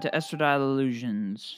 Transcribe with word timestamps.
to 0.00 0.10
Estradiol 0.10 0.60
Illusions. 0.60 1.56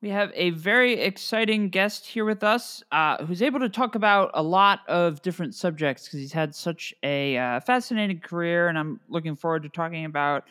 We 0.00 0.10
have 0.10 0.30
a 0.34 0.50
very 0.50 0.92
exciting 0.92 1.70
guest 1.70 2.06
here 2.06 2.24
with 2.24 2.44
us 2.44 2.84
uh, 2.92 3.24
who's 3.24 3.42
able 3.42 3.58
to 3.60 3.68
talk 3.68 3.96
about 3.96 4.30
a 4.34 4.42
lot 4.42 4.80
of 4.88 5.22
different 5.22 5.56
subjects 5.56 6.04
because 6.04 6.20
he's 6.20 6.32
had 6.32 6.54
such 6.54 6.94
a 7.02 7.36
uh, 7.36 7.60
fascinating 7.60 8.20
career, 8.20 8.68
and 8.68 8.78
I'm 8.78 9.00
looking 9.08 9.34
forward 9.34 9.64
to 9.64 9.68
talking 9.68 10.04
about 10.04 10.44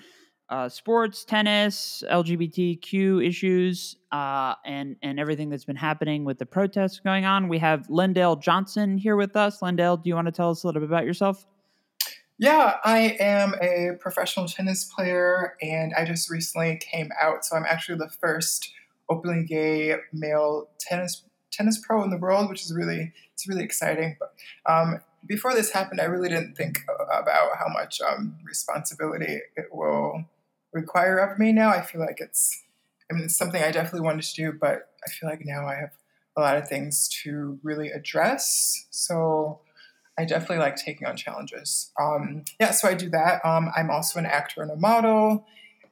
uh, 0.49 0.67
sports, 0.67 1.23
tennis, 1.23 2.03
LGBTQ 2.09 3.25
issues, 3.25 3.95
uh, 4.11 4.55
and 4.65 4.95
and 5.01 5.19
everything 5.19 5.49
that's 5.49 5.65
been 5.65 5.75
happening 5.77 6.25
with 6.25 6.39
the 6.39 6.45
protests 6.45 6.99
going 6.99 7.23
on. 7.23 7.47
We 7.47 7.59
have 7.59 7.87
Lendale 7.87 8.41
Johnson 8.41 8.97
here 8.97 9.15
with 9.15 9.35
us. 9.35 9.61
Lendale, 9.61 10.01
do 10.01 10.09
you 10.09 10.15
want 10.15 10.27
to 10.27 10.31
tell 10.31 10.49
us 10.49 10.63
a 10.63 10.67
little 10.67 10.81
bit 10.81 10.89
about 10.89 11.05
yourself? 11.05 11.45
Yeah, 12.39 12.75
I 12.83 13.17
am 13.19 13.55
a 13.61 13.97
professional 13.99 14.47
tennis 14.47 14.85
player, 14.85 15.55
and 15.61 15.93
I 15.97 16.05
just 16.05 16.29
recently 16.29 16.77
came 16.77 17.09
out. 17.19 17.43
So 17.43 17.55
I'm 17.55 17.65
actually 17.65 17.97
the 17.97 18.09
first 18.09 18.71
openly 19.09 19.43
gay 19.43 19.95
male 20.13 20.69
tennis 20.79 21.23
tennis 21.51 21.79
pro 21.79 22.03
in 22.03 22.11
the 22.11 22.17
world, 22.17 22.49
which 22.49 22.63
is 22.63 22.73
really 22.73 23.11
it's 23.33 23.47
really 23.47 23.63
exciting. 23.63 24.17
But 24.19 24.33
um, 24.71 24.99
before 25.25 25.53
this 25.55 25.71
happened, 25.71 25.99
I 25.99 26.05
really 26.05 26.29
didn't 26.29 26.55
think 26.55 26.81
about 27.11 27.57
how 27.57 27.67
much 27.73 27.99
um, 28.01 28.35
responsibility 28.45 29.39
it 29.55 29.65
will 29.71 30.25
require 30.73 31.17
of 31.17 31.39
me. 31.39 31.51
Now 31.51 31.69
I 31.69 31.81
feel 31.81 32.01
like 32.01 32.19
it's 32.19 32.63
I 33.09 33.15
mean 33.15 33.23
it's 33.23 33.37
something 33.37 33.63
I 33.63 33.71
definitely 33.71 34.01
wanted 34.01 34.23
to 34.25 34.35
do, 34.35 34.51
but 34.53 34.89
I 35.05 35.09
feel 35.09 35.27
like 35.27 35.41
now 35.43 35.65
I 35.65 35.75
have 35.75 35.93
a 36.37 36.41
lot 36.41 36.57
of 36.57 36.67
things 36.67 37.07
to 37.23 37.57
really 37.63 37.89
address. 37.89 38.85
So 38.91 39.61
I 40.17 40.25
definitely 40.25 40.57
like 40.57 40.75
taking 40.75 41.07
on 41.07 41.15
challenges. 41.15 41.91
Um, 41.99 42.43
yeah, 42.59 42.71
so 42.71 42.87
I 42.87 42.95
do 42.95 43.09
that. 43.11 43.45
Um, 43.45 43.69
I'm 43.75 43.91
also 43.91 44.19
an 44.19 44.25
actor 44.25 44.61
and 44.61 44.71
a 44.71 44.75
model 44.75 45.45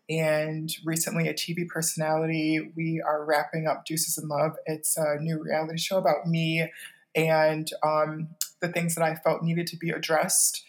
and 0.10 0.70
recently 0.84 1.28
a 1.28 1.34
TV 1.34 1.68
personality. 1.68 2.72
We 2.76 3.02
are 3.06 3.24
wrapping 3.24 3.68
up 3.68 3.86
Deuces 3.86 4.24
& 4.24 4.28
Love. 4.28 4.56
It's 4.66 4.98
a 4.98 5.18
new 5.20 5.42
reality 5.42 5.78
show 5.78 5.98
about 5.98 6.28
me 6.28 6.72
and 7.16 7.70
um, 7.84 8.30
the 8.62 8.68
things 8.68 8.96
that 8.96 9.04
I 9.04 9.16
felt 9.16 9.44
needed 9.44 9.68
to 9.68 9.78
be 9.78 9.90
addressed 9.92 10.64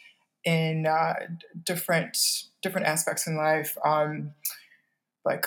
in 0.44 0.86
uh, 0.86 1.14
different 1.64 2.16
different 2.62 2.86
aspects 2.86 3.26
in 3.26 3.36
life. 3.36 3.76
Um, 3.84 4.32
like, 5.24 5.46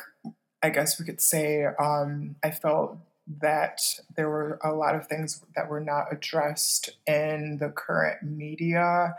I 0.62 0.70
guess 0.70 1.00
we 1.00 1.06
could 1.06 1.22
say, 1.22 1.66
um, 1.66 2.36
I 2.44 2.52
felt 2.52 2.98
that 3.42 3.80
there 4.16 4.30
were 4.30 4.60
a 4.64 4.74
lot 4.74 4.96
of 4.96 5.08
things 5.08 5.46
that 5.56 5.70
were 5.70 5.80
not 5.80 6.08
addressed 6.12 6.90
in 7.06 7.58
the 7.60 7.70
current 7.70 8.24
media, 8.24 9.16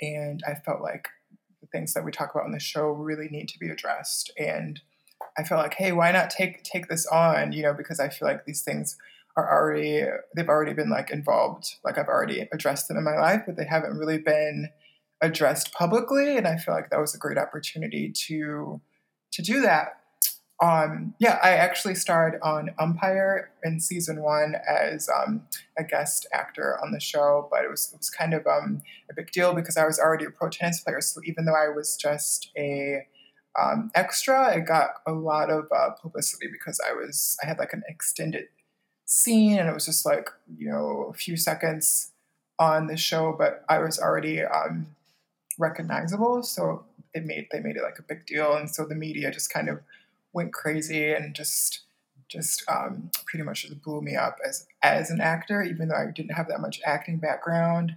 and 0.00 0.42
I 0.46 0.54
felt 0.54 0.82
like 0.82 1.08
the 1.60 1.68
things 1.68 1.94
that 1.94 2.04
we 2.04 2.10
talk 2.10 2.34
about 2.34 2.44
on 2.44 2.52
the 2.52 2.58
show 2.60 2.88
really 2.90 3.28
need 3.28 3.48
to 3.48 3.58
be 3.58 3.68
addressed. 3.68 4.32
And 4.36 4.80
I 5.38 5.44
felt 5.44 5.62
like, 5.62 5.74
hey, 5.74 5.92
why 5.92 6.10
not 6.10 6.30
take 6.30 6.64
take 6.64 6.88
this 6.88 7.06
on? 7.06 7.52
You 7.52 7.62
know, 7.62 7.74
because 7.74 8.00
I 8.00 8.08
feel 8.08 8.26
like 8.26 8.44
these 8.44 8.62
things 8.62 8.96
are 9.36 9.50
already 9.50 10.04
they've 10.36 10.48
already 10.48 10.74
been 10.74 10.90
like 10.90 11.10
involved. 11.10 11.76
Like 11.84 11.98
I've 11.98 12.08
already 12.08 12.48
addressed 12.52 12.88
them 12.88 12.96
in 12.96 13.04
my 13.04 13.16
life, 13.16 13.42
but 13.46 13.56
they 13.56 13.64
haven't 13.64 13.96
really 13.96 14.18
been 14.18 14.70
addressed 15.20 15.72
publicly. 15.72 16.36
And 16.36 16.46
I 16.46 16.56
feel 16.56 16.74
like 16.74 16.90
that 16.90 17.00
was 17.00 17.14
a 17.14 17.18
great 17.18 17.38
opportunity 17.38 18.10
to 18.26 18.80
to 19.32 19.42
do 19.42 19.62
that. 19.62 20.01
Um, 20.62 21.14
yeah, 21.18 21.40
I 21.42 21.50
actually 21.50 21.96
starred 21.96 22.38
on 22.40 22.70
Empire 22.80 23.50
in 23.64 23.80
season 23.80 24.22
one 24.22 24.54
as 24.68 25.08
um, 25.08 25.42
a 25.76 25.82
guest 25.82 26.24
actor 26.32 26.78
on 26.80 26.92
the 26.92 27.00
show, 27.00 27.48
but 27.50 27.64
it 27.64 27.70
was 27.70 27.90
it 27.92 27.98
was 27.98 28.08
kind 28.08 28.32
of 28.32 28.46
um, 28.46 28.80
a 29.10 29.14
big 29.14 29.32
deal 29.32 29.54
because 29.54 29.76
I 29.76 29.84
was 29.84 29.98
already 29.98 30.24
a 30.24 30.30
pro 30.30 30.48
tennis 30.50 30.80
player. 30.80 31.00
So 31.00 31.20
even 31.24 31.46
though 31.46 31.56
I 31.56 31.68
was 31.68 31.96
just 31.96 32.52
a 32.56 33.04
um, 33.60 33.90
extra, 33.96 34.56
it 34.56 34.64
got 34.64 34.90
a 35.04 35.10
lot 35.10 35.50
of 35.50 35.64
uh, 35.76 35.90
publicity 36.00 36.46
because 36.50 36.80
I 36.88 36.92
was 36.92 37.36
I 37.42 37.48
had 37.48 37.58
like 37.58 37.72
an 37.72 37.82
extended 37.88 38.44
scene 39.04 39.58
and 39.58 39.68
it 39.68 39.74
was 39.74 39.86
just 39.86 40.06
like 40.06 40.30
you 40.56 40.70
know 40.70 41.08
a 41.10 41.12
few 41.12 41.36
seconds 41.36 42.12
on 42.60 42.86
the 42.86 42.96
show, 42.96 43.34
but 43.36 43.64
I 43.68 43.80
was 43.80 43.98
already 43.98 44.44
um, 44.44 44.94
recognizable, 45.58 46.44
so 46.44 46.84
it 47.14 47.24
made 47.24 47.48
they 47.50 47.58
made 47.58 47.76
it 47.76 47.82
like 47.82 47.98
a 47.98 48.02
big 48.02 48.26
deal, 48.26 48.54
and 48.54 48.70
so 48.70 48.84
the 48.84 48.94
media 48.94 49.32
just 49.32 49.52
kind 49.52 49.68
of 49.68 49.80
went 50.32 50.52
crazy 50.52 51.12
and 51.12 51.34
just 51.34 51.82
just 52.32 52.64
um, 52.68 53.10
pretty 53.26 53.44
much 53.44 53.62
just 53.62 53.82
blew 53.82 54.00
me 54.00 54.16
up 54.16 54.38
as 54.46 54.66
as 54.82 55.10
an 55.10 55.20
actor, 55.20 55.62
even 55.62 55.88
though 55.88 55.96
I 55.96 56.10
didn't 56.10 56.34
have 56.34 56.48
that 56.48 56.60
much 56.60 56.80
acting 56.84 57.18
background. 57.18 57.96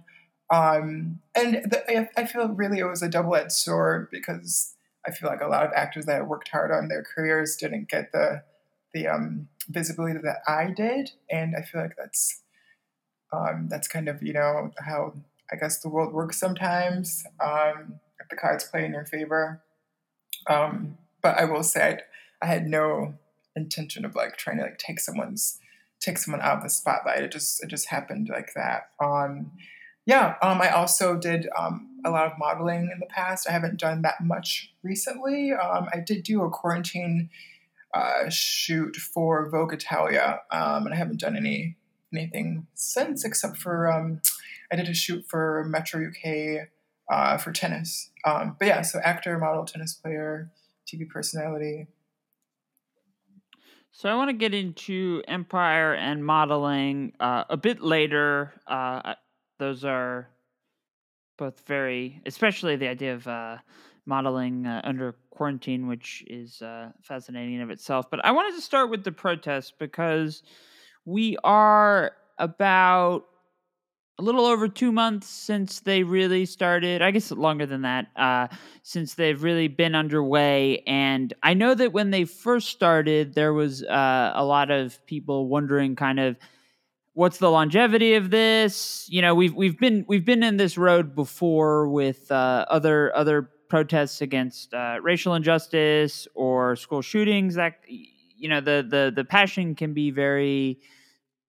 Um, 0.50 1.20
and 1.34 1.54
the, 1.64 2.08
I 2.16 2.26
feel 2.26 2.48
really 2.48 2.78
it 2.78 2.84
was 2.84 3.02
a 3.02 3.08
double 3.08 3.34
edged 3.34 3.52
sword 3.52 4.08
because 4.12 4.74
I 5.06 5.10
feel 5.10 5.28
like 5.28 5.40
a 5.40 5.48
lot 5.48 5.64
of 5.64 5.72
actors 5.74 6.06
that 6.06 6.28
worked 6.28 6.48
hard 6.48 6.70
on 6.70 6.88
their 6.88 7.02
careers 7.02 7.56
didn't 7.56 7.88
get 7.88 8.12
the 8.12 8.42
the 8.92 9.08
um, 9.08 9.48
visibility 9.68 10.20
that 10.22 10.42
I 10.46 10.70
did, 10.70 11.12
and 11.30 11.54
I 11.56 11.62
feel 11.62 11.80
like 11.80 11.96
that's 11.96 12.42
um, 13.32 13.68
that's 13.68 13.88
kind 13.88 14.08
of 14.08 14.22
you 14.22 14.34
know 14.34 14.70
how 14.78 15.14
I 15.50 15.56
guess 15.56 15.78
the 15.78 15.88
world 15.88 16.12
works 16.12 16.38
sometimes. 16.38 17.24
Um, 17.40 18.00
if 18.20 18.28
the 18.28 18.36
cards 18.36 18.64
play 18.64 18.84
in 18.84 18.92
your 18.92 19.06
favor, 19.06 19.62
um, 20.46 20.98
but 21.22 21.38
I 21.38 21.46
will 21.46 21.62
say. 21.62 21.88
I'd, 21.88 22.02
I 22.42 22.46
had 22.46 22.66
no 22.66 23.14
intention 23.54 24.04
of 24.04 24.14
like 24.14 24.36
trying 24.36 24.58
to 24.58 24.64
like 24.64 24.78
take 24.78 25.00
someone's 25.00 25.58
take 26.00 26.18
someone 26.18 26.42
out 26.42 26.58
of 26.58 26.62
the 26.62 26.70
spotlight. 26.70 27.22
It 27.22 27.32
just 27.32 27.62
it 27.62 27.68
just 27.68 27.88
happened 27.88 28.28
like 28.30 28.52
that. 28.54 28.90
Um, 29.00 29.52
yeah. 30.04 30.36
Um, 30.40 30.60
I 30.60 30.70
also 30.70 31.16
did 31.16 31.48
um, 31.58 31.88
a 32.04 32.10
lot 32.10 32.30
of 32.30 32.38
modeling 32.38 32.90
in 32.92 33.00
the 33.00 33.06
past. 33.06 33.48
I 33.48 33.52
haven't 33.52 33.80
done 33.80 34.02
that 34.02 34.22
much 34.22 34.72
recently. 34.82 35.52
Um, 35.52 35.88
I 35.92 35.98
did 35.98 36.22
do 36.22 36.42
a 36.42 36.50
quarantine 36.50 37.28
uh, 37.92 38.28
shoot 38.28 38.96
for 38.96 39.48
Vogue 39.50 39.72
Italia, 39.72 40.40
um, 40.52 40.84
and 40.86 40.94
I 40.94 40.96
haven't 40.96 41.20
done 41.20 41.36
any 41.36 41.76
anything 42.12 42.66
since 42.74 43.24
except 43.24 43.56
for 43.56 43.90
um, 43.90 44.20
I 44.70 44.76
did 44.76 44.88
a 44.88 44.94
shoot 44.94 45.24
for 45.28 45.64
Metro 45.66 46.00
UK 46.06 46.68
uh, 47.10 47.36
for 47.38 47.52
tennis. 47.52 48.10
Um, 48.24 48.56
but 48.58 48.68
yeah, 48.68 48.82
so 48.82 49.00
actor, 49.00 49.38
model, 49.38 49.64
tennis 49.64 49.94
player, 49.94 50.50
TV 50.86 51.08
personality. 51.08 51.88
So 53.96 54.10
I 54.10 54.14
want 54.14 54.28
to 54.28 54.36
get 54.36 54.52
into 54.52 55.22
Empire 55.26 55.94
and 55.94 56.22
modeling 56.22 57.14
uh, 57.18 57.44
a 57.48 57.56
bit 57.56 57.80
later. 57.80 58.52
Uh, 58.66 59.14
those 59.58 59.86
are 59.86 60.28
both 61.38 61.66
very, 61.66 62.20
especially 62.26 62.76
the 62.76 62.88
idea 62.88 63.14
of 63.14 63.26
uh, 63.26 63.56
modeling 64.04 64.66
uh, 64.66 64.82
under 64.84 65.16
quarantine, 65.30 65.86
which 65.86 66.22
is 66.26 66.60
uh, 66.60 66.90
fascinating 67.00 67.54
in 67.54 67.62
of 67.62 67.70
itself. 67.70 68.10
But 68.10 68.22
I 68.22 68.32
wanted 68.32 68.54
to 68.56 68.60
start 68.60 68.90
with 68.90 69.02
the 69.02 69.12
protests 69.12 69.72
because 69.78 70.42
we 71.06 71.38
are 71.42 72.12
about 72.36 73.24
a 74.18 74.22
little 74.22 74.46
over 74.46 74.66
two 74.66 74.92
months 74.92 75.28
since 75.28 75.80
they 75.80 76.02
really 76.02 76.46
started. 76.46 77.02
I 77.02 77.10
guess 77.10 77.30
longer 77.30 77.66
than 77.66 77.82
that, 77.82 78.06
uh, 78.16 78.48
since 78.82 79.14
they've 79.14 79.42
really 79.42 79.68
been 79.68 79.94
underway. 79.94 80.82
And 80.86 81.34
I 81.42 81.54
know 81.54 81.74
that 81.74 81.92
when 81.92 82.10
they 82.10 82.24
first 82.24 82.70
started, 82.70 83.34
there 83.34 83.52
was 83.52 83.82
uh, 83.82 84.32
a 84.34 84.44
lot 84.44 84.70
of 84.70 85.04
people 85.06 85.48
wondering, 85.48 85.96
kind 85.96 86.18
of, 86.18 86.36
what's 87.12 87.38
the 87.38 87.50
longevity 87.50 88.14
of 88.14 88.30
this? 88.30 89.06
You 89.10 89.20
know, 89.20 89.34
we've 89.34 89.54
we've 89.54 89.78
been 89.78 90.04
we've 90.08 90.24
been 90.24 90.42
in 90.42 90.56
this 90.56 90.78
road 90.78 91.14
before 91.14 91.88
with 91.88 92.30
uh, 92.32 92.64
other 92.70 93.14
other 93.14 93.50
protests 93.68 94.22
against 94.22 94.72
uh, 94.72 94.98
racial 95.02 95.34
injustice 95.34 96.26
or 96.34 96.76
school 96.76 97.02
shootings. 97.02 97.56
That 97.56 97.80
you 97.86 98.48
know, 98.48 98.62
the 98.62 98.86
the 98.88 99.12
the 99.14 99.24
passion 99.24 99.74
can 99.74 99.92
be 99.92 100.10
very 100.10 100.80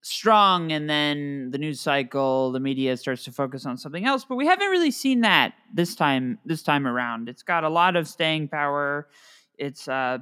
strong 0.07 0.71
and 0.71 0.89
then 0.89 1.51
the 1.51 1.57
news 1.57 1.79
cycle 1.81 2.51
the 2.51 2.59
media 2.59 2.95
starts 2.95 3.23
to 3.23 3.31
focus 3.31 3.65
on 3.65 3.77
something 3.77 4.05
else 4.05 4.23
but 4.23 4.35
we 4.35 4.45
haven't 4.47 4.69
really 4.69 4.91
seen 4.91 5.21
that 5.21 5.53
this 5.73 5.95
time 5.95 6.39
this 6.45 6.63
time 6.63 6.87
around. 6.87 7.29
It's 7.29 7.43
got 7.43 7.63
a 7.63 7.69
lot 7.69 7.95
of 7.95 8.07
staying 8.07 8.47
power. 8.47 9.07
It's 9.57 9.87
uh 9.87 10.19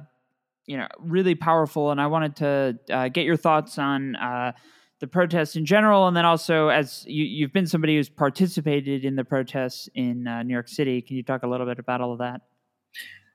you 0.66 0.76
know 0.76 0.88
really 0.98 1.36
powerful 1.36 1.92
and 1.92 2.00
i 2.00 2.08
wanted 2.08 2.34
to 2.34 2.78
uh, 2.90 3.08
get 3.08 3.24
your 3.24 3.36
thoughts 3.36 3.78
on 3.78 4.16
uh 4.16 4.50
the 4.98 5.06
protests 5.06 5.54
in 5.56 5.64
general 5.64 6.08
and 6.08 6.16
then 6.16 6.24
also 6.24 6.68
as 6.68 7.04
you, 7.06 7.24
you've 7.24 7.52
been 7.52 7.66
somebody 7.66 7.96
who's 7.96 8.08
participated 8.08 9.04
in 9.04 9.14
the 9.14 9.24
protests 9.24 9.88
in 9.94 10.26
uh, 10.26 10.42
new 10.42 10.54
york 10.54 10.68
city. 10.68 11.02
Can 11.02 11.16
you 11.16 11.22
talk 11.22 11.42
a 11.42 11.46
little 11.46 11.66
bit 11.66 11.78
about 11.78 12.00
all 12.00 12.12
of 12.12 12.18
that? 12.18 12.40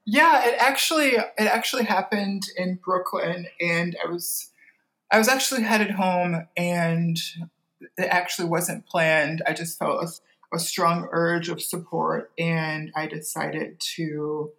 Yeah 0.05 0.45
it 0.47 0.55
actually 0.59 1.11
it 1.11 1.31
actually 1.39 1.85
happened 1.85 2.43
in 2.57 2.79
brooklyn 2.83 3.47
and 3.61 3.95
i 4.03 4.09
was 4.09 4.50
I 5.11 5.17
was 5.17 5.27
actually 5.27 5.63
headed 5.63 5.91
home 5.91 6.47
and 6.55 7.19
it 7.97 8.07
actually 8.07 8.47
wasn't 8.47 8.85
planned. 8.85 9.41
I 9.45 9.53
just 9.53 9.77
felt 9.77 10.03
a, 10.03 10.55
a 10.55 10.59
strong 10.59 11.07
urge 11.11 11.49
of 11.49 11.61
support 11.61 12.31
and 12.39 12.91
I 12.95 13.07
decided 13.07 13.79
to 13.97 14.51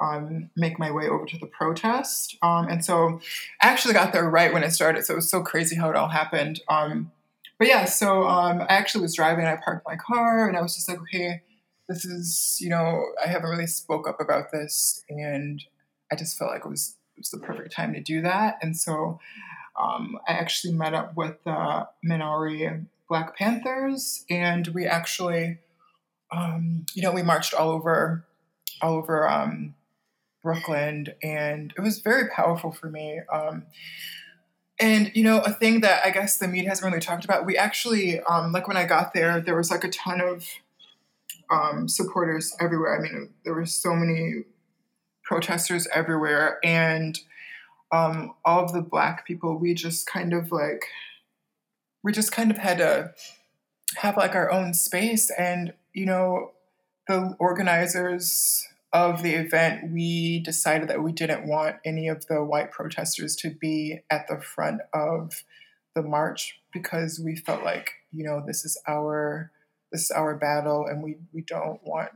um, 0.00 0.50
make 0.56 0.78
my 0.78 0.90
way 0.90 1.08
over 1.08 1.24
to 1.26 1.38
the 1.38 1.46
protest. 1.46 2.36
Um, 2.42 2.66
and 2.68 2.84
so 2.84 3.20
I 3.62 3.68
actually 3.68 3.94
got 3.94 4.12
there 4.12 4.28
right 4.28 4.52
when 4.52 4.64
it 4.64 4.72
started. 4.72 5.04
So 5.04 5.14
it 5.14 5.16
was 5.16 5.30
so 5.30 5.42
crazy 5.42 5.76
how 5.76 5.90
it 5.90 5.96
all 5.96 6.08
happened. 6.08 6.60
Um, 6.68 7.12
but 7.58 7.68
yeah, 7.68 7.84
so 7.84 8.24
um, 8.24 8.62
I 8.62 8.74
actually 8.74 9.02
was 9.02 9.14
driving, 9.14 9.44
and 9.44 9.56
I 9.56 9.62
parked 9.64 9.86
my 9.86 9.94
car 9.94 10.48
and 10.48 10.56
I 10.56 10.60
was 10.60 10.74
just 10.74 10.88
like, 10.88 11.00
okay, 11.02 11.42
this 11.88 12.04
is, 12.04 12.58
you 12.60 12.68
know, 12.68 13.04
I 13.24 13.28
haven't 13.28 13.48
really 13.48 13.68
spoke 13.68 14.08
up 14.08 14.20
about 14.20 14.50
this 14.50 15.04
and 15.08 15.62
I 16.10 16.16
just 16.16 16.36
felt 16.36 16.50
like 16.50 16.64
it 16.64 16.68
was 16.68 16.96
it 17.16 17.20
was 17.20 17.30
the 17.30 17.38
perfect 17.38 17.72
time 17.72 17.92
to 17.94 18.00
do 18.00 18.22
that. 18.22 18.58
And 18.60 18.76
so 18.76 19.20
um, 19.76 20.18
I 20.28 20.32
actually 20.32 20.74
met 20.74 20.94
up 20.94 21.16
with 21.16 21.42
the 21.44 21.50
uh, 21.50 21.86
Maori 22.02 22.70
Black 23.08 23.36
Panthers, 23.36 24.24
and 24.30 24.66
we 24.68 24.86
actually, 24.86 25.58
um, 26.30 26.86
you 26.94 27.02
know, 27.02 27.12
we 27.12 27.22
marched 27.22 27.54
all 27.54 27.70
over, 27.70 28.24
all 28.80 28.94
over 28.94 29.28
um, 29.28 29.74
Brooklyn, 30.42 31.08
and 31.22 31.72
it 31.76 31.80
was 31.80 32.00
very 32.00 32.28
powerful 32.28 32.70
for 32.70 32.88
me. 32.88 33.20
Um, 33.32 33.64
and 34.78 35.10
you 35.14 35.22
know, 35.22 35.40
a 35.40 35.52
thing 35.52 35.80
that 35.80 36.04
I 36.04 36.10
guess 36.10 36.38
the 36.38 36.48
media 36.48 36.68
hasn't 36.68 36.86
really 36.86 37.00
talked 37.00 37.24
about. 37.24 37.46
We 37.46 37.56
actually, 37.56 38.20
um, 38.20 38.52
like 38.52 38.68
when 38.68 38.76
I 38.76 38.84
got 38.84 39.12
there, 39.12 39.40
there 39.40 39.56
was 39.56 39.70
like 39.70 39.84
a 39.84 39.90
ton 39.90 40.20
of 40.20 40.46
um, 41.50 41.88
supporters 41.88 42.54
everywhere. 42.60 42.98
I 42.98 43.02
mean, 43.02 43.30
there 43.44 43.54
were 43.54 43.66
so 43.66 43.94
many 43.94 44.44
protesters 45.22 45.88
everywhere, 45.92 46.58
and 46.64 47.18
um, 47.94 48.34
all 48.44 48.64
of 48.64 48.72
the 48.72 48.82
black 48.82 49.24
people, 49.24 49.56
we 49.56 49.72
just 49.72 50.06
kind 50.06 50.32
of 50.32 50.50
like, 50.50 50.84
we 52.02 52.12
just 52.12 52.32
kind 52.32 52.50
of 52.50 52.58
had 52.58 52.78
to 52.78 53.12
have 53.96 54.16
like 54.16 54.34
our 54.34 54.50
own 54.50 54.74
space. 54.74 55.30
And, 55.38 55.74
you 55.92 56.06
know, 56.06 56.52
the 57.06 57.36
organizers 57.38 58.66
of 58.92 59.22
the 59.22 59.34
event, 59.34 59.92
we 59.92 60.40
decided 60.40 60.88
that 60.88 61.02
we 61.02 61.12
didn't 61.12 61.46
want 61.46 61.76
any 61.84 62.08
of 62.08 62.26
the 62.26 62.42
white 62.42 62.72
protesters 62.72 63.36
to 63.36 63.50
be 63.50 64.00
at 64.10 64.26
the 64.28 64.40
front 64.40 64.80
of 64.92 65.44
the 65.94 66.02
march 66.02 66.60
because 66.72 67.20
we 67.24 67.36
felt 67.36 67.62
like, 67.62 67.92
you 68.10 68.24
know, 68.24 68.42
this 68.44 68.64
is 68.64 68.80
our 68.88 69.52
this 69.92 70.02
is 70.02 70.10
our 70.10 70.34
battle 70.36 70.86
and 70.88 71.04
we, 71.04 71.14
we 71.32 71.40
don't 71.42 71.80
want 71.84 72.10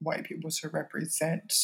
white 0.00 0.24
people 0.24 0.50
to 0.50 0.68
represent 0.68 1.54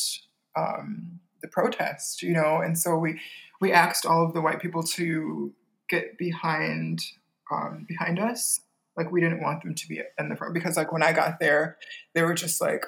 um, 0.56 1.20
the 1.42 1.48
protest, 1.48 2.22
you 2.22 2.32
know, 2.32 2.60
and 2.60 2.78
so 2.78 2.96
we 2.96 3.20
we 3.60 3.72
asked 3.72 4.06
all 4.06 4.24
of 4.24 4.32
the 4.32 4.40
white 4.40 4.60
people 4.60 4.82
to 4.82 5.52
get 5.88 6.18
behind 6.18 7.02
um, 7.50 7.84
behind 7.86 8.18
us. 8.18 8.60
Like 8.96 9.10
we 9.10 9.20
didn't 9.20 9.42
want 9.42 9.62
them 9.62 9.74
to 9.74 9.88
be 9.88 10.02
in 10.18 10.28
the 10.28 10.36
front 10.36 10.54
because 10.54 10.76
like 10.76 10.92
when 10.92 11.02
I 11.02 11.12
got 11.12 11.40
there, 11.40 11.78
they 12.14 12.22
were 12.22 12.34
just 12.34 12.60
like, 12.60 12.84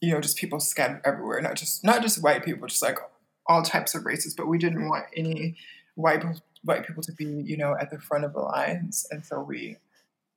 you 0.00 0.12
know, 0.12 0.20
just 0.20 0.36
people 0.36 0.60
scattered 0.60 1.02
everywhere. 1.04 1.40
Not 1.40 1.56
just 1.56 1.84
not 1.84 2.02
just 2.02 2.22
white 2.22 2.44
people, 2.44 2.66
just 2.68 2.82
like 2.82 2.98
all 3.46 3.62
types 3.62 3.94
of 3.94 4.04
races. 4.04 4.34
But 4.34 4.48
we 4.48 4.58
didn't 4.58 4.88
want 4.88 5.06
any 5.16 5.56
white 5.94 6.24
white 6.62 6.86
people 6.86 7.02
to 7.02 7.12
be, 7.12 7.26
you 7.26 7.56
know, 7.56 7.76
at 7.80 7.90
the 7.90 8.00
front 8.00 8.24
of 8.24 8.32
the 8.32 8.40
lines, 8.40 9.06
and 9.10 9.24
so 9.24 9.40
we 9.40 9.76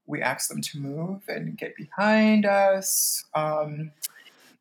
we 0.06 0.22
asked 0.22 0.50
them 0.50 0.62
to 0.62 0.80
move 0.80 1.24
and 1.28 1.58
get 1.58 1.76
behind 1.76 2.46
us. 2.46 3.26
Um, 3.34 3.92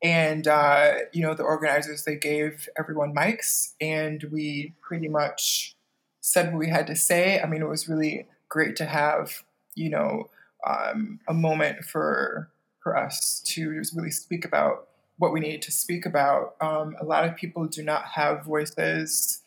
and, 0.01 0.47
uh, 0.47 0.93
you 1.11 1.23
know, 1.23 1.33
the 1.33 1.43
organizers, 1.43 2.03
they 2.03 2.15
gave 2.15 2.69
everyone 2.77 3.15
mics 3.15 3.73
and 3.81 4.23
we 4.31 4.73
pretty 4.81 5.07
much 5.07 5.75
said 6.21 6.51
what 6.51 6.59
we 6.59 6.69
had 6.69 6.87
to 6.87 6.95
say. 6.95 7.39
I 7.39 7.47
mean, 7.47 7.61
it 7.61 7.69
was 7.69 7.89
really 7.89 8.27
great 8.49 8.75
to 8.77 8.85
have, 8.85 9.43
you 9.75 9.89
know, 9.89 10.29
um, 10.65 11.19
a 11.27 11.33
moment 11.33 11.83
for 11.85 12.49
for 12.81 12.95
us 12.95 13.41
to 13.45 13.77
just 13.79 13.95
really 13.95 14.11
speak 14.11 14.45
about 14.45 14.87
what 15.17 15.33
we 15.33 15.39
needed 15.39 15.61
to 15.63 15.71
speak 15.71 16.05
about. 16.05 16.55
Um, 16.61 16.95
a 16.99 17.03
lot 17.03 17.25
of 17.25 17.35
people 17.35 17.65
do 17.65 17.83
not 17.83 18.05
have 18.05 18.45
voices, 18.45 19.41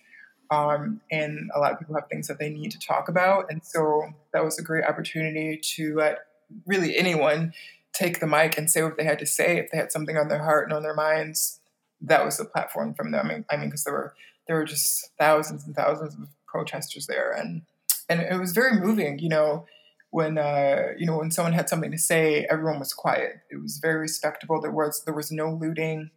um, 0.50 1.00
and 1.11 1.50
a 1.55 1.58
lot 1.58 1.73
of 1.73 1.79
people 1.79 1.94
have 1.94 2.08
things 2.08 2.26
that 2.26 2.38
they 2.38 2.50
need 2.50 2.70
to 2.73 2.79
talk 2.79 3.08
about. 3.08 3.47
And 3.50 3.64
so 3.64 4.08
that 4.32 4.44
was 4.44 4.58
a 4.58 4.62
great 4.62 4.85
opportunity 4.85 5.58
to 5.76 5.97
let 5.97 6.19
really 6.67 6.97
anyone 6.97 7.52
take 7.92 8.20
the 8.20 8.26
mic 8.26 8.56
and 8.56 8.70
say 8.70 8.82
what 8.82 8.96
they 8.96 9.04
had 9.04 9.19
to 9.19 9.26
say. 9.26 9.58
If 9.58 9.70
they 9.70 9.78
had 9.78 9.92
something 9.92 10.16
on 10.16 10.28
their 10.28 10.42
heart 10.44 10.64
and 10.64 10.72
on 10.72 10.82
their 10.82 10.94
minds 10.94 11.60
that 12.00 12.25
was 12.25 12.38
the 12.38 12.44
platform 12.44 12.94
from 12.94 13.10
them. 13.10 13.26
I 13.26 13.28
mean 13.28 13.44
i 13.50 13.56
mean 13.56 13.69
because 13.69 13.84
there 13.84 13.94
were 13.94 14.14
there 14.46 14.56
were 14.56 14.64
just 14.64 15.10
thousands 15.19 15.64
and 15.64 15.75
thousands 15.75 16.14
of 16.14 16.28
protesters 16.46 17.06
there. 17.06 17.32
And 17.32 17.62
and 18.08 18.20
it 18.20 18.38
was 18.38 18.52
very 18.52 18.78
moving 18.81 19.19
you 19.19 19.28
know 19.28 19.66
when 20.10 20.38
uh, 20.38 20.88
you 20.98 21.06
know 21.06 21.19
when 21.19 21.31
someone 21.31 21.52
had 21.52 21.69
something 21.69 21.92
to 21.92 21.98
say 21.98 22.46
everyone 22.50 22.78
was 22.78 22.92
quiet. 22.92 23.40
It 23.50 23.62
was 23.62 23.78
very 23.78 24.00
respectable. 24.00 24.60
There 24.60 24.70
was 24.70 25.04
there 25.04 25.14
was 25.14 25.31
no 25.31 25.52
looting. 25.52 26.10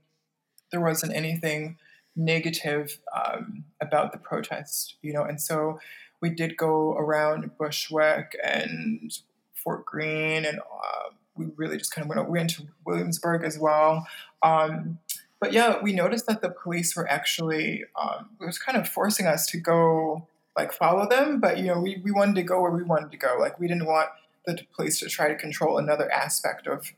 There 0.72 0.82
wasn't 0.82 1.14
anything 1.14 1.78
negative 2.16 3.00
um, 3.16 3.66
about 3.82 4.12
the 4.12 4.18
protest 4.20 4.96
you 5.02 5.14
know? 5.14 5.24
And 5.24 5.42
so 5.42 5.80
we 6.22 6.30
did 6.30 6.58
go 6.58 6.94
around 6.94 7.58
bushwick 7.58 8.38
and 8.44 9.12
fort 9.54 9.86
greene 9.86 10.46
and 10.46 10.60
uh, 10.60 11.10
we 11.36 11.48
really 11.56 11.78
just 11.78 11.94
kind 11.94 12.06
of 12.10 12.16
went, 12.16 12.30
went 12.30 12.50
to 12.52 12.68
Williamsburg 12.86 13.44
as 13.44 13.58
well. 13.58 14.08
Um, 14.42 15.00
but 15.40 15.52
yeah, 15.52 15.82
we 15.82 15.92
noticed 15.92 16.28
that 16.28 16.42
the 16.42 16.50
police 16.50 16.96
were 16.96 17.06
actually 17.10 17.84
um, 18.02 18.30
it 18.40 18.46
was 18.46 18.58
kind 18.58 18.78
of 18.78 18.88
forcing 18.88 19.28
us 19.28 19.46
to 19.48 19.58
go 19.58 20.26
like 20.56 20.72
follow 20.72 21.06
them, 21.06 21.42
but 21.42 21.58
you 21.58 21.66
know 21.66 21.82
we, 21.82 22.00
we 22.02 22.12
wanted 22.12 22.36
to 22.36 22.44
go 22.44 22.62
where 22.62 22.72
we 22.72 22.84
wanted 22.84 23.12
to 23.12 23.18
go. 23.18 23.36
Like 23.38 23.60
we 23.60 23.68
didn't 23.68 23.86
want 23.86 24.08
the 24.46 24.60
police 24.74 25.00
to 25.00 25.10
try 25.10 25.28
to 25.28 25.36
control 25.36 25.78
another 25.78 26.10
aspect 26.12 26.66
of 26.66 26.94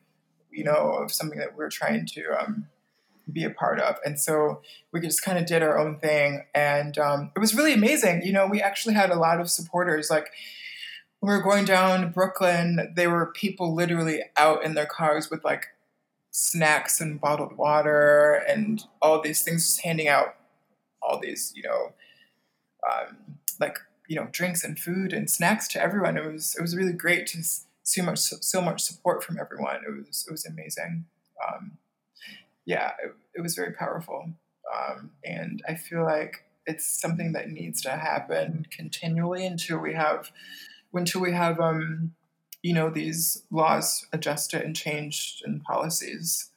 you 0.51 0.63
know 0.63 0.91
of 0.91 1.11
something 1.11 1.39
that 1.39 1.57
we 1.57 1.63
are 1.63 1.69
trying 1.69 2.05
to 2.05 2.39
um, 2.39 2.67
be 3.31 3.43
a 3.43 3.49
part 3.49 3.79
of, 3.79 3.95
and 4.05 4.19
so 4.19 4.61
we 4.91 4.99
just 4.99 5.23
kind 5.23 5.39
of 5.39 5.47
did 5.47 5.63
our 5.63 5.79
own 5.79 5.97
thing, 5.97 6.45
and 6.53 6.99
um, 6.99 7.31
it 7.35 7.39
was 7.39 7.55
really 7.55 7.73
amazing. 7.73 8.21
You 8.23 8.33
know, 8.33 8.45
we 8.45 8.61
actually 8.61 8.93
had 8.93 9.09
a 9.09 9.17
lot 9.17 9.41
of 9.41 9.49
supporters 9.49 10.11
like 10.11 10.29
we 11.25 11.33
were 11.33 11.41
going 11.41 11.65
down 11.65 12.11
Brooklyn, 12.11 12.93
there 12.95 13.09
were 13.09 13.25
people 13.25 13.73
literally 13.73 14.21
out 14.37 14.63
in 14.63 14.75
their 14.75 14.85
cars 14.85 15.29
with 15.31 15.43
like 15.43 15.67
snacks 16.29 17.01
and 17.01 17.19
bottled 17.19 17.57
water 17.57 18.43
and 18.47 18.83
all 19.01 19.21
these 19.21 19.41
things, 19.41 19.65
just 19.65 19.81
handing 19.81 20.07
out 20.07 20.35
all 21.01 21.19
these, 21.19 21.51
you 21.55 21.63
know, 21.63 21.93
um, 22.89 23.17
like 23.59 23.77
you 24.07 24.15
know, 24.15 24.27
drinks 24.31 24.63
and 24.63 24.77
food 24.77 25.13
and 25.13 25.29
snacks 25.29 25.67
to 25.69 25.81
everyone. 25.81 26.15
It 26.15 26.31
was 26.31 26.55
it 26.55 26.61
was 26.61 26.75
really 26.75 26.93
great 26.93 27.25
to 27.27 27.43
see 27.83 28.01
much 28.01 28.19
so 28.19 28.61
much 28.61 28.81
support 28.81 29.23
from 29.23 29.39
everyone. 29.39 29.77
It 29.87 29.91
was 29.91 30.25
it 30.27 30.31
was 30.31 30.45
amazing. 30.45 31.05
Um, 31.47 31.77
yeah, 32.65 32.91
it, 33.03 33.15
it, 33.35 33.41
was 33.41 33.55
very 33.55 33.73
powerful, 33.73 34.29
um, 34.73 35.11
and 35.23 35.61
I 35.67 35.75
feel 35.75 36.03
like 36.03 36.45
it's 36.65 36.85
something 36.85 37.33
that 37.33 37.49
needs 37.49 37.81
to 37.83 37.91
happen 37.91 38.65
continually 38.71 39.45
until 39.45 39.77
we 39.77 39.93
have 39.93 40.31
until 40.95 41.21
we 41.21 41.31
have 41.33 41.59
um, 41.59 42.13
you 42.61 42.73
know 42.73 42.89
these 42.89 43.43
laws 43.51 44.05
adjusted 44.13 44.61
and 44.61 44.75
changed 44.75 45.43
and 45.45 45.63
policies. 45.63 46.51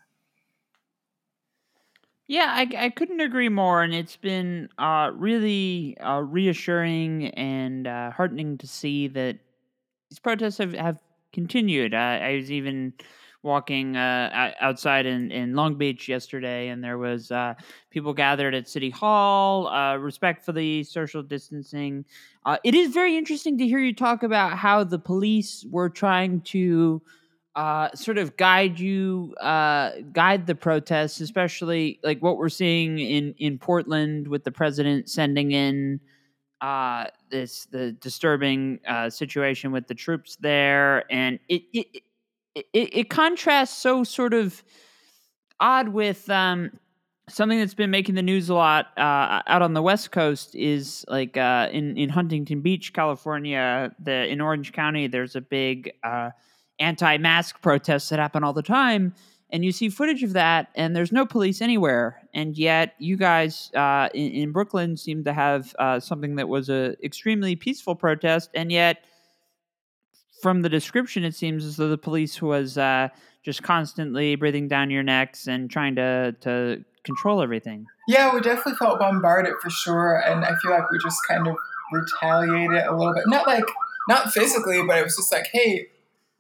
Yeah, 2.26 2.52
I, 2.54 2.68
I 2.76 2.90
couldn't 2.90 3.21
agree 3.21 3.49
more, 3.49 3.83
and 3.83 3.95
it's 3.95 4.16
been 4.16 4.68
uh, 4.76 5.11
really 5.14 5.97
uh, 5.99 6.21
reassuring 6.21 7.28
and 7.28 7.87
uh, 7.87 8.11
heartening 8.11 8.59
to 8.59 8.66
see 8.66 9.09
that 9.09 9.38
these 10.11 10.18
protests 10.18 10.59
have, 10.59 10.75
have 10.75 11.00
continued. 11.33 11.95
I 11.95 12.37
was 12.37 12.52
even 12.52 12.92
walking 13.42 13.97
uh, 13.97 14.52
outside 14.61 15.07
in, 15.07 15.30
in 15.30 15.54
Long 15.54 15.76
Beach 15.76 16.09
yesterday, 16.09 16.68
and 16.68 16.83
there 16.83 16.99
was 16.99 17.30
uh, 17.30 17.54
people 17.90 18.12
gathered 18.12 18.54
at 18.54 18.68
City 18.68 18.90
Hall, 18.90 19.68
uh, 19.68 19.97
the 19.97 20.83
social 20.85 21.23
distancing. 21.23 22.04
Uh, 22.45 22.59
it 22.64 22.75
is 22.75 22.92
very 22.92 23.16
interesting 23.16 23.59
to 23.59 23.66
hear 23.66 23.78
you 23.78 23.95
talk 23.95 24.23
about 24.23 24.59
how 24.59 24.83
the 24.83 24.99
police 24.99 25.64
were 25.71 25.88
trying 25.88 26.40
to 26.40 27.00
uh, 27.54 27.90
sort 27.95 28.18
of 28.18 28.37
guide 28.37 28.78
you, 28.78 29.35
uh, 29.40 29.92
guide 30.12 30.47
the 30.47 30.54
protests, 30.54 31.21
especially 31.21 32.00
like 32.02 32.21
what 32.21 32.38
we're 32.38 32.49
seeing 32.49 32.99
in 32.99 33.35
in 33.38 33.59
Portland 33.59 34.28
with 34.28 34.45
the 34.45 34.52
president 34.52 35.09
sending 35.09 35.52
in 35.52 36.00
this 37.30 37.66
the 37.66 37.92
disturbing 37.92 38.80
situation 39.09 39.71
with 39.73 39.87
the 39.87 39.95
troops 39.95 40.37
there, 40.40 41.04
and 41.11 41.38
it, 41.49 41.62
it 41.73 42.02
it, 42.55 42.67
it 42.73 43.11
contrasts 43.11 43.76
so 43.76 44.05
sort 44.05 44.35
of 44.35 44.62
odd 45.61 45.88
with 45.88 46.28
um, 46.31 46.71
something 47.28 47.59
that's 47.59 47.75
been 47.75 47.90
making 47.90 48.14
the 48.14 48.23
news 48.23 48.49
a 48.49 48.55
lot 48.55 48.87
uh, 48.97 49.43
out 49.47 49.62
on 49.62 49.75
the 49.75 49.83
west 49.83 50.11
coast 50.11 50.55
is 50.55 51.05
like 51.09 51.37
uh, 51.37 51.69
in 51.73 51.97
in 51.97 52.09
Huntington 52.09 52.61
Beach, 52.61 52.93
California, 52.93 53.93
the 53.99 54.26
in 54.26 54.40
Orange 54.40 54.73
County. 54.73 55.07
There's 55.07 55.37
a 55.37 55.40
big 55.40 55.93
uh, 56.02 56.31
anti-mask 56.78 57.61
protests 57.61 58.09
that 58.09 58.19
happen 58.19 58.45
all 58.45 58.52
the 58.52 58.62
time, 58.62 59.14
and 59.50 59.64
you 59.64 59.73
see 59.73 59.88
footage 59.88 60.23
of 60.23 60.33
that, 60.35 60.69
and 60.75 60.95
there's 60.95 61.12
no 61.12 61.26
police 61.26 61.61
anywhere, 61.61 62.23
and 62.35 62.57
yet 62.57 62.95
you 62.99 63.17
guys 63.17 63.71
uh, 63.75 64.09
in, 64.14 64.33
in, 64.33 64.52
Brooklyn 64.52 64.97
seem 64.97 65.25
to 65.25 65.33
have 65.33 65.75
uh, 65.78 66.00
something 66.00 66.37
that 66.37 66.49
was 66.49 66.69
a 66.69 66.97
extremely 67.05 67.57
peaceful 67.57 67.95
protest, 67.95 68.50
and 68.55 68.73
yet 68.73 69.05
from 70.42 70.62
the 70.62 70.68
description, 70.68 71.25
it 71.25 71.35
seems 71.35 71.64
as 71.64 71.76
though 71.76 71.88
the 71.88 71.99
police 71.99 72.40
was 72.40 72.78
uh, 72.78 73.09
just 73.42 73.62
constantly 73.62 74.37
breathing 74.37 74.68
down 74.68 74.90
your 74.90 75.02
necks 75.02 75.47
and 75.47 75.71
trying 75.71 75.97
to 75.97 76.35
to 76.40 76.85
control 77.04 77.42
everything. 77.42 77.87
Yeah, 78.07 78.35
we 78.35 78.40
definitely 78.40 78.75
felt 78.75 78.99
bombarded 78.99 79.54
for 79.62 79.71
sure, 79.71 80.23
and 80.26 80.45
I 80.45 80.54
feel 80.62 80.71
like 80.71 80.90
we 80.90 80.99
just 80.99 81.18
kind 81.26 81.47
of 81.47 81.57
retaliated 81.92 82.85
a 82.85 82.97
little 82.97 83.14
bit. 83.14 83.25
Not 83.26 83.47
like 83.47 83.64
not 84.09 84.33
physically, 84.33 84.83
but 84.87 84.99
it 84.99 85.04
was 85.04 85.16
just 85.16 85.33
like, 85.33 85.49
hey, 85.52 85.88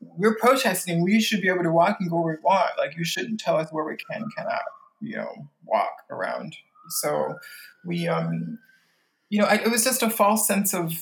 we're 0.00 0.36
protesting. 0.36 1.02
We 1.02 1.20
should 1.20 1.40
be 1.40 1.48
able 1.48 1.64
to 1.64 1.72
walk 1.72 1.98
and 2.00 2.10
go 2.10 2.20
where 2.20 2.34
we 2.34 2.40
want. 2.42 2.70
Like 2.78 2.96
you 2.96 3.04
shouldn't 3.04 3.40
tell 3.40 3.56
us 3.56 3.70
where 3.70 3.84
we 3.84 3.96
can 3.96 4.24
cannot, 4.36 4.62
you 5.00 5.16
know, 5.16 5.48
walk 5.66 5.92
around. 6.10 6.56
So 6.88 7.34
we, 7.84 8.08
um, 8.08 8.58
you 9.28 9.40
know, 9.40 9.46
I, 9.46 9.56
it 9.56 9.70
was 9.70 9.84
just 9.84 10.02
a 10.02 10.10
false 10.10 10.46
sense 10.46 10.72
of 10.72 10.92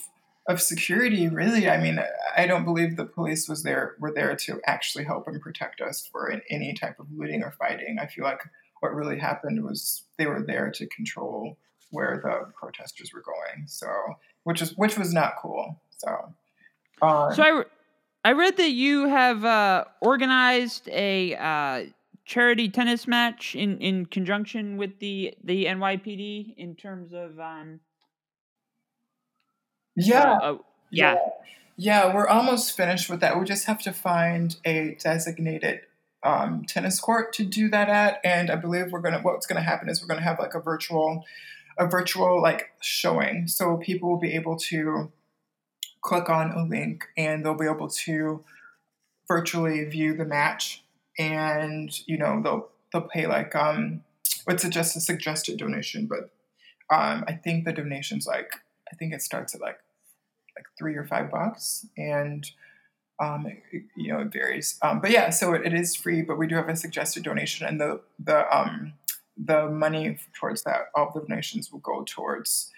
of 0.49 0.61
security. 0.61 1.29
Really, 1.29 1.69
I 1.69 1.79
mean, 1.79 1.99
I 2.37 2.47
don't 2.47 2.65
believe 2.65 2.97
the 2.97 3.05
police 3.05 3.49
was 3.49 3.63
there 3.63 3.97
were 3.99 4.13
there 4.13 4.37
to 4.37 4.61
actually 4.67 5.05
help 5.05 5.27
and 5.27 5.41
protect 5.41 5.81
us 5.81 6.09
for 6.11 6.41
any 6.51 6.75
type 6.75 6.99
of 6.99 7.07
looting 7.15 7.43
or 7.43 7.53
fighting. 7.53 7.99
I 8.01 8.07
feel 8.07 8.25
like 8.25 8.43
what 8.81 8.95
really 8.95 9.19
happened 9.19 9.65
was 9.65 10.05
they 10.19 10.27
were 10.27 10.43
there 10.43 10.71
to 10.71 10.87
control 10.89 11.57
where 11.91 12.21
the 12.23 12.53
protesters 12.53 13.13
were 13.13 13.23
going. 13.23 13.67
So, 13.67 13.89
which 14.45 14.63
is 14.63 14.77
which 14.77 14.99
was 14.99 15.13
not 15.13 15.35
cool. 15.41 15.81
So, 15.99 16.35
uh, 17.03 17.33
so 17.33 17.43
I, 17.43 17.65
I 18.25 18.33
read 18.33 18.57
that 18.57 18.71
you 18.71 19.09
have 19.09 19.45
uh, 19.45 19.85
organized 20.01 20.89
a 20.89 21.35
uh, 21.35 21.85
charity 22.25 22.69
tennis 22.69 23.07
match 23.07 23.55
in, 23.55 23.79
in 23.79 24.07
conjunction 24.07 24.77
with 24.77 24.99
the 25.01 25.35
the 25.43 25.67
NYPD 25.67 26.55
in 26.57 26.77
terms 26.77 27.13
of 27.13 27.39
um. 27.41 27.81
Yeah. 29.97 30.39
Uh, 30.43 30.53
uh, 30.53 30.59
yeah. 30.91 31.15
yeah. 31.15 31.19
Yeah, 31.79 32.15
we're 32.15 32.27
almost 32.27 32.75
finished 32.75 33.11
with 33.11 33.21
that. 33.21 33.39
We 33.39 33.45
just 33.45 33.67
have 33.67 33.83
to 33.83 33.93
find 33.93 34.57
a 34.65 34.97
designated 34.99 35.83
um, 36.23 36.65
tennis 36.65 36.99
court 36.99 37.35
to 37.35 37.45
do 37.45 37.69
that 37.69 37.91
at, 37.91 38.19
and 38.25 38.51
I 38.51 38.57
believe 38.57 38.91
we're 38.91 39.03
gonna. 39.03 39.21
What's 39.21 39.47
gonna 39.47 39.61
happen 39.61 39.91
is 39.91 40.01
we're 40.01 40.09
gonna 40.09 40.23
have 40.23 40.39
like 40.39 40.55
a 40.55 40.61
virtual, 40.61 41.25
a 41.79 41.87
virtual 41.87 42.41
like 42.41 42.71
showing, 42.81 43.47
so 43.47 43.77
people 43.77 44.09
will 44.09 44.19
be 44.19 44.33
able 44.33 44.57
to 44.57 45.13
click 46.01 46.31
on 46.31 46.51
a 46.53 46.65
link 46.65 47.05
and 47.17 47.45
they'll 47.45 47.55
be 47.55 47.67
able 47.67 47.89
to 47.89 48.43
virtually 49.29 49.85
view 49.85 50.17
the 50.17 50.25
match, 50.25 50.83
and 51.19 51.91
you 52.09 52.17
know 52.17 52.41
they'll 52.43 52.69
they'll 52.91 53.09
pay 53.09 53.27
like 53.27 53.55
um, 53.55 54.03
it's 54.49 54.67
just 54.69 54.97
a 54.97 55.01
suggested 55.01 55.59
donation, 55.59 56.07
but 56.07 56.31
um, 56.89 57.25
I 57.29 57.35
think 57.35 57.67
the 57.67 57.73
donation's 57.73 58.27
like 58.27 58.53
I 58.91 58.97
think 58.97 59.13
it 59.13 59.21
starts 59.21 59.55
at 59.55 59.61
like 59.61 59.79
like 60.57 60.67
three 60.79 60.97
or 60.97 61.05
five 61.05 61.31
bucks, 61.31 61.87
and 61.97 62.51
um, 63.23 63.47
it, 63.47 63.83
you 63.97 64.13
know, 64.13 64.21
it 64.21 64.33
varies. 64.33 64.79
Um, 64.83 65.01
but 65.01 65.11
yeah, 65.11 65.31
so 65.31 65.55
it, 65.55 65.67
it 65.67 65.75
is 65.75 65.95
free, 65.95 66.23
but 66.23 66.39
we 66.39 66.47
do 66.47 66.55
have 66.57 66.69
a 66.69 66.77
suggested 66.77 67.23
donation, 67.23 67.67
and 67.67 67.81
the 67.81 68.01
the 68.19 68.57
um, 68.57 68.95
the 69.37 69.69
money 69.69 70.19
towards 70.39 70.63
that, 70.65 70.87
all 70.95 71.11
the 71.15 71.21
donations 71.21 71.71
will 71.71 71.81
go 71.81 72.05
towards 72.05 72.71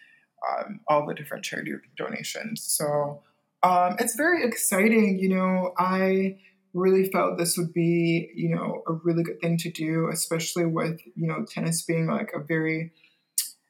um, 0.49 0.81
all 0.89 1.07
the 1.07 1.15
different 1.15 1.45
charity 1.45 1.73
donations. 1.97 2.63
So 2.63 3.23
um, 3.63 3.97
it's 3.99 4.17
very 4.17 4.45
exciting. 4.45 5.19
You 5.19 5.31
know, 5.31 5.75
I 5.79 6.39
really 6.75 7.09
felt 7.11 7.39
this 7.39 7.57
would 7.57 7.73
be, 7.73 8.31
you 8.35 8.55
know, 8.55 8.83
a 8.87 8.93
really 8.93 9.23
good 9.23 9.41
thing 9.41 9.57
to 9.59 9.71
do, 9.71 10.09
especially 10.13 10.67
with 10.67 11.01
you 11.17 11.27
know 11.27 11.45
tennis 11.45 11.83
being 11.83 12.07
like 12.07 12.33
a 12.35 12.41
very 12.41 12.93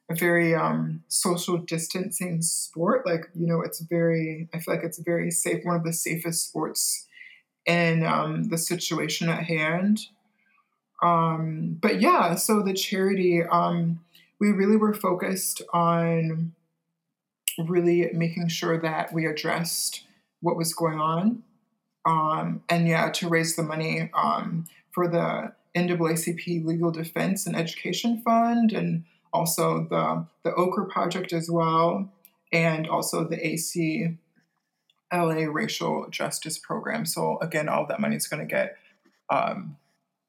a 0.09 0.15
very 0.15 0.55
um, 0.55 1.03
social 1.07 1.57
distancing 1.57 2.41
sport. 2.41 3.05
Like, 3.05 3.29
you 3.35 3.45
know, 3.45 3.61
it's 3.61 3.79
very, 3.79 4.49
I 4.53 4.59
feel 4.59 4.73
like 4.73 4.83
it's 4.83 4.99
very 4.99 5.29
safe, 5.29 5.63
one 5.63 5.75
of 5.75 5.83
the 5.83 5.93
safest 5.93 6.47
sports 6.47 7.07
in 7.65 8.03
um, 8.03 8.49
the 8.49 8.57
situation 8.57 9.29
at 9.29 9.43
hand. 9.43 10.07
Um, 11.01 11.77
but 11.79 12.01
yeah, 12.01 12.35
so 12.35 12.61
the 12.61 12.73
charity, 12.73 13.43
um, 13.43 14.01
we 14.39 14.49
really 14.49 14.77
were 14.77 14.93
focused 14.93 15.61
on 15.73 16.53
really 17.57 18.09
making 18.13 18.47
sure 18.47 18.79
that 18.79 19.13
we 19.13 19.25
addressed 19.25 20.03
what 20.41 20.57
was 20.57 20.73
going 20.73 20.99
on. 20.99 21.43
Um, 22.05 22.63
and 22.69 22.87
yeah, 22.87 23.11
to 23.11 23.29
raise 23.29 23.55
the 23.55 23.63
money 23.63 24.09
um, 24.13 24.65
for 24.91 25.07
the 25.07 25.53
NAACP 25.75 26.65
Legal 26.65 26.91
Defense 26.91 27.45
and 27.45 27.55
Education 27.55 28.21
Fund 28.21 28.71
and 28.71 29.03
also 29.33 29.87
the, 29.89 30.25
the 30.43 30.53
Okra 30.55 30.87
Project 30.87 31.33
as 31.33 31.49
well, 31.49 32.09
and 32.51 32.87
also 32.87 33.23
the 33.23 33.45
AC 33.45 34.17
LA 35.13 35.45
Racial 35.45 36.07
Justice 36.09 36.57
Program. 36.57 37.05
So 37.05 37.37
again, 37.41 37.69
all 37.69 37.85
that 37.87 37.99
money 37.99 38.15
is 38.15 38.27
going 38.27 38.45
to 38.47 38.51
get 38.51 38.77
um, 39.29 39.77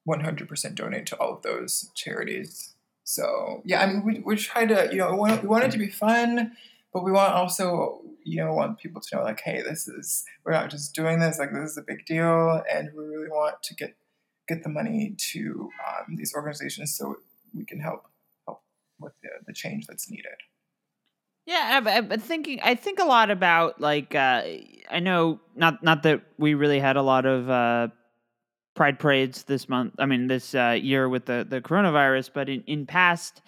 100% 0.07 0.75
donated 0.75 1.07
to 1.07 1.15
all 1.17 1.35
of 1.35 1.41
those 1.43 1.91
charities. 1.95 2.75
So 3.03 3.61
yeah, 3.65 3.81
I 3.81 3.87
mean, 3.87 4.05
we, 4.05 4.19
we 4.19 4.35
try 4.35 4.65
to, 4.65 4.89
you 4.91 4.97
know, 4.97 5.11
we 5.11 5.17
want, 5.17 5.41
we 5.43 5.47
want 5.49 5.63
it 5.65 5.71
to 5.71 5.77
be 5.77 5.89
fun, 5.89 6.53
but 6.93 7.03
we 7.03 7.11
want 7.11 7.33
also, 7.33 8.01
you 8.23 8.37
know, 8.37 8.53
want 8.53 8.79
people 8.79 9.01
to 9.01 9.15
know 9.15 9.23
like, 9.23 9.41
hey, 9.41 9.61
this 9.61 9.87
is, 9.87 10.23
we're 10.43 10.51
not 10.53 10.69
just 10.69 10.93
doing 10.93 11.19
this, 11.19 11.39
like 11.39 11.51
this 11.53 11.71
is 11.71 11.77
a 11.77 11.83
big 11.83 12.05
deal. 12.05 12.61
And 12.71 12.89
we 12.95 13.03
really 13.03 13.29
want 13.29 13.61
to 13.63 13.75
get, 13.75 13.95
get 14.47 14.63
the 14.63 14.69
money 14.69 15.15
to 15.31 15.69
um, 15.87 16.15
these 16.15 16.33
organizations 16.33 16.95
so 16.95 17.17
we 17.53 17.65
can 17.65 17.79
help 17.79 18.05
with 19.01 19.13
the, 19.21 19.29
the 19.47 19.53
change 19.53 19.87
that's 19.87 20.09
needed. 20.09 20.25
Yeah, 21.45 21.81
I've, 21.85 22.07
been 22.07 22.19
thinking. 22.19 22.59
I 22.63 22.75
think 22.75 22.99
a 22.99 23.03
lot 23.03 23.31
about 23.31 23.81
like 23.81 24.13
uh, 24.13 24.43
I 24.89 24.99
know 24.99 25.39
not 25.55 25.83
not 25.83 26.03
that 26.03 26.21
we 26.37 26.53
really 26.53 26.79
had 26.79 26.97
a 26.97 27.01
lot 27.01 27.25
of 27.25 27.49
uh, 27.49 27.87
pride 28.75 28.99
parades 28.99 29.43
this 29.43 29.67
month. 29.67 29.95
I 29.97 30.05
mean 30.05 30.27
this 30.27 30.53
uh, 30.53 30.77
year 30.79 31.09
with 31.09 31.25
the 31.25 31.45
the 31.49 31.59
coronavirus, 31.59 32.29
but 32.33 32.47
in 32.47 32.63
in 32.67 32.85
past 32.85 33.41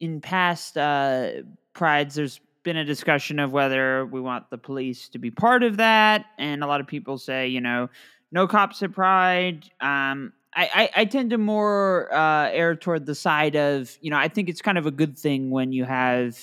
in 0.00 0.20
past 0.20 0.76
uh, 0.76 1.30
prides, 1.74 2.16
there's 2.16 2.40
been 2.64 2.76
a 2.76 2.84
discussion 2.84 3.38
of 3.38 3.52
whether 3.52 4.04
we 4.04 4.20
want 4.20 4.50
the 4.50 4.58
police 4.58 5.08
to 5.10 5.18
be 5.18 5.30
part 5.30 5.62
of 5.62 5.76
that, 5.76 6.26
and 6.38 6.64
a 6.64 6.66
lot 6.66 6.80
of 6.80 6.88
people 6.88 7.18
say 7.18 7.46
you 7.46 7.60
know 7.60 7.88
no 8.32 8.48
cops 8.48 8.82
at 8.82 8.92
pride. 8.92 9.64
Um, 9.80 10.32
I, 10.58 10.70
I, 10.74 10.90
I 11.02 11.04
tend 11.04 11.30
to 11.30 11.38
more 11.38 12.12
uh, 12.12 12.50
err 12.50 12.74
toward 12.74 13.06
the 13.06 13.14
side 13.14 13.54
of 13.54 13.96
you 14.00 14.10
know 14.10 14.18
I 14.18 14.26
think 14.26 14.48
it's 14.48 14.60
kind 14.60 14.76
of 14.76 14.86
a 14.86 14.90
good 14.90 15.16
thing 15.16 15.50
when 15.50 15.70
you 15.72 15.84
have 15.84 16.36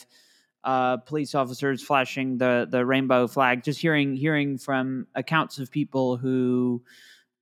uh, 0.63 0.97
police 0.97 1.35
officers 1.35 1.83
flashing 1.83 2.37
the 2.37 2.65
the 2.69 2.85
rainbow 2.85 3.27
flag. 3.27 3.63
Just 3.63 3.81
hearing 3.81 4.15
hearing 4.15 4.57
from 4.57 5.07
accounts 5.15 5.59
of 5.59 5.69
people 5.69 6.15
who 6.15 6.81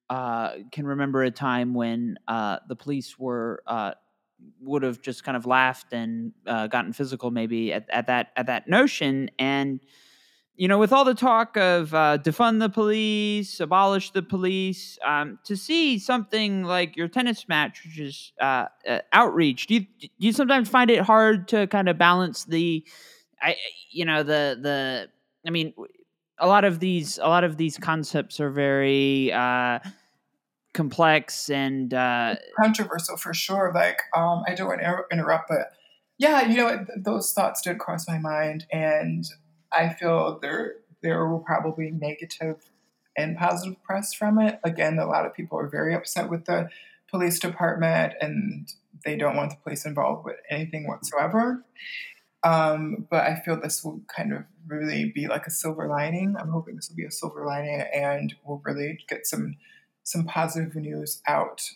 uh, 0.09 0.53
can 0.71 0.87
remember 0.87 1.21
a 1.23 1.31
time 1.31 1.75
when 1.75 2.17
uh, 2.27 2.57
the 2.67 2.75
police 2.75 3.19
were 3.19 3.61
uh, 3.67 3.91
would 4.59 4.81
have 4.81 4.99
just 4.99 5.23
kind 5.23 5.37
of 5.37 5.45
laughed 5.45 5.93
and 5.93 6.33
uh, 6.47 6.65
gotten 6.65 6.91
physical 6.91 7.29
maybe 7.29 7.71
at, 7.71 7.87
at 7.91 8.07
that 8.07 8.31
at 8.35 8.47
that 8.47 8.67
notion 8.67 9.29
and 9.37 9.79
you 10.55 10.67
know, 10.67 10.77
with 10.77 10.93
all 10.93 11.03
the 11.03 11.15
talk 11.15 11.57
of 11.57 11.93
uh, 11.93 12.19
defund 12.19 12.59
the 12.59 12.69
police, 12.69 13.59
abolish 13.59 14.11
the 14.11 14.21
police, 14.21 14.99
um, 15.05 15.39
to 15.45 15.57
see 15.57 15.97
something 15.97 16.63
like 16.63 16.95
your 16.95 17.07
tennis 17.07 17.47
match, 17.47 17.83
which 17.83 17.99
is 17.99 18.33
uh, 18.39 18.65
uh, 18.87 18.99
outreach, 19.11 19.67
do 19.67 19.75
you 19.75 19.79
do 19.99 20.07
you 20.19 20.31
sometimes 20.31 20.69
find 20.69 20.91
it 20.91 21.01
hard 21.01 21.47
to 21.47 21.65
kind 21.67 21.89
of 21.89 21.97
balance 21.97 22.45
the, 22.45 22.85
I 23.41 23.55
you 23.91 24.05
know 24.05 24.21
the 24.21 24.57
the 24.61 25.09
I 25.45 25.49
mean, 25.49 25.73
a 26.37 26.47
lot 26.47 26.65
of 26.65 26.79
these 26.79 27.17
a 27.17 27.27
lot 27.27 27.43
of 27.43 27.57
these 27.57 27.77
concepts 27.77 28.39
are 28.39 28.51
very 28.51 29.31
uh, 29.31 29.79
complex 30.73 31.49
and 31.49 31.93
uh, 31.93 32.35
controversial 32.61 33.17
for 33.17 33.33
sure. 33.33 33.71
Like, 33.73 34.01
um, 34.15 34.43
I 34.47 34.53
don't 34.53 34.67
want 34.67 34.81
to 34.81 35.03
interrupt, 35.11 35.49
but 35.49 35.73
yeah, 36.17 36.47
you 36.47 36.57
know, 36.57 36.85
those 36.95 37.33
thoughts 37.33 37.61
did 37.61 37.79
cross 37.79 38.07
my 38.07 38.19
mind, 38.19 38.65
and 38.71 39.25
I 39.75 39.89
feel 39.89 40.39
there 40.41 40.75
there 41.01 41.27
will 41.27 41.39
probably 41.39 41.91
negative 41.91 42.57
and 43.17 43.37
positive 43.37 43.81
press 43.83 44.13
from 44.13 44.39
it. 44.39 44.59
Again, 44.63 44.97
a 44.97 45.05
lot 45.05 45.25
of 45.25 45.33
people 45.33 45.59
are 45.59 45.67
very 45.67 45.93
upset 45.93 46.29
with 46.29 46.45
the 46.45 46.69
police 47.09 47.39
department 47.39 48.13
and 48.21 48.71
they 49.05 49.15
don't 49.15 49.35
want 49.35 49.51
the 49.51 49.57
police 49.57 49.85
involved 49.85 50.25
with 50.25 50.37
anything 50.49 50.87
whatsoever. 50.87 51.63
Um, 52.43 53.07
but 53.09 53.25
I 53.25 53.39
feel 53.39 53.59
this 53.59 53.83
will 53.83 54.01
kind 54.13 54.33
of 54.33 54.43
really 54.67 55.11
be 55.13 55.27
like 55.27 55.45
a 55.45 55.51
silver 55.51 55.87
lining. 55.87 56.35
I'm 56.37 56.49
hoping 56.49 56.75
this 56.75 56.89
will 56.89 56.97
be 56.97 57.05
a 57.05 57.11
silver 57.11 57.45
lining 57.45 57.81
and 57.93 58.33
we'll 58.43 58.61
really 58.65 58.99
get 59.07 59.25
some 59.27 59.55
some 60.05 60.25
positive 60.25 60.75
news 60.75 61.21
out 61.27 61.71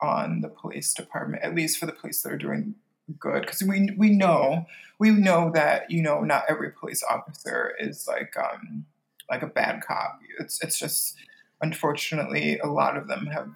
on 0.00 0.40
the 0.40 0.48
police 0.48 0.92
department, 0.92 1.44
at 1.44 1.54
least 1.54 1.78
for 1.78 1.86
the 1.86 1.92
police 1.92 2.22
that 2.22 2.32
are 2.32 2.38
doing 2.38 2.74
good 3.18 3.42
because 3.42 3.62
we 3.62 3.90
we 3.96 4.10
know 4.10 4.66
we 4.98 5.10
know 5.10 5.50
that 5.54 5.90
you 5.90 6.02
know 6.02 6.20
not 6.20 6.44
every 6.48 6.70
police 6.70 7.02
officer 7.08 7.74
is 7.78 8.06
like 8.06 8.34
um 8.36 8.86
like 9.30 9.42
a 9.42 9.46
bad 9.46 9.82
cop. 9.86 10.20
It's 10.38 10.62
it's 10.62 10.78
just 10.78 11.16
unfortunately 11.60 12.58
a 12.58 12.66
lot 12.66 12.96
of 12.96 13.08
them 13.08 13.26
have 13.26 13.50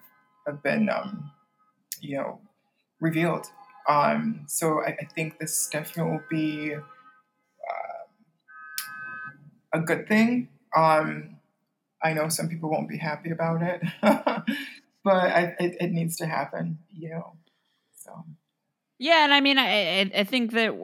have 0.46 0.62
been 0.62 0.88
um 0.88 1.30
you 2.00 2.16
know 2.16 2.40
revealed. 3.00 3.46
Um, 3.88 4.44
so 4.46 4.80
I, 4.80 4.96
I 5.00 5.08
think 5.14 5.38
this 5.38 5.68
definitely 5.70 6.12
will 6.12 6.22
be 6.30 6.74
uh, 6.74 6.80
a 9.72 9.80
good 9.80 10.06
thing. 10.06 10.48
Um, 10.76 11.36
I 12.02 12.12
know 12.12 12.28
some 12.28 12.48
people 12.48 12.70
won't 12.70 12.88
be 12.88 12.98
happy 12.98 13.30
about 13.30 13.62
it, 13.62 13.82
but 14.02 14.46
I, 15.06 15.56
it, 15.58 15.76
it 15.80 15.90
needs 15.90 16.16
to 16.16 16.26
happen. 16.26 16.78
You 16.96 17.10
know, 17.10 17.32
so. 17.96 18.24
Yeah, 19.02 19.24
and 19.24 19.34
I 19.34 19.40
mean, 19.40 19.58
I 19.58 20.12
I, 20.16 20.22
think 20.22 20.52
that 20.52 20.78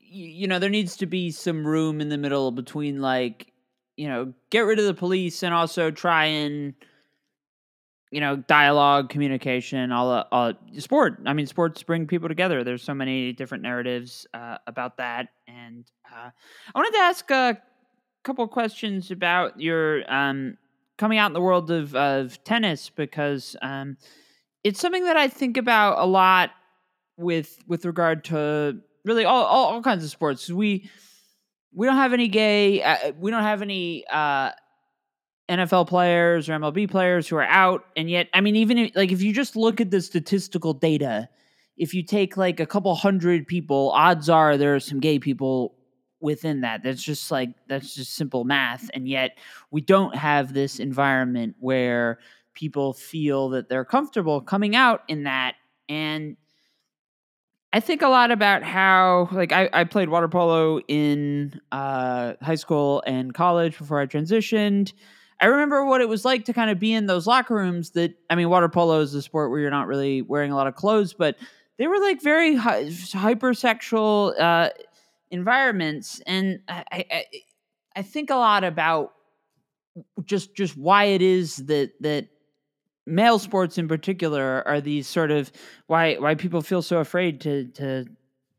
you 0.00 0.48
know 0.48 0.58
there 0.58 0.68
needs 0.68 0.96
to 0.96 1.06
be 1.06 1.30
some 1.30 1.64
room 1.64 2.00
in 2.00 2.08
the 2.08 2.18
middle 2.18 2.50
between 2.50 3.00
like 3.00 3.52
you 3.96 4.08
know 4.08 4.34
get 4.50 4.62
rid 4.62 4.80
of 4.80 4.86
the 4.86 4.94
police 4.94 5.44
and 5.44 5.54
also 5.54 5.92
try 5.92 6.24
and 6.24 6.74
you 8.10 8.20
know, 8.20 8.34
dialogue, 8.34 9.08
communication, 9.08 9.92
all, 9.92 10.10
uh, 10.10 10.24
all 10.32 10.52
sport. 10.78 11.20
I 11.26 11.32
mean, 11.32 11.46
sports 11.46 11.80
bring 11.84 12.08
people 12.08 12.28
together. 12.28 12.64
There's 12.64 12.82
so 12.82 12.92
many 12.92 13.32
different 13.32 13.62
narratives 13.62 14.26
uh, 14.34 14.56
about 14.66 14.96
that, 14.96 15.28
and 15.46 15.88
uh, 16.12 16.30
I 16.74 16.78
wanted 16.78 16.90
to 16.94 17.02
ask 17.04 17.30
a 17.30 17.62
couple 18.24 18.48
questions 18.48 19.12
about 19.12 19.60
your 19.60 20.12
um, 20.12 20.56
coming 20.98 21.18
out 21.18 21.28
in 21.28 21.34
the 21.34 21.40
world 21.40 21.70
of, 21.70 21.94
of 21.94 22.42
tennis 22.42 22.90
because 22.90 23.54
um, 23.62 23.96
it's 24.64 24.80
something 24.80 25.04
that 25.04 25.16
I 25.16 25.28
think 25.28 25.56
about 25.56 25.98
a 25.98 26.06
lot 26.06 26.50
with 27.20 27.58
with 27.66 27.84
regard 27.84 28.24
to 28.24 28.80
really 29.04 29.24
all 29.24 29.44
all, 29.44 29.66
all 29.66 29.82
kinds 29.82 30.02
of 30.02 30.10
sports. 30.10 30.50
We 30.50 30.90
we 31.72 31.86
don't 31.86 31.96
have 31.96 32.12
any 32.12 32.28
gay. 32.28 32.82
Uh, 32.82 33.12
we 33.18 33.30
don't 33.30 33.42
have 33.42 33.62
any 33.62 34.04
uh, 34.10 34.50
NFL 35.48 35.88
players 35.88 36.48
or 36.48 36.52
MLB 36.54 36.90
players 36.90 37.28
who 37.28 37.36
are 37.36 37.44
out, 37.44 37.84
and 37.96 38.10
yet, 38.10 38.28
I 38.34 38.40
mean, 38.40 38.56
even 38.56 38.78
if, 38.78 38.96
like 38.96 39.12
if 39.12 39.22
you 39.22 39.32
just 39.32 39.56
look 39.56 39.80
at 39.80 39.90
the 39.90 40.00
statistical 40.00 40.74
data, 40.74 41.28
if 41.76 41.94
you 41.94 42.02
take 42.02 42.36
like 42.36 42.60
a 42.60 42.66
couple 42.66 42.94
hundred 42.94 43.46
people, 43.46 43.90
odds 43.90 44.28
are 44.28 44.56
there 44.56 44.74
are 44.74 44.80
some 44.80 45.00
gay 45.00 45.18
people 45.18 45.74
within 46.20 46.62
that. 46.62 46.82
That's 46.82 47.02
just 47.02 47.30
like 47.30 47.50
that's 47.68 47.94
just 47.94 48.14
simple 48.14 48.44
math, 48.44 48.90
and 48.94 49.08
yet 49.08 49.38
we 49.70 49.80
don't 49.80 50.14
have 50.16 50.52
this 50.52 50.80
environment 50.80 51.56
where 51.58 52.18
people 52.52 52.92
feel 52.92 53.50
that 53.50 53.68
they're 53.68 53.84
comfortable 53.84 54.40
coming 54.40 54.74
out 54.74 55.02
in 55.08 55.22
that 55.22 55.54
and 55.88 56.36
I 57.72 57.78
think 57.80 58.02
a 58.02 58.08
lot 58.08 58.32
about 58.32 58.64
how, 58.64 59.28
like, 59.30 59.52
I, 59.52 59.70
I 59.72 59.84
played 59.84 60.08
water 60.08 60.26
polo 60.28 60.80
in 60.88 61.60
uh, 61.70 62.34
high 62.42 62.56
school 62.56 63.02
and 63.06 63.32
college 63.32 63.78
before 63.78 64.00
I 64.00 64.06
transitioned. 64.06 64.92
I 65.40 65.46
remember 65.46 65.84
what 65.84 66.00
it 66.00 66.08
was 66.08 66.24
like 66.24 66.44
to 66.46 66.52
kind 66.52 66.70
of 66.70 66.80
be 66.80 66.92
in 66.92 67.06
those 67.06 67.28
locker 67.28 67.54
rooms 67.54 67.90
that, 67.92 68.14
I 68.28 68.34
mean, 68.34 68.50
water 68.50 68.68
polo 68.68 69.00
is 69.00 69.14
a 69.14 69.22
sport 69.22 69.50
where 69.50 69.60
you're 69.60 69.70
not 69.70 69.86
really 69.86 70.20
wearing 70.20 70.50
a 70.50 70.56
lot 70.56 70.66
of 70.66 70.74
clothes, 70.74 71.14
but 71.14 71.36
they 71.78 71.86
were 71.86 72.00
like 72.00 72.20
very 72.20 72.56
hi- 72.56 72.86
hypersexual 72.86 74.38
uh, 74.38 74.70
environments. 75.30 76.20
And 76.26 76.60
I, 76.68 76.84
I, 76.92 77.24
I 77.96 78.02
think 78.02 78.30
a 78.30 78.34
lot 78.36 78.64
about 78.64 79.12
just 80.24 80.54
just 80.54 80.76
why 80.76 81.04
it 81.04 81.22
is 81.22 81.56
that 81.66 81.92
that 82.00 82.28
male 83.10 83.38
sports 83.38 83.78
in 83.78 83.88
particular 83.88 84.62
are 84.66 84.80
these 84.80 85.06
sort 85.06 85.30
of 85.30 85.50
why 85.86 86.14
why 86.14 86.34
people 86.34 86.62
feel 86.62 86.82
so 86.82 86.98
afraid 86.98 87.40
to 87.40 87.66
to 87.66 88.06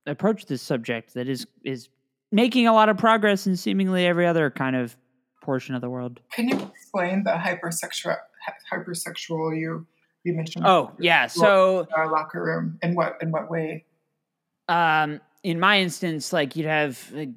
approach 0.05 0.45
this 0.45 0.61
subject 0.61 1.13
that 1.13 1.27
is 1.27 1.47
is 1.63 1.89
making 2.31 2.67
a 2.67 2.73
lot 2.73 2.89
of 2.89 2.97
progress 2.97 3.47
in 3.47 3.55
seemingly 3.55 4.05
every 4.05 4.25
other 4.25 4.49
kind 4.49 4.75
of 4.75 4.95
portion 5.41 5.75
of 5.75 5.81
the 5.81 5.89
world. 5.89 6.19
Can 6.31 6.49
you 6.49 6.59
explain 6.59 7.23
the 7.23 7.31
hypersexual 7.31 8.17
hypersexual 8.71 9.57
you 9.57 9.85
you 10.23 10.33
mentioned? 10.33 10.65
Oh 10.65 10.91
yeah, 10.99 11.27
so 11.27 11.87
our 11.95 12.11
locker 12.11 12.43
room 12.43 12.79
in 12.81 12.95
what 12.95 13.17
in 13.21 13.31
what 13.31 13.49
way? 13.49 13.85
Um, 14.67 15.19
in 15.43 15.59
my 15.59 15.79
instance, 15.79 16.31
like 16.31 16.55
you'd 16.55 16.67
have 16.67 17.11
like, 17.11 17.29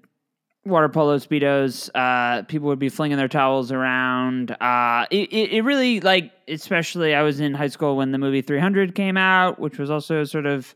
water 0.64 0.88
polo 0.88 1.18
speedos. 1.18 1.90
Uh, 1.94 2.42
people 2.44 2.68
would 2.68 2.78
be 2.78 2.88
flinging 2.88 3.18
their 3.18 3.28
towels 3.28 3.70
around. 3.70 4.50
Uh, 4.60 5.06
it, 5.10 5.32
it, 5.32 5.52
it 5.52 5.62
really 5.62 6.00
like, 6.00 6.32
especially 6.48 7.14
I 7.14 7.22
was 7.22 7.40
in 7.40 7.54
high 7.54 7.68
school 7.68 7.96
when 7.96 8.12
the 8.12 8.18
movie 8.18 8.42
300 8.42 8.94
came 8.94 9.16
out, 9.16 9.58
which 9.58 9.78
was 9.78 9.90
also 9.90 10.24
sort 10.24 10.46
of 10.46 10.74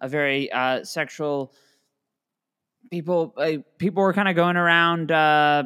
a 0.00 0.08
very 0.08 0.50
uh, 0.50 0.84
sexual. 0.84 1.52
People, 2.90 3.34
people 3.78 4.02
were 4.02 4.14
kind 4.14 4.28
of 4.28 4.36
going 4.36 4.56
around. 4.56 5.12
Uh, 5.12 5.64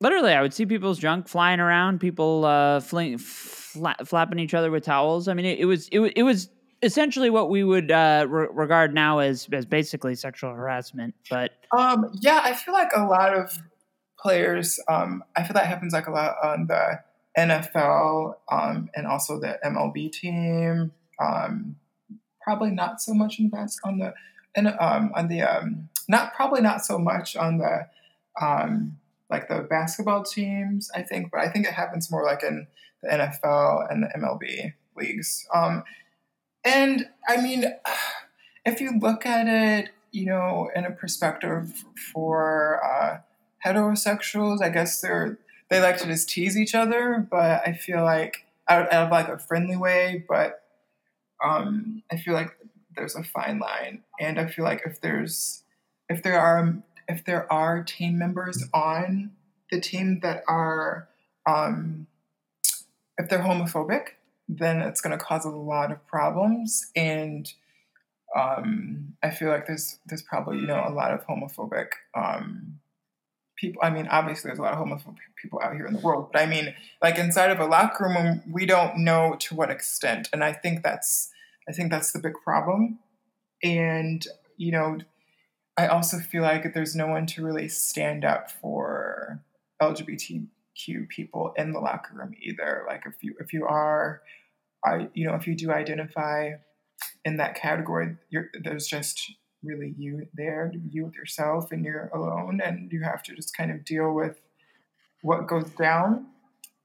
literally, 0.00 0.32
I 0.32 0.40
would 0.40 0.54
see 0.54 0.64
people's 0.64 0.98
junk 0.98 1.28
flying 1.28 1.60
around. 1.60 2.00
People 2.00 2.44
uh, 2.44 2.80
fling, 2.80 3.18
fla- 3.18 3.96
flapping 4.04 4.38
each 4.38 4.54
other 4.54 4.70
with 4.70 4.84
towels. 4.84 5.28
I 5.28 5.34
mean, 5.34 5.44
it, 5.44 5.58
it 5.58 5.66
was 5.66 5.88
it, 5.92 6.00
it 6.16 6.22
was 6.22 6.48
essentially 6.82 7.30
what 7.30 7.50
we 7.50 7.64
would 7.64 7.90
uh, 7.90 8.26
re- 8.28 8.48
regard 8.52 8.94
now 8.94 9.18
as 9.18 9.48
as 9.52 9.66
basically 9.66 10.14
sexual 10.14 10.52
harassment. 10.52 11.14
But 11.30 11.52
um, 11.76 12.10
yeah, 12.20 12.40
I 12.42 12.54
feel 12.54 12.74
like 12.74 12.90
a 12.94 13.04
lot 13.04 13.36
of 13.36 13.50
players. 14.18 14.80
Um, 14.88 15.24
I 15.36 15.42
feel 15.42 15.54
that 15.54 15.66
happens 15.66 15.92
like 15.92 16.06
a 16.06 16.10
lot 16.10 16.36
on 16.42 16.66
the 16.66 17.00
NFL 17.38 18.34
um, 18.50 18.90
and 18.94 19.06
also 19.06 19.38
the 19.38 19.58
MLB 19.64 20.12
team. 20.12 20.92
Um, 21.20 21.76
probably 22.42 22.70
not 22.70 23.00
so 23.00 23.14
much 23.14 23.38
in 23.38 23.46
the 23.46 23.56
bas- 23.56 23.80
on 23.84 23.98
the 23.98 24.14
and 24.54 24.68
um, 24.68 25.12
on 25.14 25.28
the 25.28 25.42
um, 25.42 25.88
not 26.08 26.34
probably 26.34 26.60
not 26.60 26.84
so 26.84 26.98
much 26.98 27.36
on 27.36 27.58
the 27.58 27.86
like 29.28 29.48
the 29.48 29.66
basketball 29.68 30.22
teams. 30.22 30.90
I 30.94 31.02
think, 31.02 31.30
but 31.30 31.40
I 31.40 31.48
think 31.48 31.66
it 31.66 31.72
happens 31.72 32.10
more 32.10 32.24
like 32.24 32.42
in 32.42 32.66
the 33.02 33.08
NFL 33.08 33.90
and 33.90 34.02
the 34.02 34.08
MLB 34.18 34.74
leagues. 34.96 35.46
And 36.66 37.08
I 37.28 37.40
mean, 37.40 37.64
if 38.66 38.80
you 38.80 38.98
look 38.98 39.24
at 39.24 39.46
it, 39.46 39.90
you 40.10 40.26
know, 40.26 40.70
in 40.74 40.84
a 40.84 40.90
perspective 40.90 41.84
for 42.12 42.80
uh, 42.84 43.18
heterosexuals, 43.64 44.60
I 44.60 44.68
guess 44.70 45.00
they're 45.00 45.38
they 45.68 45.80
like 45.80 45.98
to 45.98 46.06
just 46.06 46.28
tease 46.28 46.56
each 46.56 46.74
other, 46.74 47.26
but 47.28 47.66
I 47.66 47.72
feel 47.72 48.04
like 48.04 48.46
out, 48.68 48.92
out 48.92 49.06
of 49.06 49.10
like 49.10 49.28
a 49.28 49.38
friendly 49.38 49.76
way, 49.76 50.24
but 50.28 50.62
um, 51.44 52.02
I 52.10 52.16
feel 52.16 52.34
like 52.34 52.56
there's 52.96 53.16
a 53.16 53.24
fine 53.24 53.58
line, 53.58 54.02
and 54.20 54.38
I 54.38 54.46
feel 54.46 54.64
like 54.64 54.82
if 54.86 55.00
there's 55.00 55.64
if 56.08 56.22
there 56.22 56.40
are 56.40 56.76
if 57.08 57.24
there 57.24 57.52
are 57.52 57.82
team 57.82 58.18
members 58.18 58.64
on 58.72 59.32
the 59.70 59.80
team 59.80 60.20
that 60.20 60.42
are 60.48 61.08
um, 61.46 62.06
if 63.18 63.28
they're 63.28 63.40
homophobic, 63.40 64.10
then 64.48 64.80
it's 64.80 65.00
going 65.00 65.16
to 65.16 65.22
cause 65.22 65.44
a 65.44 65.50
lot 65.50 65.90
of 65.90 66.06
problems. 66.06 66.90
And 66.94 67.52
um, 68.34 69.14
I 69.22 69.30
feel 69.30 69.48
like 69.48 69.66
there's 69.66 69.98
there's 70.06 70.22
probably 70.22 70.58
you 70.58 70.66
know 70.66 70.84
a 70.86 70.92
lot 70.92 71.12
of 71.12 71.26
homophobic 71.26 71.88
um, 72.14 72.80
people. 73.56 73.80
I 73.82 73.90
mean, 73.90 74.06
obviously 74.08 74.48
there's 74.48 74.58
a 74.58 74.62
lot 74.62 74.74
of 74.74 74.78
homophobic 74.78 75.16
people 75.40 75.60
out 75.62 75.74
here 75.74 75.86
in 75.86 75.94
the 75.94 76.00
world, 76.00 76.30
but 76.32 76.40
I 76.40 76.46
mean, 76.46 76.74
like 77.02 77.18
inside 77.18 77.50
of 77.50 77.60
a 77.60 77.66
locker 77.66 78.04
room, 78.04 78.42
we 78.50 78.66
don't 78.66 78.98
know 78.98 79.36
to 79.40 79.54
what 79.54 79.70
extent, 79.70 80.28
and 80.32 80.44
I 80.44 80.52
think 80.52 80.82
that's 80.82 81.30
I 81.68 81.72
think 81.72 81.90
that's 81.90 82.12
the 82.12 82.18
big 82.18 82.34
problem. 82.44 82.98
And 83.62 84.26
you 84.56 84.72
know, 84.72 84.98
I 85.76 85.86
also 85.86 86.18
feel 86.18 86.42
like 86.42 86.74
there's 86.74 86.96
no 86.96 87.06
one 87.06 87.26
to 87.26 87.44
really 87.44 87.68
stand 87.68 88.24
up 88.24 88.50
for 88.50 89.40
LGBT 89.80 90.46
people 91.08 91.52
in 91.56 91.72
the 91.72 91.80
locker 91.80 92.14
room 92.14 92.32
either. 92.40 92.84
Like 92.86 93.02
if 93.06 93.22
you 93.22 93.34
if 93.40 93.52
you 93.52 93.66
are, 93.66 94.22
I 94.84 95.08
you 95.14 95.26
know 95.26 95.34
if 95.34 95.46
you 95.46 95.54
do 95.54 95.72
identify 95.72 96.52
in 97.24 97.36
that 97.38 97.54
category, 97.54 98.16
there's 98.62 98.86
just 98.86 99.32
really 99.62 99.94
you 99.98 100.28
there, 100.34 100.72
you 100.90 101.04
with 101.04 101.14
yourself, 101.14 101.72
and 101.72 101.84
you're 101.84 102.10
alone, 102.14 102.60
and 102.64 102.90
you 102.92 103.02
have 103.02 103.22
to 103.24 103.34
just 103.34 103.56
kind 103.56 103.70
of 103.70 103.84
deal 103.84 104.12
with 104.12 104.40
what 105.22 105.46
goes 105.46 105.70
down. 105.70 106.26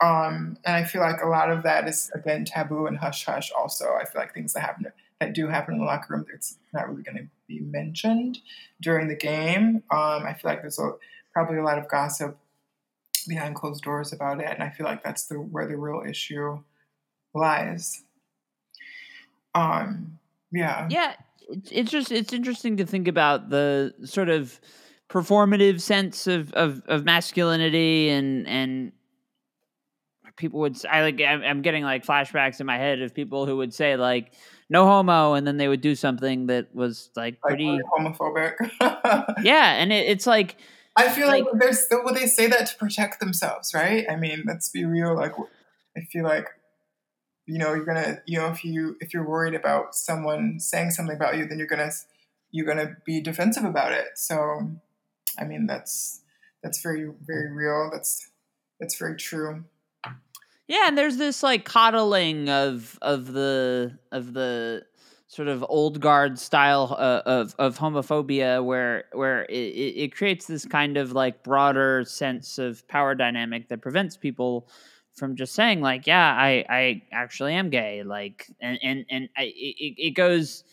Um, 0.01 0.57
and 0.65 0.75
I 0.75 0.83
feel 0.83 1.01
like 1.01 1.21
a 1.21 1.27
lot 1.27 1.51
of 1.51 1.63
that 1.63 1.87
is 1.87 2.09
again 2.15 2.45
taboo 2.45 2.87
and 2.87 2.97
hush 2.97 3.25
hush. 3.25 3.51
Also, 3.51 3.85
I 3.99 4.05
feel 4.05 4.21
like 4.21 4.33
things 4.33 4.53
that 4.53 4.61
happen 4.61 4.91
that 5.21 5.33
do 5.33 5.47
happen 5.47 5.75
in 5.75 5.79
the 5.79 5.85
locker 5.85 6.15
room, 6.15 6.25
it's 6.33 6.57
not 6.73 6.89
really 6.89 7.03
going 7.03 7.17
to 7.17 7.27
be 7.47 7.59
mentioned 7.59 8.39
during 8.81 9.07
the 9.07 9.15
game. 9.15 9.83
Um, 9.91 10.25
I 10.25 10.33
feel 10.33 10.49
like 10.49 10.61
there's 10.61 10.79
a, 10.79 10.93
probably 11.31 11.57
a 11.57 11.63
lot 11.63 11.77
of 11.77 11.87
gossip 11.87 12.37
behind 13.27 13.55
closed 13.55 13.83
doors 13.83 14.13
about 14.13 14.39
it, 14.39 14.47
and 14.47 14.63
I 14.63 14.69
feel 14.69 14.85
like 14.85 15.03
that's 15.03 15.25
the 15.25 15.35
where 15.35 15.67
the 15.67 15.77
real 15.77 16.03
issue 16.07 16.59
lies. 17.33 18.03
Um, 19.55 20.17
yeah, 20.51 20.87
yeah. 20.89 21.15
It's 21.69 21.91
just 21.91 22.11
it's 22.11 22.33
interesting 22.33 22.77
to 22.77 22.85
think 22.85 23.07
about 23.07 23.49
the 23.49 23.93
sort 24.05 24.29
of 24.29 24.59
performative 25.09 25.81
sense 25.81 26.27
of 26.27 26.53
of, 26.53 26.81
of 26.87 27.03
masculinity 27.03 28.09
and 28.09 28.47
and 28.47 28.93
people 30.37 30.61
would 30.61 30.83
I 30.85 31.01
like 31.01 31.21
I'm 31.21 31.61
getting 31.61 31.83
like 31.83 32.05
flashbacks 32.05 32.59
in 32.59 32.65
my 32.65 32.77
head 32.77 33.01
of 33.01 33.13
people 33.13 33.45
who 33.45 33.57
would 33.57 33.73
say 33.73 33.97
like 33.97 34.33
no 34.69 34.85
homo 34.85 35.33
and 35.33 35.45
then 35.45 35.57
they 35.57 35.67
would 35.67 35.81
do 35.81 35.95
something 35.95 36.47
that 36.47 36.73
was 36.73 37.09
like 37.15 37.39
pretty 37.41 37.65
like 37.65 37.81
homophobic. 37.97 38.55
yeah, 39.43 39.73
and 39.73 39.91
it, 39.91 40.07
it's 40.07 40.25
like 40.25 40.55
I 40.95 41.09
feel 41.09 41.27
like, 41.27 41.45
like 41.45 41.53
there's 41.59 41.87
well, 41.89 42.13
they 42.13 42.27
say 42.27 42.47
that 42.47 42.67
to 42.67 42.77
protect 42.77 43.19
themselves, 43.19 43.73
right? 43.73 44.05
I 44.09 44.15
mean, 44.15 44.43
let's 44.45 44.69
be 44.69 44.85
real. 44.85 45.15
Like, 45.15 45.33
I 45.97 46.01
feel 46.11 46.23
like 46.23 46.47
you 47.45 47.57
know 47.57 47.73
you're 47.73 47.85
gonna 47.85 48.21
you 48.25 48.37
know 48.37 48.47
if 48.47 48.63
you 48.63 48.97
if 48.99 49.13
you're 49.13 49.27
worried 49.27 49.55
about 49.55 49.95
someone 49.95 50.59
saying 50.59 50.91
something 50.91 51.15
about 51.15 51.37
you, 51.37 51.45
then 51.47 51.57
you're 51.57 51.67
gonna 51.67 51.91
you're 52.51 52.65
gonna 52.65 52.97
be 53.05 53.21
defensive 53.21 53.63
about 53.63 53.93
it. 53.93 54.09
So, 54.15 54.69
I 55.39 55.45
mean, 55.45 55.65
that's 55.65 56.21
that's 56.61 56.81
very 56.81 57.09
very 57.25 57.51
real. 57.51 57.89
That's 57.91 58.29
that's 58.79 58.97
very 58.97 59.15
true. 59.15 59.63
Yeah, 60.67 60.87
and 60.87 60.97
there's 60.97 61.17
this 61.17 61.43
like 61.43 61.65
coddling 61.65 62.49
of 62.49 62.97
of 63.01 63.33
the 63.33 63.97
of 64.11 64.33
the 64.33 64.85
sort 65.31 65.47
of 65.47 65.65
old 65.69 66.01
guard 66.01 66.37
style 66.37 66.93
uh, 66.99 67.21
of 67.25 67.55
of 67.57 67.77
homophobia 67.77 68.61
where 68.63 69.05
where 69.13 69.45
it, 69.45 69.53
it 69.53 70.13
creates 70.13 70.45
this 70.45 70.65
kind 70.65 70.97
of 70.97 71.13
like 71.13 71.41
broader 71.41 72.03
sense 72.03 72.57
of 72.57 72.85
power 72.89 73.15
dynamic 73.15 73.69
that 73.69 73.81
prevents 73.81 74.17
people 74.17 74.67
from 75.15 75.37
just 75.37 75.53
saying 75.53 75.79
like, 75.79 76.05
yeah, 76.05 76.35
I 76.37 76.65
I 76.67 77.01
actually 77.13 77.53
am 77.53 77.69
gay, 77.69 78.03
like, 78.03 78.47
and 78.59 78.77
and 78.83 79.05
and 79.09 79.29
I, 79.37 79.53
it 79.55 79.95
it 79.97 80.11
goes. 80.15 80.65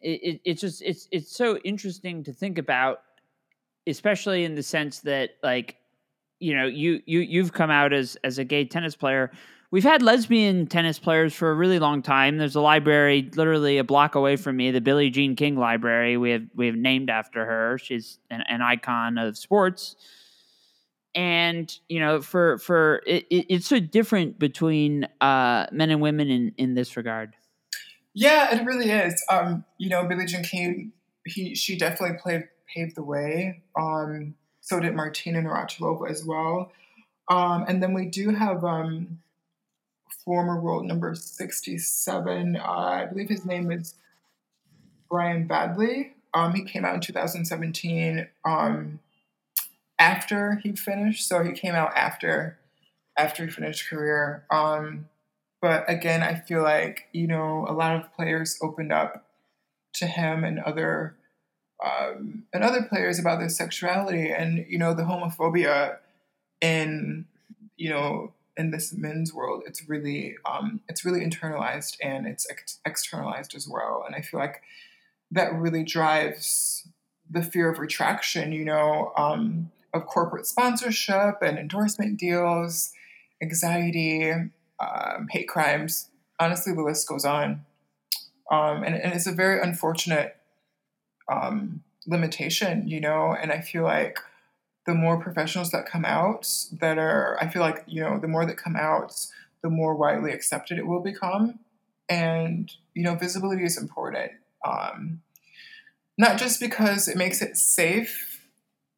It, 0.00 0.20
it 0.22 0.40
it's 0.44 0.60
just 0.60 0.80
it's 0.82 1.08
it's 1.10 1.36
so 1.36 1.56
interesting 1.58 2.22
to 2.24 2.32
think 2.32 2.58
about, 2.58 3.00
especially 3.88 4.44
in 4.44 4.54
the 4.54 4.62
sense 4.62 5.00
that 5.00 5.30
like, 5.42 5.76
you 6.38 6.54
know, 6.54 6.66
you 6.66 7.00
you 7.06 7.18
you've 7.18 7.52
come 7.52 7.72
out 7.72 7.92
as 7.92 8.16
as 8.22 8.38
a 8.38 8.44
gay 8.44 8.64
tennis 8.64 8.94
player. 8.94 9.32
We've 9.74 9.82
had 9.82 10.02
lesbian 10.02 10.68
tennis 10.68 11.00
players 11.00 11.34
for 11.34 11.50
a 11.50 11.54
really 11.56 11.80
long 11.80 12.00
time. 12.00 12.38
There's 12.38 12.54
a 12.54 12.60
library 12.60 13.28
literally 13.34 13.78
a 13.78 13.82
block 13.82 14.14
away 14.14 14.36
from 14.36 14.56
me, 14.56 14.70
the 14.70 14.80
Billie 14.80 15.10
Jean 15.10 15.34
King 15.34 15.56
Library. 15.56 16.16
We 16.16 16.30
have 16.30 16.44
we 16.54 16.66
have 16.66 16.76
named 16.76 17.10
after 17.10 17.44
her. 17.44 17.76
She's 17.82 18.20
an, 18.30 18.42
an 18.42 18.62
icon 18.62 19.18
of 19.18 19.36
sports 19.36 19.96
and 21.12 21.76
you 21.88 21.98
know 21.98 22.22
for 22.22 22.58
for 22.58 23.02
it, 23.04 23.26
it, 23.30 23.46
it's 23.48 23.66
so 23.66 23.80
different 23.80 24.38
between 24.38 25.08
uh 25.20 25.66
men 25.72 25.90
and 25.90 26.00
women 26.00 26.30
in 26.30 26.52
in 26.56 26.74
this 26.74 26.96
regard 26.96 27.34
yeah 28.14 28.54
it 28.54 28.64
really 28.64 28.90
is 28.90 29.24
um 29.28 29.64
you 29.78 29.88
know 29.88 30.04
billie 30.06 30.26
jean 30.26 30.42
king 30.42 30.92
he 31.24 31.54
she 31.54 31.78
definitely 31.78 32.16
played 32.18 32.44
paved 32.72 32.96
the 32.96 33.02
way 33.04 33.62
um 33.76 34.34
so 34.60 34.80
did 34.80 34.92
martina 34.94 35.40
navratilova 35.40 36.10
as 36.10 36.24
well 36.24 36.72
um 37.28 37.64
and 37.68 37.80
then 37.80 37.94
we 37.94 38.06
do 38.06 38.30
have 38.30 38.64
um 38.64 39.20
former 40.24 40.60
world 40.60 40.84
number 40.84 41.14
67 41.14 42.56
uh, 42.56 42.62
i 42.62 43.06
believe 43.06 43.28
his 43.28 43.44
name 43.44 43.70
is 43.70 43.94
brian 45.08 45.46
vahaly 45.46 46.12
um 46.32 46.54
he 46.54 46.64
came 46.64 46.84
out 46.84 46.94
in 46.94 47.00
2017 47.00 48.26
um 48.44 49.00
after 49.98 50.56
he 50.56 50.72
finished. 50.72 51.26
So 51.26 51.42
he 51.42 51.52
came 51.52 51.74
out 51.74 51.92
after 51.96 52.58
after 53.16 53.44
he 53.44 53.50
finished 53.50 53.88
career. 53.88 54.44
Um, 54.50 55.08
but 55.62 55.88
again, 55.88 56.22
I 56.22 56.34
feel 56.34 56.62
like 56.62 57.08
you 57.12 57.26
know 57.26 57.66
a 57.68 57.72
lot 57.72 57.96
of 57.96 58.12
players 58.14 58.58
opened 58.62 58.92
up 58.92 59.26
to 59.94 60.06
him 60.06 60.44
and 60.44 60.58
other 60.60 61.16
um, 61.84 62.44
and 62.52 62.62
other 62.64 62.82
players 62.82 63.18
about 63.18 63.38
their 63.38 63.48
sexuality 63.48 64.30
and 64.30 64.66
you 64.68 64.78
know 64.78 64.94
the 64.94 65.02
homophobia 65.02 65.98
in 66.60 67.26
you 67.76 67.90
know 67.90 68.32
in 68.56 68.70
this 68.70 68.92
men's 68.92 69.32
world. 69.32 69.62
It's 69.66 69.88
really 69.88 70.36
um, 70.44 70.80
it's 70.88 71.04
really 71.04 71.20
internalized 71.20 71.96
and 72.02 72.26
it's 72.26 72.48
ex- 72.50 72.80
externalized 72.84 73.54
as 73.54 73.68
well. 73.68 74.04
And 74.06 74.14
I 74.14 74.20
feel 74.20 74.40
like 74.40 74.62
that 75.30 75.52
really 75.54 75.82
drives 75.82 76.86
the 77.30 77.42
fear 77.42 77.70
of 77.70 77.78
retraction. 77.78 78.52
You 78.52 78.64
know. 78.64 79.12
Um, 79.16 79.70
of 79.94 80.06
corporate 80.06 80.46
sponsorship 80.46 81.36
and 81.40 81.56
endorsement 81.56 82.18
deals, 82.18 82.92
anxiety, 83.40 84.32
um, 84.80 85.28
hate 85.30 85.48
crimes. 85.48 86.10
Honestly, 86.38 86.74
the 86.74 86.82
list 86.82 87.08
goes 87.08 87.24
on. 87.24 87.64
Um, 88.50 88.82
and, 88.82 88.94
and, 88.94 89.14
it's 89.14 89.26
a 89.26 89.32
very 89.32 89.62
unfortunate 89.62 90.36
um, 91.32 91.82
limitation, 92.06 92.86
you 92.86 93.00
know, 93.00 93.34
and 93.34 93.50
I 93.50 93.62
feel 93.62 93.84
like 93.84 94.18
the 94.86 94.94
more 94.94 95.20
professionals 95.20 95.70
that 95.70 95.86
come 95.86 96.04
out 96.04 96.48
that 96.80 96.98
are, 96.98 97.38
I 97.40 97.48
feel 97.48 97.62
like, 97.62 97.84
you 97.86 98.02
know, 98.02 98.18
the 98.18 98.28
more 98.28 98.44
that 98.44 98.56
come 98.56 98.76
out, 98.76 99.14
the 99.62 99.70
more 99.70 99.94
widely 99.94 100.32
accepted 100.32 100.78
it 100.78 100.86
will 100.86 101.00
become. 101.00 101.60
And, 102.08 102.70
you 102.94 103.02
know, 103.02 103.14
visibility 103.14 103.64
is 103.64 103.78
important. 103.78 104.32
Um, 104.64 105.22
not 106.18 106.38
just 106.38 106.60
because 106.60 107.08
it 107.08 107.16
makes 107.16 107.40
it 107.40 107.56
safe 107.56 108.34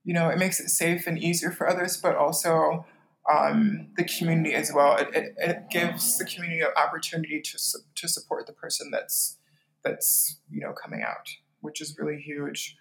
you 0.06 0.14
know, 0.14 0.28
it 0.28 0.38
makes 0.38 0.60
it 0.60 0.70
safe 0.70 1.08
and 1.08 1.18
easier 1.18 1.50
for 1.50 1.68
others, 1.68 1.96
but 1.96 2.14
also 2.14 2.86
um, 3.30 3.88
the 3.96 4.04
community 4.04 4.54
as 4.54 4.72
well. 4.72 4.96
It, 4.96 5.08
it, 5.12 5.34
it, 5.36 5.68
gives 5.68 6.16
the 6.16 6.24
community 6.24 6.60
an 6.60 6.68
opportunity 6.76 7.40
to, 7.40 7.58
to 7.96 8.08
support 8.08 8.46
the 8.46 8.52
person 8.52 8.90
that's 8.92 9.36
that's 9.82 10.38
you 10.48 10.60
know 10.60 10.72
coming 10.72 11.02
out, 11.02 11.28
which 11.60 11.80
is 11.80 11.98
really 11.98 12.20
huge. 12.20 12.76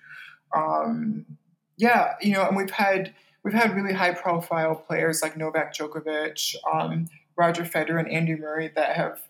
Um, 0.56 1.26
yeah, 1.78 2.14
you 2.22 2.34
know, 2.34 2.48
and 2.48 2.56
we've 2.56 2.72
had 2.72 3.14
we've 3.44 3.54
had 3.54 3.76
really 3.76 3.94
high 3.94 4.14
profile 4.14 4.76
players 4.76 5.22
like 5.22 5.38
Novak 5.38 5.74
Djokovic, 5.74 6.56
um, 6.72 7.08
Roger 7.38 7.64
Federer, 7.64 8.00
and 8.00 8.12
Andy 8.12 8.36
Murray 8.36 8.72
that 8.76 8.96
have 8.96 9.22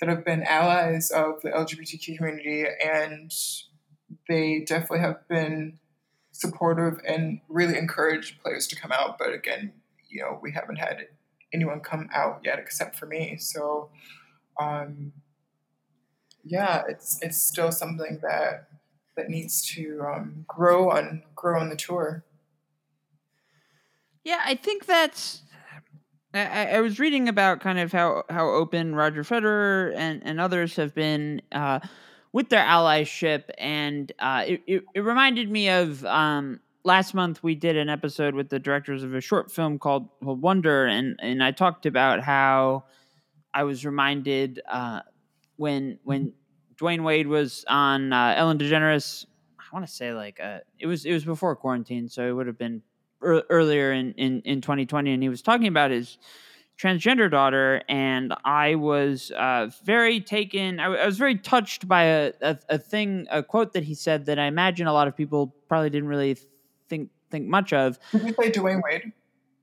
that 0.00 0.08
have 0.08 0.24
been 0.24 0.42
allies 0.42 1.10
of 1.10 1.40
the 1.42 1.50
LGBTQ 1.50 2.16
community, 2.16 2.64
and 2.84 3.32
they 4.28 4.60
definitely 4.60 4.98
have 5.00 5.26
been 5.28 5.78
supportive 6.32 7.00
and 7.06 7.40
really 7.48 7.78
encouraged 7.78 8.42
players 8.42 8.66
to 8.66 8.76
come 8.76 8.90
out. 8.90 9.18
But 9.18 9.32
again, 9.32 9.72
you 10.08 10.22
know, 10.22 10.38
we 10.42 10.52
haven't 10.52 10.76
had 10.76 11.06
anyone 11.52 11.80
come 11.80 12.08
out 12.12 12.40
yet 12.44 12.58
except 12.58 12.96
for 12.96 13.06
me. 13.06 13.36
So, 13.38 13.90
um, 14.60 15.12
yeah, 16.44 16.82
it's 16.88 17.20
it's 17.22 17.40
still 17.40 17.70
something 17.70 18.18
that 18.22 18.68
that 19.16 19.28
needs 19.28 19.62
to 19.74 20.02
um, 20.02 20.44
grow 20.46 20.90
on 20.90 21.22
grow 21.34 21.60
on 21.60 21.68
the 21.68 21.76
tour. 21.76 22.24
Yeah, 24.24 24.40
I 24.44 24.54
think 24.54 24.86
that's. 24.86 25.42
I, 26.34 26.76
I, 26.76 26.80
was 26.80 26.98
reading 26.98 27.28
about 27.28 27.60
kind 27.60 27.78
of 27.78 27.92
how, 27.92 28.22
how 28.30 28.48
open 28.48 28.94
Roger 28.94 29.22
Federer 29.22 29.94
and, 29.94 30.22
and 30.24 30.40
others 30.40 30.76
have 30.76 30.94
been 30.94 31.42
uh, 31.52 31.80
with 32.32 32.48
their 32.48 32.64
allyship, 32.64 33.50
and 33.58 34.10
uh, 34.18 34.44
it, 34.46 34.62
it, 34.66 34.84
it 34.94 35.00
reminded 35.00 35.50
me 35.50 35.68
of 35.68 36.02
um, 36.06 36.60
last 36.84 37.12
month 37.12 37.42
we 37.42 37.54
did 37.54 37.76
an 37.76 37.90
episode 37.90 38.34
with 38.34 38.48
the 38.48 38.58
directors 38.58 39.02
of 39.02 39.14
a 39.14 39.20
short 39.20 39.52
film 39.52 39.78
called, 39.78 40.08
Wonder, 40.22 40.86
and 40.86 41.18
and 41.20 41.44
I 41.44 41.50
talked 41.50 41.84
about 41.84 42.20
how 42.20 42.84
I 43.52 43.64
was 43.64 43.84
reminded 43.84 44.60
uh, 44.70 45.00
when 45.56 45.98
when 46.02 46.32
Dwyane 46.82 47.04
Wade 47.04 47.28
was 47.28 47.64
on 47.68 48.12
uh, 48.12 48.34
Ellen 48.36 48.58
DeGeneres. 48.58 49.24
I 49.60 49.64
want 49.72 49.86
to 49.86 49.92
say 49.92 50.12
like 50.12 50.40
uh, 50.42 50.58
it 50.78 50.86
was 50.86 51.04
it 51.04 51.12
was 51.12 51.24
before 51.24 51.54
quarantine, 51.54 52.08
so 52.08 52.28
it 52.28 52.32
would 52.32 52.48
have 52.48 52.58
been 52.58 52.82
er- 53.22 53.44
earlier 53.48 53.92
in, 53.92 54.12
in 54.14 54.42
in 54.44 54.60
2020, 54.60 55.12
and 55.12 55.22
he 55.22 55.28
was 55.28 55.42
talking 55.42 55.68
about 55.68 55.92
his 55.92 56.18
transgender 56.78 57.30
daughter, 57.30 57.82
and 57.88 58.34
I 58.44 58.74
was 58.74 59.30
uh, 59.30 59.70
very 59.84 60.20
taken. 60.20 60.80
I, 60.80 60.86
I, 60.86 61.06
was 61.06 61.18
very 61.18 61.38
touched 61.38 61.86
by 61.86 62.04
a, 62.04 62.32
a, 62.40 62.58
a, 62.70 62.78
thing, 62.78 63.26
a 63.30 63.42
quote 63.42 63.74
that 63.74 63.84
he 63.84 63.94
said 63.94 64.26
that 64.26 64.38
I 64.38 64.46
imagine 64.46 64.86
a 64.86 64.92
lot 64.92 65.06
of 65.06 65.16
people 65.16 65.54
probably 65.68 65.90
didn't 65.90 66.08
really 66.08 66.36
think 66.88 67.10
think 67.30 67.46
much 67.46 67.72
of. 67.72 67.98
Did 68.10 68.22
you 68.24 68.34
say 68.38 68.50
Dwyane 68.50 68.82
Wade? 68.82 69.12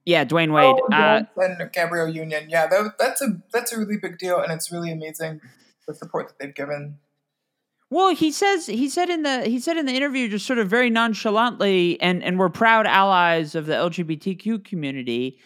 Yeah, 0.05 0.23
Dwyane 0.23 0.53
Wade. 0.53 0.75
Oh, 0.82 0.95
uh, 0.95 1.23
and 1.38 1.71
Gabrielle 1.73 2.08
Union. 2.08 2.49
Yeah, 2.49 2.67
that, 2.67 2.93
that's 2.97 3.21
a 3.21 3.41
that's 3.51 3.73
a 3.73 3.77
really 3.77 3.97
big 3.97 4.17
deal, 4.17 4.39
and 4.39 4.51
it's 4.53 4.71
really 4.71 4.91
amazing 4.91 5.41
the 5.89 5.93
support 5.93 6.29
that 6.29 6.39
they've 6.39 6.55
given. 6.55 6.97
Well, 7.91 8.13
he 8.13 8.32
says 8.32 8.67
he 8.67 8.88
said 8.88 9.10
in 9.10 9.23
the 9.23 9.45
he 9.45 9.60
said 9.60 9.78
in 9.78 9.88
the 9.88 9.93
interview 9.93 10.30
just 10.30 10.45
sort 10.45 10.60
of 10.60 10.69
very 10.69 10.89
nonchalantly, 10.91 11.99
and 12.02 12.23
and 12.23 12.38
we're 12.38 12.49
proud 12.49 12.86
allies 12.86 13.56
of 13.56 13.65
the 13.65 13.73
LGBTQ 13.73 14.63
community. 14.63 15.39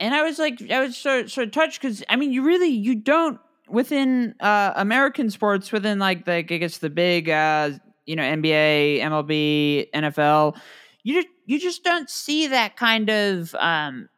And 0.00 0.14
I 0.14 0.22
was 0.22 0.38
like, 0.38 0.60
I 0.70 0.80
was 0.80 0.96
sort 0.96 1.30
sort 1.30 1.46
of 1.46 1.52
touched 1.52 1.80
because 1.80 2.02
I 2.08 2.16
mean, 2.16 2.32
you 2.32 2.42
really 2.42 2.68
you 2.68 2.96
don't 2.96 3.38
within 3.68 4.34
uh, 4.40 4.72
American 4.74 5.30
sports 5.30 5.70
within 5.70 6.00
like 6.00 6.24
the 6.24 6.34
I 6.34 6.42
guess 6.42 6.78
the 6.78 6.90
big 6.90 7.30
uh, 7.30 7.70
you 8.06 8.16
know 8.16 8.24
NBA, 8.24 9.00
MLB, 9.00 9.90
NFL, 9.92 10.56
you 11.04 11.14
just 11.14 11.28
you 11.44 11.60
just 11.60 11.84
don't 11.84 12.10
see 12.10 12.48
that 12.48 12.76
kind 12.76 13.08
of 13.08 13.54
um, 13.54 14.08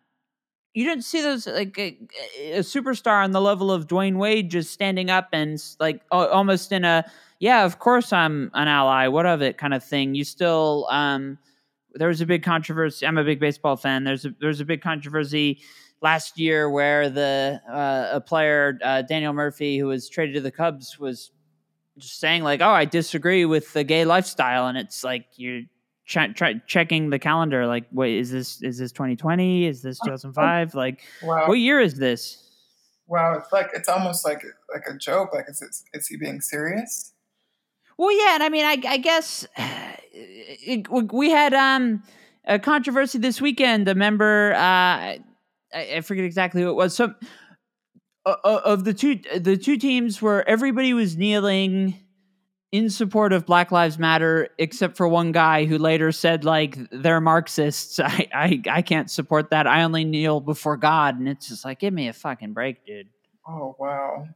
you 0.74 0.84
don't 0.84 1.02
see 1.02 1.22
those 1.22 1.46
like 1.46 1.78
a, 1.78 1.96
a, 2.38 2.58
superstar 2.60 3.24
on 3.24 3.32
the 3.32 3.40
level 3.40 3.72
of 3.72 3.86
Dwyane 3.86 4.16
Wade 4.16 4.50
just 4.50 4.72
standing 4.72 5.10
up 5.10 5.28
and 5.32 5.62
like 5.80 6.02
almost 6.10 6.72
in 6.72 6.84
a 6.84 7.04
yeah, 7.40 7.64
of 7.64 7.78
course 7.78 8.12
I'm 8.12 8.50
an 8.54 8.68
ally, 8.68 9.06
what 9.08 9.26
of 9.26 9.42
it 9.42 9.58
kind 9.58 9.74
of 9.74 9.82
thing. 9.82 10.14
You 10.14 10.24
still 10.24 10.86
um 10.90 11.38
there 11.94 12.08
was 12.08 12.20
a 12.20 12.26
big 12.26 12.42
controversy. 12.42 13.06
I'm 13.06 13.18
a 13.18 13.24
big 13.24 13.40
baseball 13.40 13.76
fan. 13.76 14.04
There's 14.04 14.24
a 14.24 14.34
there's 14.40 14.60
a 14.60 14.64
big 14.64 14.82
controversy 14.82 15.60
last 16.00 16.38
year 16.38 16.70
where 16.70 17.08
the 17.08 17.60
uh, 17.68 18.10
a 18.12 18.20
player 18.20 18.78
uh, 18.84 19.02
Daniel 19.02 19.32
Murphy, 19.32 19.78
who 19.78 19.86
was 19.86 20.08
traded 20.08 20.34
to 20.36 20.40
the 20.40 20.50
Cubs, 20.50 20.98
was 20.98 21.32
just 21.98 22.20
saying 22.20 22.42
like, 22.42 22.60
"Oh, 22.60 22.70
I 22.70 22.84
disagree 22.84 23.44
with 23.44 23.72
the 23.72 23.84
gay 23.84 24.04
lifestyle," 24.04 24.66
and 24.66 24.78
it's 24.78 25.02
like 25.02 25.26
you're 25.36 25.62
ch- 26.08 26.34
ch- 26.34 26.60
checking 26.66 27.10
the 27.10 27.18
calendar. 27.18 27.66
Like, 27.66 27.84
wait, 27.92 28.18
is 28.18 28.32
this 28.32 28.60
is 28.62 28.78
this 28.78 28.90
2020? 28.90 29.66
Is 29.66 29.82
this 29.82 30.00
2005? 30.00 30.74
Like, 30.74 31.02
wow. 31.22 31.46
what 31.46 31.54
year 31.54 31.80
is 31.80 31.94
this? 31.94 32.44
Wow, 33.06 33.34
it's 33.38 33.52
like 33.52 33.70
it's 33.74 33.88
almost 33.88 34.24
like 34.24 34.42
like 34.72 34.84
a 34.88 34.96
joke. 34.96 35.32
Like, 35.32 35.46
is 35.48 35.62
it, 35.62 35.76
is 35.96 36.08
he 36.08 36.16
being 36.16 36.40
serious? 36.40 37.12
Well, 37.96 38.12
yeah, 38.12 38.34
and 38.34 38.42
I 38.42 38.48
mean, 38.48 38.64
I, 38.64 38.80
I 38.86 38.96
guess 38.98 39.46
it, 40.12 40.88
we 41.12 41.30
had 41.30 41.54
um, 41.54 42.02
a 42.44 42.58
controversy 42.58 43.18
this 43.18 43.40
weekend. 43.40 43.88
A 43.88 43.94
member, 43.94 44.52
uh, 44.54 44.58
I, 44.58 45.20
I, 45.72 46.00
forget 46.02 46.24
exactly 46.24 46.62
who 46.62 46.70
it 46.70 46.74
was. 46.74 46.94
So, 46.94 47.14
uh, 48.24 48.36
of 48.44 48.84
the 48.84 48.94
two, 48.94 49.20
the 49.36 49.56
two 49.56 49.78
teams 49.78 50.22
where 50.22 50.48
everybody 50.48 50.92
was 50.92 51.16
kneeling 51.16 51.98
in 52.70 52.90
support 52.90 53.32
of 53.32 53.46
Black 53.46 53.72
Lives 53.72 53.98
Matter, 53.98 54.48
except 54.58 54.96
for 54.96 55.08
one 55.08 55.32
guy 55.32 55.64
who 55.64 55.78
later 55.78 56.12
said 56.12 56.44
like 56.44 56.78
they're 56.90 57.20
Marxists. 57.20 57.98
I 58.04 58.28
I, 58.32 58.62
I 58.70 58.82
can't 58.82 59.10
support 59.10 59.50
that. 59.50 59.66
I 59.66 59.82
only 59.82 60.04
kneel 60.04 60.40
before 60.40 60.76
God, 60.76 61.18
and 61.18 61.28
it's 61.28 61.48
just 61.48 61.64
like 61.64 61.80
give 61.80 61.94
me 61.94 62.08
a 62.08 62.12
fucking 62.12 62.52
break, 62.52 62.84
dude. 62.84 63.08
Oh 63.46 63.76
wow. 63.78 64.26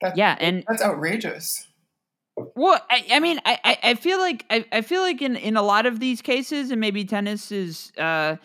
That's, 0.00 0.16
yeah, 0.16 0.36
and 0.38 0.64
that's 0.68 0.82
outrageous. 0.82 1.66
Well, 2.54 2.80
I, 2.88 3.04
I 3.10 3.20
mean, 3.20 3.40
I, 3.44 3.78
I 3.82 3.94
feel 3.94 4.18
like 4.18 4.44
I, 4.48 4.64
I 4.70 4.82
feel 4.82 5.00
like 5.00 5.22
in, 5.22 5.34
in 5.34 5.56
a 5.56 5.62
lot 5.62 5.86
of 5.86 5.98
these 5.98 6.22
cases, 6.22 6.70
and 6.70 6.80
maybe 6.80 7.04
tennis 7.04 7.50
is 7.50 7.92
uh, 7.98 8.36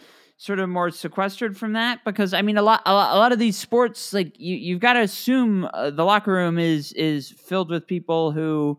sort 0.43 0.59
of 0.59 0.67
more 0.67 0.91
sequestered 0.91 1.55
from 1.55 1.71
that 1.71 2.03
because 2.03 2.33
I 2.33 2.41
mean, 2.41 2.57
a 2.57 2.61
lot 2.61 2.81
a 2.85 2.93
lot, 2.93 3.15
a 3.15 3.17
lot 3.17 3.31
of 3.31 3.39
these 3.39 3.55
sports, 3.55 4.11
like 4.11 4.37
you 4.37 4.57
you've 4.57 4.81
got 4.81 4.93
to 4.93 4.99
assume 4.99 5.69
uh, 5.73 5.89
the 5.89 6.03
locker 6.03 6.33
room 6.33 6.59
is 6.59 6.91
is 6.93 7.29
filled 7.31 7.69
with 7.69 7.87
people 7.87 8.33
who 8.33 8.77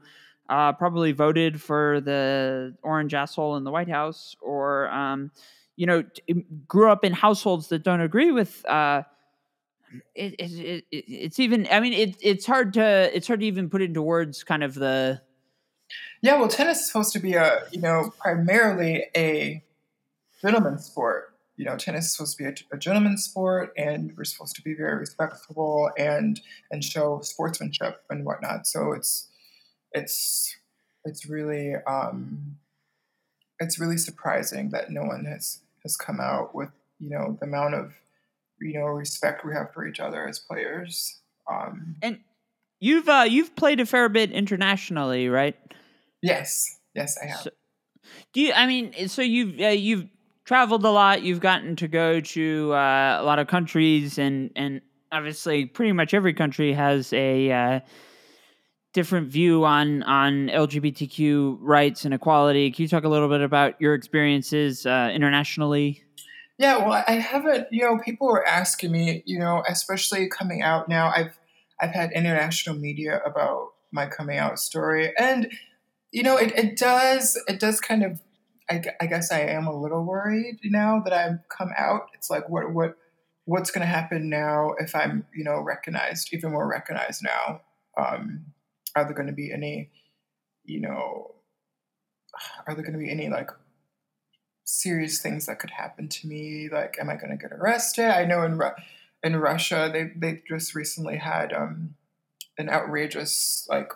uh, 0.51 0.75
probably 0.75 1.13
voted 1.13 1.63
for 1.63 2.03
the 2.03 2.77
orange 2.83 3.15
asshole 3.15 3.57
in 3.57 3.65
the 3.65 3.71
White 3.71 3.89
House, 3.89 4.37
or 4.43 4.91
um, 4.91 5.31
you 5.77 5.87
know, 5.87 6.03
t- 6.03 6.45
grew 6.69 6.91
up 6.91 7.03
in 7.03 7.15
households 7.15 7.69
that 7.69 7.83
don't 7.83 8.03
agree 8.03 8.31
with. 8.31 8.63
Uh, 8.67 9.05
it, 10.15 10.35
it, 10.41 10.85
it, 10.91 11.05
it's 11.07 11.39
even 11.39 11.69
i 11.71 11.79
mean 11.79 11.93
it, 11.93 12.17
it's 12.21 12.45
hard 12.45 12.73
to 12.73 13.17
it's 13.17 13.29
hard 13.29 13.39
to 13.39 13.47
even 13.47 13.71
put 13.71 13.81
into 13.81 14.03
words 14.03 14.43
kind 14.43 14.65
of 14.65 14.75
the 14.75 15.21
yeah 16.21 16.37
well 16.37 16.49
tennis 16.49 16.81
is 16.81 16.89
supposed 16.89 17.13
to 17.13 17.21
be 17.21 17.35
a 17.35 17.63
you 17.71 17.81
know 17.81 18.13
primarily 18.19 19.05
a 19.17 19.63
gentleman's 20.43 20.85
sport 20.85 21.34
you 21.57 21.65
know 21.65 21.77
tennis 21.77 22.07
is 22.07 22.13
supposed 22.13 22.37
to 22.37 22.43
be 22.43 22.49
a, 22.49 22.55
a 22.77 22.79
gentleman's 22.79 23.25
sport 23.25 23.73
and 23.77 24.13
we're 24.17 24.25
supposed 24.25 24.57
to 24.57 24.63
be 24.63 24.75
very 24.75 24.97
respectful 24.97 25.91
and 25.99 26.41
and 26.71 26.83
show 26.85 27.21
sportsmanship 27.23 28.03
and 28.11 28.25
whatnot 28.25 28.67
so 28.67 28.93
it's 28.93 29.29
it's 29.93 30.57
it's 31.05 31.27
really 31.27 31.75
um 31.87 32.57
it's 33.61 33.79
really 33.79 33.97
surprising 33.97 34.71
that 34.71 34.91
no 34.91 35.03
one 35.03 35.25
has 35.25 35.61
has 35.83 35.97
come 35.97 36.21
out 36.21 36.55
with 36.55 36.71
you 36.99 37.11
know 37.11 37.37
the 37.41 37.47
amount 37.47 37.75
of 37.75 37.93
you 38.61 38.79
know 38.79 38.87
respect 38.87 39.45
we 39.45 39.53
have 39.53 39.73
for 39.73 39.87
each 39.87 40.01
other 40.01 40.27
as 40.27 40.39
players. 40.39 41.21
Um, 41.51 41.97
and 42.03 42.21
you've 42.81 43.09
uh, 43.09 43.27
you've 43.29 43.55
played 43.55 43.81
a 43.81 43.87
fair 43.87 44.09
bit 44.09 44.33
internationally, 44.33 45.29
right? 45.29 45.57
Yes, 46.23 46.79
yes, 46.95 47.19
I 47.23 47.27
have. 47.27 47.41
So, 47.41 47.51
do 48.33 48.41
you? 48.41 48.53
I 48.53 48.67
mean, 48.67 49.09
so 49.09 49.23
you've 49.23 49.61
uh, 49.61 49.69
you've 49.69 50.07
traveled 50.45 50.85
a 50.85 50.91
lot. 50.91 51.23
You've 51.23 51.41
gotten 51.41 51.77
to 51.77 51.89
go 51.89 52.21
to 52.21 52.73
uh, 52.73 53.19
a 53.21 53.25
lot 53.25 53.39
of 53.39 53.47
countries, 53.47 54.19
and 54.19 54.51
and 54.57 54.81
obviously, 55.11 55.67
pretty 55.67 55.93
much 55.93 56.15
every 56.15 56.35
country 56.35 56.73
has 56.73 57.13
a 57.13 57.51
uh, 57.51 57.81
different 58.93 59.29
view 59.29 59.65
on 59.65 60.03
on 60.05 60.49
LGBTQ 60.49 61.59
rights 61.61 62.05
and 62.05 62.15
equality. 62.15 62.71
Can 62.71 62.83
you 62.83 62.89
talk 62.89 63.05
a 63.05 63.09
little 63.09 63.29
bit 63.29 63.41
about 63.41 63.81
your 63.81 63.95
experiences 63.95 64.87
uh, 64.87 65.11
internationally? 65.13 66.03
Yeah, 66.59 66.79
well, 66.79 67.05
I 67.07 67.15
haven't. 67.15 67.67
You 67.71 67.83
know, 67.83 67.99
people 67.99 68.29
were 68.29 68.47
asking 68.47 68.93
me. 68.93 69.23
You 69.27 69.39
know, 69.39 69.63
especially 69.69 70.29
coming 70.29 70.63
out 70.63 70.89
now. 70.89 71.13
I've 71.15 71.39
I've 71.81 71.91
had 71.91 72.13
international 72.13 72.77
media 72.77 73.21
about 73.27 73.73
my 73.93 74.07
coming 74.07 74.39
out 74.39 74.59
story, 74.59 75.13
and 75.19 75.51
you 76.13 76.23
know, 76.23 76.37
it, 76.37 76.57
it 76.57 76.77
does 76.77 77.41
it 77.49 77.61
does 77.61 77.81
kind 77.81 78.05
of. 78.05 78.21
I, 78.71 78.83
I 79.01 79.07
guess 79.07 79.31
I 79.31 79.41
am 79.41 79.67
a 79.67 79.79
little 79.79 80.05
worried 80.05 80.61
now 80.65 81.01
that 81.05 81.13
I've 81.13 81.49
come 81.49 81.71
out. 81.77 82.09
It's 82.15 82.31
like 82.31 82.49
what 82.49 82.73
what 82.73 82.97
what's 83.45 83.71
going 83.71 83.83
to 83.83 83.87
happen 83.87 84.31
now 84.31 84.75
if 84.79 84.95
I'm 84.95 85.27
you 85.35 85.45
know 85.45 85.61
recognized 85.61 86.31
even 86.33 86.53
more 86.53 86.67
recognized 86.67 87.23
now. 87.23 87.61
Um, 87.97 88.47
are 88.97 89.05
there 89.05 89.15
going 89.15 89.29
to 89.29 89.33
be 89.33 89.53
any, 89.53 89.91
you 90.65 90.81
know, 90.81 91.35
are 92.67 92.75
there 92.75 92.85
going 92.85 92.99
to 92.99 93.05
be 93.05 93.11
any 93.11 93.29
like 93.29 93.51
serious 94.65 95.21
things 95.21 95.47
that 95.47 95.59
could 95.59 95.71
happen 95.71 96.09
to 96.09 96.27
me. 96.27 96.69
Like, 96.73 96.97
am 96.99 97.11
I 97.11 97.17
going 97.17 97.31
to 97.31 97.37
get 97.37 97.53
arrested? 97.53 98.07
I 98.07 98.25
know 98.25 98.43
in 98.43 98.59
Ru- 98.59 98.71
in 99.23 99.37
Russia 99.37 99.91
they 99.93 100.11
they 100.17 100.43
just 100.49 100.75
recently 100.75 101.17
had 101.17 101.53
um, 101.53 101.95
an 102.59 102.69
outrageous 102.69 103.67
like 103.71 103.93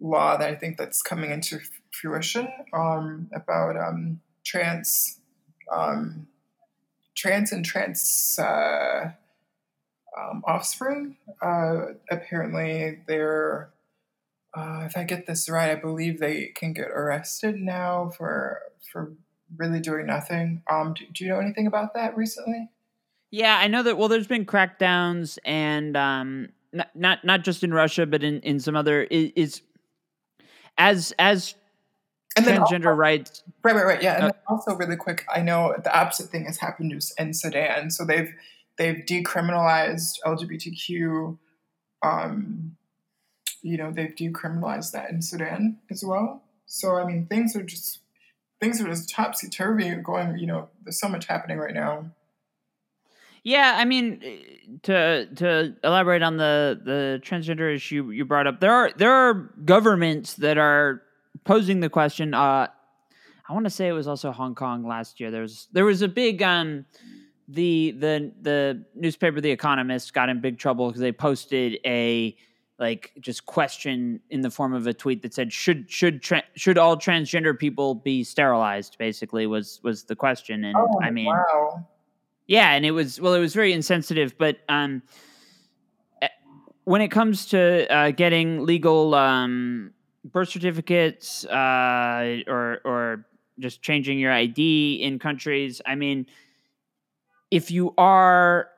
law 0.00 0.36
that 0.36 0.48
I 0.48 0.54
think 0.54 0.78
that's 0.78 1.02
coming 1.02 1.30
into 1.30 1.60
fruition 2.00 2.48
um, 2.72 3.28
about 3.34 3.76
um, 3.76 4.20
trans 4.44 5.18
um, 5.70 6.26
trans 7.16 7.52
and 7.52 7.64
trans 7.64 8.38
uh, 8.38 9.10
um, 10.18 10.42
offspring. 10.46 11.16
Uh, 11.42 11.92
apparently, 12.10 12.98
they're 13.06 13.70
uh, 14.54 14.82
if 14.84 14.96
I 14.96 15.04
get 15.04 15.26
this 15.26 15.48
right, 15.48 15.70
I 15.70 15.76
believe 15.76 16.18
they 16.18 16.46
can 16.54 16.72
get 16.72 16.88
arrested 16.88 17.56
now 17.56 18.10
for 18.16 18.62
for 18.90 19.12
really 19.56 19.80
doing 19.80 20.06
nothing. 20.06 20.62
Um, 20.70 20.94
do, 20.94 21.04
do, 21.12 21.24
you 21.24 21.30
know 21.30 21.38
anything 21.38 21.66
about 21.66 21.94
that 21.94 22.16
recently? 22.16 22.68
Yeah, 23.30 23.56
I 23.56 23.68
know 23.68 23.82
that. 23.84 23.96
Well, 23.96 24.08
there's 24.08 24.26
been 24.26 24.44
crackdowns, 24.44 25.38
and 25.44 25.96
um, 25.96 26.48
not 26.72 26.88
not 26.96 27.24
not 27.24 27.44
just 27.44 27.62
in 27.62 27.72
Russia, 27.72 28.06
but 28.06 28.24
in 28.24 28.40
in 28.40 28.58
some 28.58 28.74
other 28.74 29.02
is, 29.04 29.62
as 30.78 31.12
as 31.18 31.54
and 32.36 32.46
transgender 32.46 32.86
also, 32.86 32.90
rights. 32.90 33.42
Right, 33.62 33.74
right, 33.74 33.84
right. 33.84 34.02
Yeah, 34.02 34.14
and 34.16 34.24
uh, 34.26 34.32
also 34.48 34.74
really 34.74 34.96
quick, 34.96 35.26
I 35.34 35.42
know 35.42 35.74
the 35.82 35.96
opposite 35.96 36.28
thing 36.28 36.44
has 36.44 36.58
happened 36.58 36.92
in 37.18 37.34
Sudan. 37.34 37.90
So 37.90 38.04
they've 38.04 38.32
they've 38.78 39.04
decriminalized 39.06 40.18
LGBTQ. 40.24 41.38
Um, 42.02 42.76
you 43.62 43.76
know, 43.76 43.92
they've 43.92 44.14
decriminalized 44.14 44.92
that 44.92 45.10
in 45.10 45.22
Sudan 45.22 45.78
as 45.90 46.02
well. 46.04 46.42
So 46.66 46.96
I 46.96 47.04
mean, 47.04 47.26
things 47.26 47.56
are 47.56 47.62
just 47.62 48.00
things 48.60 48.80
are 48.80 48.86
just 48.86 49.10
topsy 49.10 49.48
turvy 49.48 49.94
going. 49.96 50.38
You 50.38 50.46
know, 50.46 50.68
there's 50.84 51.00
so 51.00 51.08
much 51.08 51.26
happening 51.26 51.58
right 51.58 51.74
now. 51.74 52.10
Yeah, 53.42 53.76
I 53.78 53.86
mean, 53.86 54.20
to 54.82 55.26
to 55.36 55.74
elaborate 55.82 56.22
on 56.22 56.36
the 56.36 56.80
the 56.82 57.20
transgender 57.24 57.74
issue 57.74 58.10
you 58.10 58.24
brought 58.24 58.46
up, 58.46 58.60
there 58.60 58.72
are 58.72 58.92
there 58.96 59.12
are 59.12 59.50
governments 59.64 60.34
that 60.34 60.58
are 60.58 61.02
posing 61.44 61.80
the 61.80 61.88
question. 61.88 62.34
Uh, 62.34 62.68
I 63.48 63.52
want 63.52 63.64
to 63.64 63.70
say 63.70 63.88
it 63.88 63.92
was 63.92 64.06
also 64.06 64.30
Hong 64.30 64.54
Kong 64.54 64.86
last 64.86 65.18
year. 65.18 65.30
There 65.30 65.42
was 65.42 65.68
there 65.72 65.84
was 65.84 66.02
a 66.02 66.08
big 66.08 66.42
um 66.42 66.84
the 67.48 67.92
the 67.98 68.32
the 68.40 68.84
newspaper 68.94 69.40
The 69.40 69.50
Economist 69.50 70.14
got 70.14 70.28
in 70.28 70.40
big 70.40 70.58
trouble 70.58 70.88
because 70.88 71.00
they 71.00 71.12
posted 71.12 71.78
a 71.84 72.36
like 72.80 73.12
just 73.20 73.44
question 73.44 74.20
in 74.30 74.40
the 74.40 74.50
form 74.50 74.72
of 74.72 74.86
a 74.86 74.94
tweet 74.94 75.22
that 75.22 75.34
said 75.34 75.52
should 75.52 75.90
should 75.90 76.22
tra- 76.22 76.44
should 76.54 76.78
all 76.78 76.96
transgender 76.96 77.56
people 77.56 77.94
be 77.94 78.24
sterilized 78.24 78.96
basically 78.98 79.46
was 79.46 79.80
was 79.82 80.04
the 80.04 80.16
question 80.16 80.64
and 80.64 80.74
oh, 80.76 80.98
i 81.02 81.10
mean 81.10 81.26
wow. 81.26 81.86
yeah 82.46 82.72
and 82.72 82.86
it 82.86 82.92
was 82.92 83.20
well 83.20 83.34
it 83.34 83.38
was 83.38 83.54
very 83.54 83.74
insensitive 83.74 84.36
but 84.38 84.56
um 84.70 85.02
eh, 86.22 86.28
when 86.84 87.02
it 87.02 87.08
comes 87.08 87.44
to 87.46 87.86
uh, 87.94 88.10
getting 88.12 88.64
legal 88.64 89.14
um, 89.14 89.92
birth 90.24 90.50
certificates 90.50 91.44
uh, 91.46 92.38
or 92.46 92.80
or 92.84 93.26
just 93.58 93.82
changing 93.82 94.18
your 94.18 94.32
ID 94.32 95.00
in 95.02 95.18
countries, 95.18 95.80
I 95.86 95.94
mean, 95.94 96.26
if 97.50 97.70
you 97.70 97.94
are 97.98 98.68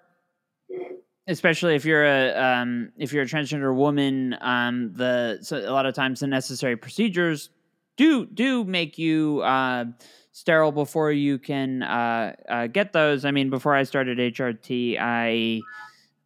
especially 1.28 1.74
if 1.74 1.85
you're 1.85 2.05
a 2.05 2.35
um, 2.35 2.92
if 2.98 3.12
you're 3.12 3.22
a 3.22 3.26
transgender 3.26 3.74
woman, 3.74 4.37
um, 4.40 4.92
the 4.94 5.38
so 5.42 5.59
a 5.59 5.72
lot 5.72 5.87
of 5.87 5.94
times 5.94 6.20
the 6.20 6.26
necessary 6.26 6.76
procedures 6.76 7.50
do 7.96 8.26
do 8.26 8.64
make 8.64 8.98
you 8.98 9.40
uh, 9.40 9.85
sterile 10.33 10.72
before 10.72 11.12
you 11.12 11.38
can 11.38 11.83
uh, 11.83 12.35
uh, 12.48 12.66
get 12.66 12.92
those. 12.92 13.24
I 13.24 13.31
mean, 13.31 13.50
before 13.50 13.74
I 13.74 13.83
started 13.85 14.18
HRT, 14.18 14.98
I 15.00 15.61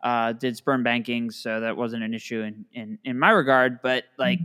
uh, 0.02 0.32
did 0.32 0.56
sperm 0.56 0.82
banking, 0.82 1.30
so 1.30 1.60
that 1.60 1.76
wasn't 1.76 2.02
an 2.02 2.14
issue 2.14 2.42
in 2.42 2.64
in, 2.72 2.98
in 3.04 3.18
my 3.18 3.30
regard. 3.30 3.80
But 3.82 4.04
like. 4.18 4.40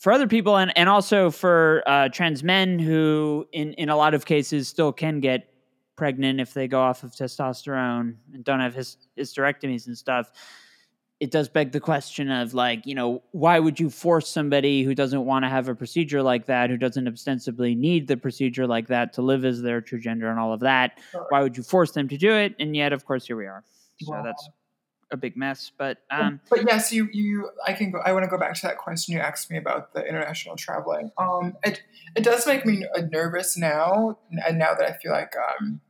For 0.00 0.12
other 0.12 0.26
people, 0.26 0.56
and, 0.56 0.76
and 0.76 0.88
also 0.88 1.30
for 1.30 1.82
uh, 1.86 2.08
trans 2.08 2.42
men 2.42 2.78
who, 2.78 3.46
in, 3.52 3.74
in 3.74 3.90
a 3.90 3.96
lot 3.96 4.14
of 4.14 4.24
cases, 4.24 4.66
still 4.66 4.92
can 4.92 5.20
get 5.20 5.46
pregnant 5.94 6.40
if 6.40 6.54
they 6.54 6.66
go 6.66 6.80
off 6.80 7.02
of 7.04 7.12
testosterone 7.12 8.16
and 8.32 8.42
don't 8.42 8.60
have 8.60 8.74
his 8.74 8.96
hysterectomies 9.18 9.86
and 9.86 9.96
stuff 9.96 10.32
it 11.20 11.30
does 11.30 11.50
beg 11.50 11.70
the 11.70 11.80
question 11.80 12.30
of 12.30 12.54
like 12.54 12.86
you 12.86 12.94
know 12.94 13.22
why 13.32 13.58
would 13.58 13.78
you 13.78 13.90
force 13.90 14.26
somebody 14.26 14.82
who 14.82 14.94
doesn't 14.94 15.26
want 15.26 15.44
to 15.44 15.48
have 15.48 15.68
a 15.68 15.74
procedure 15.74 16.22
like 16.22 16.46
that 16.46 16.70
who 16.70 16.78
doesn't 16.78 17.06
ostensibly 17.06 17.74
need 17.74 18.08
the 18.08 18.16
procedure 18.16 18.66
like 18.66 18.88
that 18.88 19.12
to 19.12 19.22
live 19.22 19.44
as 19.44 19.60
their 19.60 19.80
true 19.82 20.00
gender 20.00 20.30
and 20.30 20.40
all 20.40 20.52
of 20.52 20.60
that 20.60 20.98
sure. 21.10 21.26
why 21.28 21.42
would 21.42 21.56
you 21.56 21.62
force 21.62 21.92
them 21.92 22.08
to 22.08 22.16
do 22.16 22.32
it 22.32 22.54
and 22.58 22.74
yet 22.74 22.92
of 22.92 23.04
course 23.04 23.26
here 23.26 23.36
we 23.36 23.46
are 23.46 23.62
so 24.00 24.12
wow. 24.12 24.22
that's 24.22 24.48
a 25.10 25.16
big 25.16 25.36
mess. 25.36 25.72
But 25.76 25.98
um, 26.10 26.40
but 26.48 26.66
yes, 26.66 26.92
you 26.92 27.08
you 27.12 27.50
I 27.66 27.72
can 27.72 27.90
go. 27.90 27.98
I 28.04 28.12
want 28.12 28.24
to 28.24 28.30
go 28.30 28.38
back 28.38 28.54
to 28.54 28.62
that 28.62 28.78
question 28.78 29.14
you 29.14 29.20
asked 29.20 29.50
me 29.50 29.58
about 29.58 29.92
the 29.92 30.06
international 30.06 30.56
traveling. 30.56 31.10
Um, 31.18 31.56
it 31.64 31.82
it 32.16 32.24
does 32.24 32.46
make 32.46 32.64
me 32.64 32.84
nervous 33.10 33.56
now, 33.56 34.18
and 34.46 34.58
now 34.58 34.74
that 34.74 34.88
I 34.88 34.96
feel 34.98 35.12
like 35.12 35.32
um, 35.36 35.80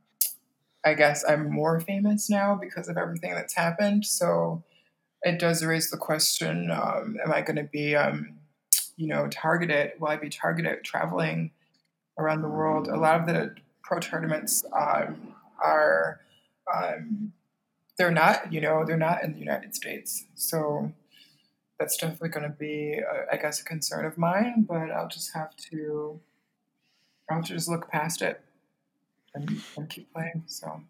I 0.85 0.93
guess 0.93 1.23
I'm 1.27 1.49
more 1.49 1.79
famous 1.79 2.29
now 2.29 2.55
because 2.55 2.87
of 2.87 2.97
everything 2.97 3.33
that's 3.33 3.55
happened. 3.55 4.05
So 4.05 4.63
it 5.21 5.39
does 5.39 5.63
raise 5.63 5.89
the 5.89 5.97
question: 5.97 6.71
um, 6.71 7.17
Am 7.23 7.31
I 7.31 7.41
going 7.41 7.57
to 7.57 7.63
be, 7.71 7.95
um, 7.95 8.39
you 8.97 9.07
know, 9.07 9.27
targeted? 9.27 9.93
Will 9.99 10.09
I 10.09 10.17
be 10.17 10.29
targeted 10.29 10.83
traveling 10.83 11.51
around 12.17 12.41
the 12.41 12.49
world? 12.49 12.87
A 12.87 12.97
lot 12.97 13.19
of 13.19 13.27
the 13.27 13.55
pro 13.83 13.99
tournaments 13.99 14.63
um, 14.73 15.35
are 15.63 16.21
um, 16.73 17.33
they're 18.01 18.09
not, 18.09 18.51
you 18.51 18.59
know, 18.59 18.83
they're 18.83 18.97
not 18.97 19.23
in 19.23 19.31
the 19.33 19.37
United 19.37 19.75
States. 19.75 20.25
So 20.33 20.91
that's 21.77 21.95
definitely 21.97 22.29
going 22.29 22.49
to 22.49 22.57
be, 22.57 22.99
uh, 22.99 23.25
I 23.31 23.37
guess, 23.37 23.61
a 23.61 23.63
concern 23.63 24.05
of 24.05 24.17
mine. 24.17 24.65
But 24.67 24.89
I'll 24.89 25.07
just 25.07 25.35
have 25.35 25.55
to, 25.69 26.19
I'll 27.29 27.37
have 27.37 27.45
to 27.45 27.53
just 27.53 27.69
look 27.69 27.91
past 27.91 28.23
it 28.23 28.41
and, 29.35 29.51
and 29.77 29.87
keep 29.87 30.11
playing. 30.11 30.45
So. 30.47 30.81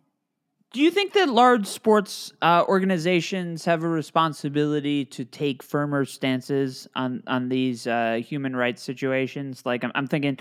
Do 0.72 0.80
you 0.80 0.90
think 0.90 1.12
that 1.12 1.28
large 1.28 1.68
sports 1.68 2.32
uh, 2.42 2.64
organizations 2.70 3.66
have 3.66 3.84
a 3.84 3.90
responsibility 3.90 5.04
to 5.04 5.26
take 5.26 5.62
firmer 5.62 6.06
stances 6.06 6.88
on 6.96 7.24
on 7.28 7.50
these 7.50 7.88
uh, 7.88 8.22
human 8.26 8.56
rights 8.56 8.82
situations? 8.82 9.66
Like, 9.66 9.84
I'm, 9.84 9.92
I'm 9.96 10.08
thinking 10.08 10.40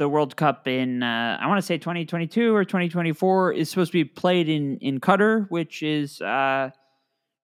the 0.00 0.08
World 0.08 0.34
Cup 0.34 0.66
in 0.66 1.02
uh, 1.02 1.38
I 1.38 1.46
want 1.46 1.58
to 1.58 1.62
say 1.62 1.76
2022 1.76 2.56
or 2.56 2.64
2024 2.64 3.52
is 3.52 3.68
supposed 3.68 3.92
to 3.92 3.98
be 3.98 4.04
played 4.04 4.48
in 4.48 4.78
in 4.78 4.98
Qatar, 4.98 5.46
which 5.50 5.82
is 5.82 6.22
uh, 6.22 6.70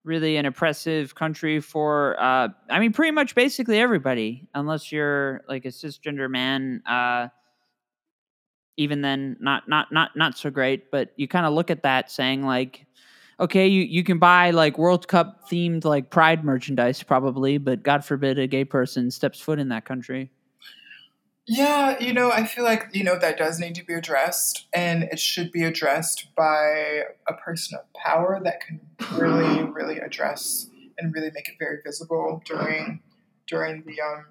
really 0.04 0.38
an 0.38 0.46
oppressive 0.46 1.14
country 1.14 1.60
for 1.60 2.18
uh, 2.18 2.48
I 2.70 2.80
mean 2.80 2.94
pretty 2.94 3.12
much 3.12 3.34
basically 3.34 3.78
everybody, 3.78 4.48
unless 4.54 4.90
you're 4.90 5.42
like 5.48 5.66
a 5.66 5.68
cisgender 5.68 6.30
man. 6.30 6.82
Uh, 6.88 7.28
even 8.78 9.02
then, 9.02 9.36
not 9.38 9.68
not 9.68 9.92
not 9.92 10.16
not 10.16 10.38
so 10.38 10.48
great. 10.48 10.90
But 10.90 11.12
you 11.16 11.28
kind 11.28 11.44
of 11.44 11.52
look 11.52 11.70
at 11.70 11.82
that, 11.82 12.10
saying 12.10 12.46
like, 12.46 12.86
okay, 13.38 13.66
you, 13.66 13.82
you 13.82 14.02
can 14.02 14.18
buy 14.18 14.50
like 14.50 14.78
World 14.78 15.08
Cup 15.08 15.50
themed 15.50 15.84
like 15.84 16.08
pride 16.08 16.42
merchandise 16.42 17.02
probably, 17.02 17.58
but 17.58 17.82
God 17.82 18.02
forbid 18.02 18.38
a 18.38 18.46
gay 18.46 18.64
person 18.64 19.10
steps 19.10 19.40
foot 19.40 19.58
in 19.58 19.68
that 19.68 19.84
country. 19.84 20.30
Yeah, 21.48 21.96
you 22.00 22.12
know, 22.12 22.32
I 22.32 22.44
feel 22.44 22.64
like, 22.64 22.88
you 22.92 23.04
know, 23.04 23.16
that 23.18 23.38
does 23.38 23.60
need 23.60 23.76
to 23.76 23.84
be 23.84 23.94
addressed 23.94 24.66
and 24.74 25.04
it 25.04 25.20
should 25.20 25.52
be 25.52 25.62
addressed 25.62 26.34
by 26.34 27.04
a 27.28 27.34
person 27.34 27.78
of 27.78 27.84
power 27.92 28.40
that 28.42 28.60
can 28.60 28.80
really, 29.12 29.62
really 29.70 29.98
address 29.98 30.68
and 30.98 31.14
really 31.14 31.30
make 31.32 31.48
it 31.48 31.54
very 31.58 31.78
visible 31.84 32.42
during 32.44 33.00
during 33.46 33.84
the 33.84 34.00
um 34.00 34.24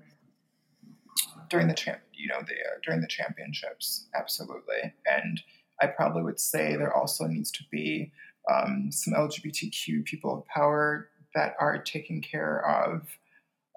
during 1.50 1.68
the 1.68 1.74
champ 1.74 2.02
you 2.14 2.28
know 2.28 2.40
the 2.40 2.54
uh, 2.54 2.80
during 2.84 3.02
the 3.02 3.08
championships 3.08 4.08
absolutely. 4.16 4.94
And 5.06 5.42
i 5.82 5.88
probably 5.88 6.24
would 6.24 6.40
say 6.40 6.76
there 6.76 6.94
also 6.96 7.26
needs 7.26 7.52
to 7.52 7.64
be 7.72 8.12
um, 8.52 8.92
some 8.92 9.14
lgbtq 9.14 10.06
people 10.06 10.40
of 10.40 10.46
power 10.48 11.10
that 11.34 11.56
are 11.60 11.78
taking 11.78 12.22
care 12.22 12.66
of 12.68 13.08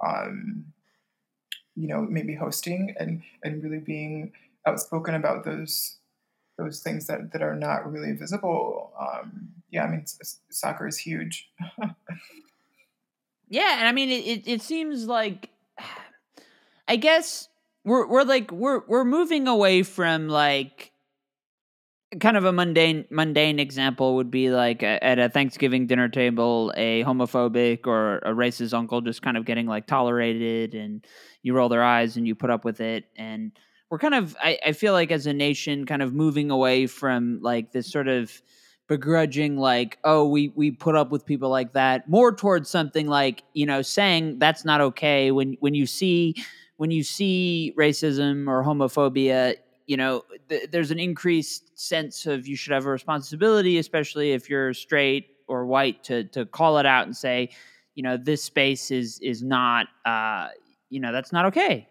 um, 0.07 0.67
you 1.79 1.87
know 1.87 2.03
maybe 2.03 2.35
hosting 2.35 2.95
and 2.99 3.23
and 3.43 3.63
really 3.63 3.79
being 3.79 4.33
outspoken 4.67 5.15
about 5.15 5.45
those 5.45 5.97
those 6.57 6.81
things 6.81 7.07
that 7.07 7.33
that 7.33 7.43
are 7.43 7.55
not 7.55 7.91
really 7.91 8.13
visible 8.13 8.93
um 8.99 9.49
yeah 9.71 9.85
i 9.85 9.89
mean 9.89 10.05
soccer 10.51 10.87
is 10.87 10.99
huge. 10.99 11.49
Yeah 13.51 13.79
and 13.79 13.89
i 13.89 13.93
mean 13.93 14.11
it, 14.11 14.27
it, 14.27 14.43
it 14.47 14.63
seems 14.63 15.07
like 15.07 15.49
i 16.89 16.97
guess 16.97 17.49
we're 17.83 18.07
we're 18.07 18.25
like 18.25 18.53
we're 18.53 18.83
we're 18.87 19.07
moving 19.07 19.49
away 19.49 19.83
from 19.83 20.29
like 20.29 20.93
kind 22.21 22.37
of 22.37 22.45
a 22.45 22.53
mundane 22.53 23.05
mundane 23.11 23.59
example 23.59 24.17
would 24.17 24.31
be 24.31 24.51
like 24.51 24.83
a, 24.83 25.03
at 25.05 25.19
a 25.19 25.29
Thanksgiving 25.29 25.87
dinner 25.87 26.09
table, 26.09 26.73
a 26.77 27.05
homophobic 27.05 27.87
or 27.87 28.19
a 28.19 28.31
racist 28.31 28.73
uncle 28.73 29.01
just 29.01 29.23
kind 29.23 29.37
of 29.37 29.45
getting 29.45 29.67
like 29.67 29.87
tolerated, 29.87 30.75
and 30.75 31.07
you 31.43 31.55
roll 31.55 31.69
their 31.69 31.85
eyes 31.85 32.17
and 32.17 32.27
you 32.27 32.35
put 32.35 32.51
up 32.51 32.65
with 32.65 32.81
it, 32.81 33.05
and 33.17 33.53
we're 33.91 33.99
kind 33.99 34.15
of 34.15 34.37
I, 34.43 34.59
I 34.67 34.73
feel 34.73 34.93
like 34.93 35.11
as 35.11 35.27
a 35.27 35.33
nation 35.33 35.87
kind 35.87 36.03
of 36.03 36.15
moving 36.15 36.51
away 36.51 36.87
from 36.87 37.41
like 37.43 37.73
this 37.73 37.91
sort 37.91 38.09
of 38.09 38.43
begrudging 38.89 39.59
like 39.59 39.99
oh 40.05 40.27
we 40.27 40.51
we 40.57 40.71
put 40.71 40.97
up 40.97 41.11
with 41.11 41.27
people 41.27 41.51
like 41.51 41.75
that 41.75 42.09
more 42.09 42.35
towards 42.35 42.71
something 42.71 43.07
like 43.07 43.43
you 43.53 43.67
know 43.67 43.83
saying 43.83 44.39
that's 44.39 44.65
not 44.65 44.81
okay 44.81 45.31
when 45.31 45.57
when 45.61 45.75
you 45.75 45.85
see 45.85 46.35
when 46.79 46.91
you 46.91 47.03
see 47.03 47.75
racism 47.79 48.49
or 48.49 48.65
homophobia 48.65 49.57
you 49.89 49.97
know, 49.97 50.23
th- 50.51 50.71
there's 50.71 50.91
an 50.91 50.99
increased 51.01 51.77
sense 51.77 52.27
of 52.27 52.47
you 52.47 52.57
should 52.57 52.75
have 52.75 52.85
a 52.85 52.91
responsibility, 52.91 53.79
especially 53.79 54.33
if 54.33 54.51
you're 54.51 54.75
straight 54.75 55.31
or 55.49 55.65
white, 55.65 56.05
to 56.05 56.25
to 56.25 56.45
call 56.45 56.77
it 56.79 56.85
out 56.85 57.07
and 57.07 57.17
say, 57.17 57.49
you 57.95 58.03
know, 58.03 58.19
this 58.19 58.45
space 58.45 58.91
is 58.91 59.19
is 59.21 59.43
not, 59.43 59.87
uh, 60.05 60.49
you 60.91 61.01
know, 61.01 61.11
that's 61.11 61.33
not 61.33 61.47
okay. 61.47 61.89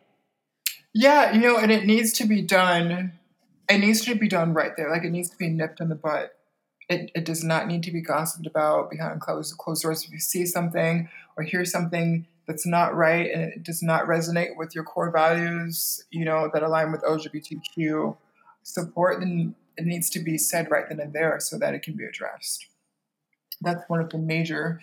Yeah, 0.94 1.34
you 1.34 1.42
know, 1.42 1.58
and 1.58 1.72
it 1.72 1.86
needs 1.86 2.14
to 2.14 2.28
be 2.28 2.44
done. 2.44 3.14
It 3.68 3.80
needs 3.80 4.06
to 4.06 4.14
be 4.14 4.28
done 4.30 4.54
right 4.54 4.74
there. 4.78 4.92
Like 4.92 5.04
it 5.04 5.10
needs 5.10 5.32
to 5.32 5.38
be 5.38 5.50
nipped 5.50 5.82
in 5.82 5.90
the 5.90 5.96
butt. 5.96 6.34
It, 6.90 7.12
it 7.16 7.26
does 7.26 7.44
not 7.44 7.68
need 7.68 7.82
to 7.84 7.92
be 7.92 8.02
gossiped 8.02 8.46
about 8.46 8.92
behind 8.92 9.22
closed 9.22 9.58
closed 9.58 9.82
doors. 9.82 10.04
If 10.06 10.12
you 10.12 10.20
see 10.20 10.46
something 10.46 11.10
or 11.36 11.44
hear 11.44 11.66
something 11.66 12.28
that's 12.48 12.66
not 12.66 12.96
right 12.96 13.30
and 13.32 13.44
it 13.44 13.64
does 13.64 13.84
not 13.84 14.06
resonate 14.06 14.56
with 14.56 14.74
your 14.74 14.86
core 14.86 15.12
values, 15.12 16.04
you 16.12 16.24
know, 16.24 16.50
that 16.54 16.64
align 16.64 16.92
with 16.92 17.04
LGBTQ 17.04 18.16
support, 18.64 19.20
then 19.20 19.54
it 19.76 19.86
needs 19.86 20.10
to 20.12 20.20
be 20.20 20.38
said 20.38 20.72
right 20.72 20.88
then 20.88 21.00
and 21.00 21.14
there 21.14 21.40
so 21.40 21.58
that 21.58 21.74
it 21.74 21.84
can 21.84 21.96
be 21.96 22.06
addressed. 22.06 22.68
That's 23.62 23.84
one 23.90 24.00
of 24.00 24.10
the 24.10 24.18
major, 24.18 24.82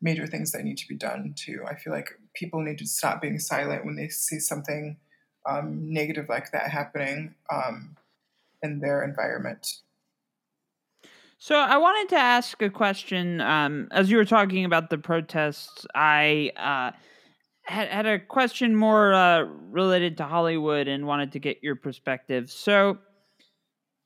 major 0.00 0.26
things 0.26 0.52
that 0.52 0.64
need 0.64 0.78
to 0.78 0.88
be 0.88 0.94
done 0.94 1.34
too. 1.36 1.64
I 1.68 1.74
feel 1.74 1.92
like 1.92 2.18
people 2.34 2.62
need 2.62 2.78
to 2.78 2.86
stop 2.86 3.20
being 3.20 3.38
silent 3.38 3.84
when 3.84 3.96
they 3.96 4.08
see 4.08 4.38
something 4.38 4.96
um, 5.46 5.92
negative 5.92 6.28
like 6.28 6.50
that 6.52 6.70
happening 6.70 7.34
um, 7.52 7.96
in 8.62 8.80
their 8.80 9.02
environment. 9.02 9.80
So 11.44 11.56
I 11.56 11.76
wanted 11.76 12.08
to 12.10 12.20
ask 12.20 12.62
a 12.62 12.70
question. 12.70 13.40
Um, 13.40 13.88
as 13.90 14.08
you 14.08 14.16
were 14.16 14.24
talking 14.24 14.64
about 14.64 14.90
the 14.90 14.96
protests, 14.96 15.84
I 15.92 16.52
uh, 16.56 16.96
had 17.62 17.88
had 17.88 18.06
a 18.06 18.20
question 18.20 18.76
more 18.76 19.12
uh, 19.12 19.46
related 19.72 20.18
to 20.18 20.24
Hollywood 20.24 20.86
and 20.86 21.04
wanted 21.04 21.32
to 21.32 21.40
get 21.40 21.58
your 21.60 21.74
perspective. 21.74 22.48
So 22.48 22.98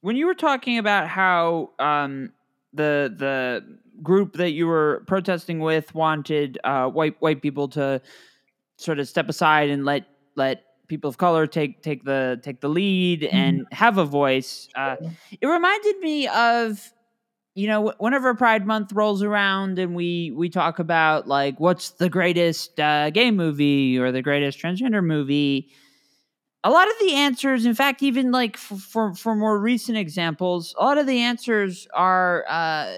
when 0.01 0.17
you 0.17 0.25
were 0.25 0.35
talking 0.35 0.79
about 0.79 1.09
how 1.09 1.73
um, 1.79 2.33
the 2.73 3.15
the 3.15 3.81
group 4.03 4.39
that 4.39 4.53
you 4.53 4.67
were 4.67 5.05
protesting 5.07 5.61
with 5.61 5.95
wanted 5.95 6.59
uh, 6.65 6.87
white 6.87 7.21
white 7.21 7.43
people 7.43 7.69
to 7.69 8.01
sort 8.77 8.99
of 8.99 9.07
step 9.09 9.29
aside 9.29 9.69
and 9.69 9.85
let 9.85 10.07
let 10.37 10.65
people 10.89 11.11
of 11.11 11.19
color 11.19 11.47
take 11.47 11.83
take 11.83 12.03
the 12.03 12.41
take 12.43 12.63
the 12.63 12.69
lead 12.71 13.21
mm-hmm. 13.21 13.37
and 13.37 13.67
have 13.73 13.99
a 13.99 14.07
voice. 14.07 14.71
Uh, 14.75 14.97
it 15.39 15.47
reminded 15.47 15.99
me 15.99 16.29
of 16.29 16.95
you 17.57 17.67
know, 17.67 17.95
whenever 17.97 18.35
Pride 18.35 18.67
Month 18.67 18.93
rolls 18.93 19.23
around 19.23 19.79
and 19.79 19.97
we 19.97 20.31
we 20.37 20.51
talk 20.51 20.79
about 20.79 21.27
like 21.27 21.59
what's 21.59 21.91
the 21.93 22.11
greatest 22.11 22.79
uh, 22.79 23.09
gay 23.09 23.31
movie 23.31 23.99
or 23.99 24.13
the 24.13 24.21
greatest 24.21 24.61
transgender 24.61 25.03
movie, 25.03 25.71
a 26.63 26.71
lot 26.71 26.87
of 26.87 26.95
the 27.01 27.15
answers, 27.15 27.65
in 27.65 27.75
fact, 27.75 28.03
even 28.03 28.31
like 28.31 28.59
for 28.59 29.15
for, 29.15 29.35
more 29.35 29.59
recent 29.59 29.97
examples, 29.97 30.75
a 30.79 30.85
lot 30.85 30.99
of 30.99 31.07
the 31.07 31.21
answers 31.21 31.89
are 31.95 32.45
uh, 32.47 32.95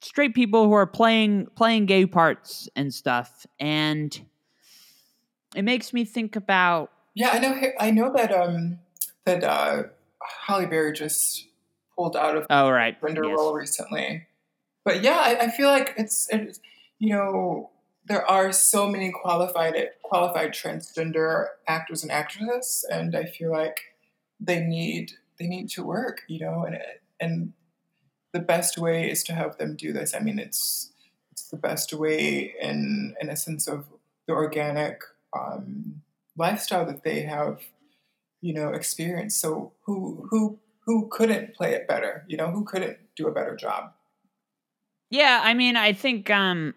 straight 0.00 0.34
people 0.34 0.64
who 0.64 0.72
are 0.72 0.86
playing 0.86 1.48
playing 1.54 1.84
gay 1.84 2.06
parts 2.06 2.66
and 2.74 2.94
stuff, 2.94 3.44
and 3.60 4.24
it 5.54 5.62
makes 5.62 5.92
me 5.92 6.06
think 6.06 6.34
about. 6.34 6.90
Yeah, 7.14 7.28
I 7.28 7.38
know. 7.40 7.60
I 7.78 7.90
know 7.90 8.10
that 8.14 8.32
um 8.32 8.78
that 9.26 9.44
uh, 9.44 9.82
Halle 10.46 10.64
Berry 10.64 10.94
just 10.94 11.46
pulled 11.96 12.16
out 12.16 12.36
of 12.36 12.46
oh 12.50 12.70
right 12.70 12.96
render 13.00 13.24
yes. 13.24 13.36
role 13.36 13.54
recently. 13.54 14.26
But 14.84 15.02
yeah, 15.02 15.18
I, 15.18 15.44
I 15.44 15.50
feel 15.50 15.68
like 15.68 15.94
it's, 15.96 16.28
it's 16.30 16.60
you 16.98 17.10
know 17.10 17.70
there 18.06 18.28
are 18.28 18.52
so 18.52 18.88
many 18.88 19.12
qualified 19.12 19.74
qualified 20.02 20.52
transgender 20.52 21.46
actors 21.68 22.02
and 22.02 22.12
actresses, 22.12 22.84
and 22.90 23.16
I 23.16 23.24
feel 23.24 23.50
like 23.50 23.80
they 24.40 24.60
need 24.60 25.12
they 25.38 25.46
need 25.46 25.68
to 25.70 25.84
work, 25.84 26.22
you 26.28 26.40
know, 26.40 26.64
and 26.64 26.78
and 27.20 27.52
the 28.32 28.40
best 28.40 28.78
way 28.78 29.10
is 29.10 29.22
to 29.24 29.34
have 29.34 29.58
them 29.58 29.76
do 29.76 29.92
this. 29.92 30.14
I 30.14 30.20
mean, 30.20 30.38
it's 30.38 30.92
it's 31.30 31.48
the 31.48 31.56
best 31.56 31.92
way 31.92 32.54
in 32.60 33.14
in 33.20 33.28
a 33.28 33.36
sense 33.36 33.68
of 33.68 33.86
the 34.26 34.34
organic 34.34 35.02
um, 35.36 36.02
lifestyle 36.36 36.86
that 36.86 37.04
they 37.04 37.22
have, 37.22 37.60
you 38.40 38.54
know, 38.54 38.70
experienced. 38.70 39.40
So 39.40 39.72
who 39.84 40.26
who 40.30 40.58
who 40.84 41.08
couldn't 41.10 41.54
play 41.54 41.72
it 41.72 41.86
better? 41.88 42.24
You 42.28 42.36
know, 42.36 42.50
who 42.50 42.64
couldn't 42.64 42.98
do 43.16 43.28
a 43.28 43.32
better 43.32 43.56
job? 43.56 43.92
Yeah, 45.10 45.40
I 45.42 45.54
mean, 45.54 45.76
I 45.76 45.92
think 45.92 46.30
um, 46.30 46.74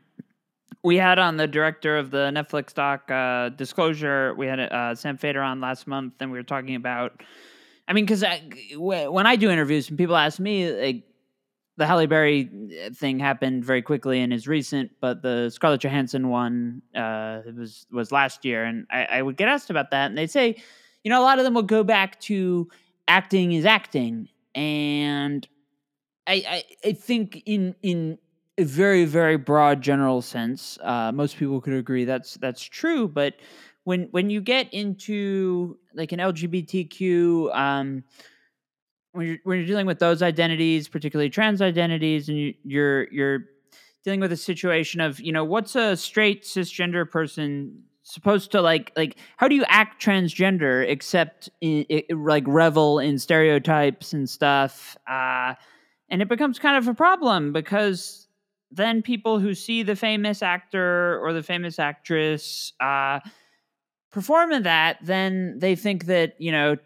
we 0.84 0.98
had 0.98 1.20
on 1.20 1.38
the 1.38 1.48
director 1.48 1.98
of 1.98 2.12
the 2.12 2.32
Netflix 2.34 2.74
doc 2.74 3.10
uh, 3.10 3.50
Disclosure. 3.50 4.34
We 4.36 4.48
had 4.48 4.60
uh, 4.60 4.96
Sam 4.96 5.18
Feder 5.18 5.42
on 5.42 5.62
last 5.62 5.88
month, 5.88 6.14
and 6.20 6.32
we 6.32 6.38
were 6.38 6.44
talking 6.44 6.76
about. 6.76 7.24
I 7.88 7.94
mean, 7.94 8.06
because 8.06 8.24
when 8.76 9.28
I 9.28 9.36
do 9.36 9.50
interviews 9.50 9.90
and 9.90 9.98
people 9.98 10.16
ask 10.16 10.40
me, 10.40 10.72
like, 10.72 11.04
the 11.78 11.86
Halle 11.86 12.08
Berry 12.08 12.50
uh, 12.86 12.90
thing 12.94 13.20
happened 13.20 13.66
very 13.66 13.82
quickly 13.82 14.22
and 14.22 14.34
is 14.34 14.48
recent, 14.48 14.92
but 15.02 15.22
the 15.22 15.50
Scarlett 15.50 15.82
Johansson 15.82 16.30
one 16.30 16.82
uh, 16.96 17.42
was 17.56 17.86
was 17.92 18.12
last 18.12 18.46
year, 18.46 18.64
and 18.64 18.88
I, 18.90 19.06
I 19.06 19.22
would 19.22 19.38
get 19.38 19.48
asked 19.48 19.70
about 19.70 19.92
that, 19.92 20.08
and 20.08 20.18
they'd 20.18 20.32
say, 20.32 20.56
you 21.04 21.10
know, 21.10 21.22
a 21.22 21.24
lot 21.24 21.38
of 21.38 21.44
them 21.44 21.54
will 21.54 21.64
go 21.64 21.84
back 21.84 22.20
to 22.22 22.70
acting 23.08 23.54
is 23.54 23.66
acting, 23.66 24.30
and 24.54 25.48
I, 26.28 26.34
I, 26.34 26.64
I 26.90 26.94
think 26.94 27.44
in 27.46 27.76
in 27.82 28.18
a 28.58 28.64
very 28.64 29.06
very 29.06 29.38
broad 29.38 29.82
general 29.82 30.22
sense, 30.22 30.78
uh, 30.82 31.12
most 31.12 31.38
people 31.38 31.62
could 31.62 31.74
agree 31.74 32.06
that's 32.06 32.36
that's 32.36 32.62
true. 32.62 33.08
But 33.08 33.36
when 33.84 34.08
when 34.12 34.30
you 34.30 34.42
get 34.42 34.74
into 34.74 35.78
like 35.94 36.12
an 36.12 36.20
LGBTQ, 36.20 37.56
um, 37.56 38.04
when 39.12 39.28
you're 39.28 39.38
when 39.44 39.58
you're 39.60 39.68
dealing 39.68 39.86
with 39.86 40.00
those 40.00 40.22
identities, 40.22 40.88
particularly 40.88 41.30
trans 41.30 41.62
identities, 41.62 42.30
and 42.30 42.38
you, 42.38 42.54
you're 42.64 43.12
you're 43.12 43.46
dealing 44.04 44.20
with 44.20 44.32
a 44.32 44.38
situation 44.38 45.02
of 45.02 45.20
you 45.20 45.32
know 45.32 45.44
what's 45.44 45.76
a 45.76 45.96
straight 45.96 46.44
cisgender 46.44 47.10
person 47.10 47.84
supposed 48.08 48.52
to 48.52 48.62
like 48.62 48.92
like 48.96 49.18
how 49.38 49.48
do 49.48 49.56
you 49.56 49.66
act 49.68 50.02
transgender 50.02 50.88
except 50.88 51.50
in, 51.60 51.86
like 52.10 52.44
revel 52.48 53.00
in 53.00 53.20
stereotypes 53.20 54.14
and 54.14 54.30
stuff? 54.30 54.96
Uh 55.10 55.56
and 56.10 56.22
it 56.22 56.30
becomes 56.30 56.60
kind 56.60 56.78
of 56.78 56.88
a 56.88 56.94
problem 56.94 57.52
because 57.52 58.28
then 58.72 59.02
people 59.02 59.40
who 59.40 59.54
see 59.54 59.84
the 59.84 59.96
famous 59.96 60.42
actor 60.44 61.20
or 61.24 61.34
the 61.34 61.44
famous 61.44 61.80
actress 61.80 62.74
uh, 62.80 63.20
perform 64.12 64.52
in 64.52 64.64
that, 64.64 64.98
then 65.02 65.58
they 65.60 65.76
think 65.76 66.06
that 66.06 66.36
you 66.40 66.52
know 66.52 66.78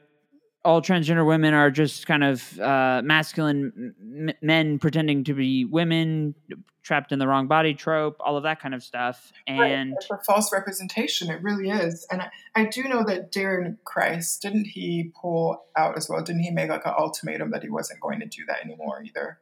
all 0.66 0.82
transgender 0.82 1.26
women 1.26 1.54
are 1.54 1.72
just 1.72 2.06
kind 2.06 2.24
of 2.24 2.60
uh, 2.60 3.02
masculine 3.04 3.96
m- 4.02 4.36
men 4.42 4.80
pretending 4.80 5.24
to 5.24 5.34
be 5.34 5.66
women 5.66 6.36
trapped 6.84 7.12
in 7.12 7.20
the 7.20 7.28
wrong 7.28 7.48
body 7.48 7.74
trope 7.74 8.18
all 8.20 8.36
of 8.36 8.44
that 8.44 8.60
kind 8.60 8.74
of 8.74 8.84
stuff. 8.84 9.32
And 9.48 9.92
right. 9.92 10.04
for 10.08 10.22
false 10.26 10.52
representation 10.52 11.30
it 11.30 11.42
really 11.42 11.70
is. 11.70 12.06
And 12.12 12.24
I, 12.24 12.30
I, 12.56 12.66
do 12.66 12.84
know 12.84 13.04
that 13.06 13.32
darren 13.32 13.78
criss 13.84 14.38
didn't 14.38 14.66
he 14.66 15.12
pull 15.22 15.64
out 15.78 15.98
as 15.98 16.10
well? 16.10 16.24
Didn't 16.24 16.42
he 16.42 16.52
make 16.52 16.70
like 16.70 16.86
an 16.86 16.94
ultimatum 16.98 17.52
that 17.52 17.64
he 17.64 17.70
wasn't 17.70 18.00
going 18.00 18.20
to 18.20 18.26
do 18.26 18.44
that 18.48 18.64
anymore 18.64 19.04
either? 19.04 19.40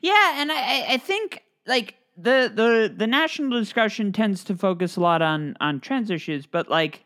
Yeah 0.00 0.40
and 0.40 0.50
i 0.50 0.86
i 0.88 0.96
think 0.96 1.42
like 1.66 1.96
the 2.16 2.50
the 2.54 2.92
the 2.94 3.06
national 3.06 3.58
discussion 3.58 4.12
tends 4.12 4.44
to 4.44 4.56
focus 4.56 4.96
a 4.96 5.00
lot 5.00 5.22
on 5.22 5.56
on 5.60 5.80
trans 5.80 6.10
issues 6.10 6.46
but 6.46 6.68
like 6.68 7.04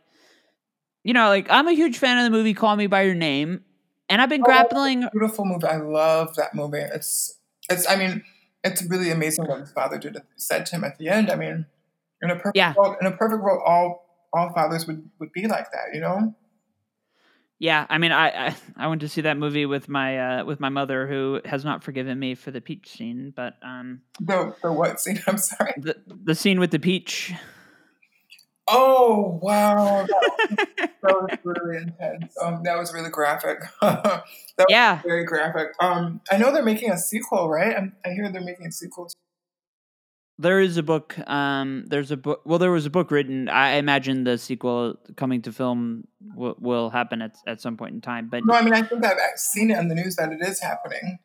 you 1.06 1.12
know, 1.12 1.28
like 1.28 1.46
I'm 1.50 1.68
a 1.68 1.72
huge 1.72 1.98
fan 1.98 2.18
of 2.18 2.24
the 2.24 2.36
movie 2.36 2.52
Call 2.52 2.74
Me 2.74 2.88
by 2.88 3.02
Your 3.02 3.14
Name, 3.14 3.60
and 4.08 4.20
I've 4.20 4.28
been 4.28 4.42
oh, 4.42 4.44
grappling. 4.44 5.08
Beautiful 5.12 5.44
movie. 5.44 5.64
I 5.64 5.76
love 5.76 6.34
that 6.34 6.52
movie. 6.52 6.80
It's 6.80 7.38
it's. 7.70 7.88
I 7.88 7.94
mean, 7.94 8.24
it's 8.64 8.82
really 8.82 9.12
amazing 9.12 9.46
what 9.46 9.60
his 9.60 9.70
father 9.70 9.98
did 9.98 10.20
said 10.34 10.66
to 10.66 10.76
him 10.76 10.82
at 10.82 10.98
the 10.98 11.08
end. 11.08 11.30
I 11.30 11.36
mean, 11.36 11.66
in 12.20 12.30
a 12.30 12.34
perfect 12.34 12.56
yeah. 12.56 12.74
world, 12.76 12.96
in 13.00 13.06
a 13.06 13.12
perfect 13.12 13.40
world, 13.40 13.62
all 13.64 14.26
all 14.32 14.52
fathers 14.52 14.88
would 14.88 15.08
would 15.20 15.30
be 15.30 15.46
like 15.46 15.70
that. 15.70 15.94
You 15.94 16.00
know. 16.00 16.34
Yeah, 17.60 17.86
I 17.88 17.96
mean, 17.98 18.10
I, 18.12 18.48
I, 18.48 18.56
I 18.76 18.88
went 18.88 19.00
to 19.02 19.08
see 19.08 19.20
that 19.20 19.38
movie 19.38 19.64
with 19.64 19.88
my 19.88 20.40
uh, 20.40 20.44
with 20.44 20.58
my 20.58 20.70
mother, 20.70 21.06
who 21.06 21.40
has 21.44 21.64
not 21.64 21.84
forgiven 21.84 22.18
me 22.18 22.34
for 22.34 22.50
the 22.50 22.60
peach 22.60 22.90
scene. 22.90 23.32
But 23.34 23.54
um, 23.62 24.00
the 24.20 24.56
the 24.60 24.72
what 24.72 25.00
scene? 25.00 25.22
I'm 25.28 25.38
sorry. 25.38 25.72
The 25.76 25.94
the 26.08 26.34
scene 26.34 26.58
with 26.58 26.72
the 26.72 26.80
peach. 26.80 27.32
Oh 28.68 29.38
wow, 29.42 30.04
that, 30.56 30.68
that 30.76 30.92
was 31.02 31.38
really 31.44 31.82
intense. 31.82 32.34
Um, 32.42 32.62
that 32.64 32.76
was 32.76 32.92
really 32.92 33.10
graphic. 33.10 33.58
that 33.80 34.24
yeah, 34.68 35.02
very 35.02 35.24
graphic. 35.24 35.68
Um, 35.80 36.20
I 36.32 36.36
know 36.36 36.52
they're 36.52 36.64
making 36.64 36.90
a 36.90 36.98
sequel, 36.98 37.48
right? 37.48 37.76
I'm, 37.76 37.94
i 38.04 38.10
hear 38.10 38.30
they're 38.30 38.42
making 38.42 38.66
a 38.66 38.72
sequel. 38.72 39.08
There 40.38 40.60
is 40.60 40.76
a 40.76 40.82
book. 40.82 41.16
Um, 41.28 41.84
there's 41.86 42.10
a 42.10 42.16
book. 42.16 42.42
Well, 42.44 42.58
there 42.58 42.72
was 42.72 42.86
a 42.86 42.90
book 42.90 43.10
written. 43.12 43.48
I 43.48 43.76
imagine 43.76 44.24
the 44.24 44.36
sequel 44.36 44.96
coming 45.16 45.42
to 45.42 45.52
film 45.52 46.08
w- 46.34 46.56
will 46.58 46.90
happen 46.90 47.22
at 47.22 47.36
at 47.46 47.60
some 47.60 47.76
point 47.76 47.94
in 47.94 48.00
time. 48.00 48.28
But 48.28 48.44
no, 48.44 48.54
I 48.54 48.62
mean, 48.62 48.74
I 48.74 48.82
think 48.82 49.04
I've 49.04 49.18
seen 49.36 49.70
it 49.70 49.78
on 49.78 49.86
the 49.88 49.94
news 49.94 50.16
that 50.16 50.32
it 50.32 50.40
is 50.42 50.60
happening. 50.60 51.18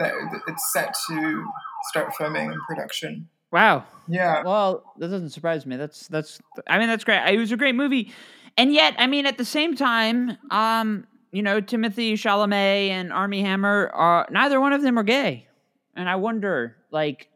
That 0.00 0.14
it's 0.48 0.72
set 0.72 0.94
to 1.08 1.44
start 1.90 2.12
filming 2.16 2.50
and 2.50 2.60
production. 2.68 3.28
Wow. 3.52 3.84
Yeah. 4.08 4.42
Well, 4.42 4.82
that 4.98 5.08
doesn't 5.08 5.30
surprise 5.30 5.66
me. 5.66 5.76
That's 5.76 6.08
that's. 6.08 6.40
I 6.68 6.78
mean, 6.78 6.88
that's 6.88 7.04
great. 7.04 7.22
It 7.32 7.38
was 7.38 7.52
a 7.52 7.56
great 7.56 7.74
movie, 7.74 8.12
and 8.56 8.72
yet, 8.72 8.94
I 8.98 9.06
mean, 9.06 9.26
at 9.26 9.38
the 9.38 9.44
same 9.44 9.76
time, 9.76 10.36
um, 10.50 11.06
you 11.30 11.42
know, 11.42 11.60
Timothée 11.60 12.14
Chalamet 12.14 12.88
and 12.88 13.12
Armie 13.12 13.42
Hammer 13.42 13.90
are 13.94 14.26
neither 14.30 14.60
one 14.60 14.72
of 14.72 14.82
them 14.82 14.98
are 14.98 15.04
gay, 15.04 15.46
and 15.94 16.08
I 16.08 16.16
wonder, 16.16 16.76
like, 16.90 17.28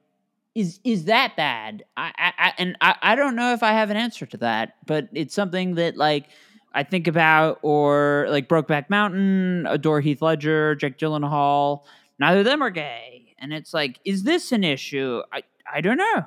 is 0.54 0.80
is 0.84 1.04
that 1.04 1.36
bad? 1.36 1.84
I, 1.96 2.12
I, 2.18 2.52
and 2.58 2.76
I, 2.80 2.96
I 3.02 3.14
don't 3.14 3.36
know 3.36 3.52
if 3.52 3.62
I 3.62 3.72
have 3.72 3.90
an 3.90 3.96
answer 3.96 4.26
to 4.26 4.36
that, 4.38 4.74
but 4.86 5.08
it's 5.12 5.34
something 5.34 5.76
that 5.76 5.96
like 5.96 6.28
I 6.74 6.82
think 6.82 7.06
about, 7.06 7.58
or 7.62 8.26
like 8.30 8.48
Brokeback 8.48 8.90
Mountain, 8.90 9.66
adore 9.68 10.00
Heath 10.00 10.22
Ledger, 10.22 10.74
Jake 10.74 10.98
Gyllenhaal. 10.98 11.82
Neither 12.18 12.40
of 12.40 12.44
them 12.46 12.62
are 12.62 12.70
gay, 12.70 13.34
and 13.38 13.52
it's 13.52 13.72
like, 13.74 14.00
is 14.04 14.24
this 14.24 14.50
an 14.50 14.64
issue? 14.64 15.22
I 15.32 15.42
I 15.72 15.80
don't 15.80 15.98
know. 15.98 16.26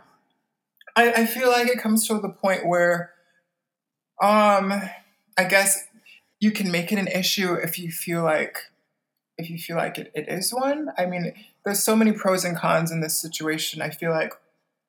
I, 0.95 1.11
I 1.13 1.25
feel 1.25 1.49
like 1.49 1.67
it 1.67 1.79
comes 1.79 2.07
to 2.07 2.19
the 2.19 2.29
point 2.29 2.67
where, 2.67 3.11
um, 4.21 4.73
I 5.37 5.43
guess 5.47 5.85
you 6.39 6.51
can 6.51 6.71
make 6.71 6.91
it 6.91 6.99
an 6.99 7.07
issue 7.07 7.53
if 7.53 7.79
you 7.79 7.91
feel 7.91 8.23
like 8.23 8.57
if 9.39 9.49
you 9.49 9.57
feel 9.57 9.77
like 9.77 9.97
it, 9.97 10.11
it 10.13 10.27
is 10.27 10.53
one. 10.53 10.89
I 10.97 11.05
mean, 11.05 11.33
there's 11.63 11.81
so 11.81 11.95
many 11.95 12.11
pros 12.11 12.43
and 12.43 12.57
cons 12.57 12.91
in 12.91 12.99
this 12.99 13.17
situation. 13.17 13.81
I 13.81 13.89
feel 13.89 14.11
like, 14.11 14.33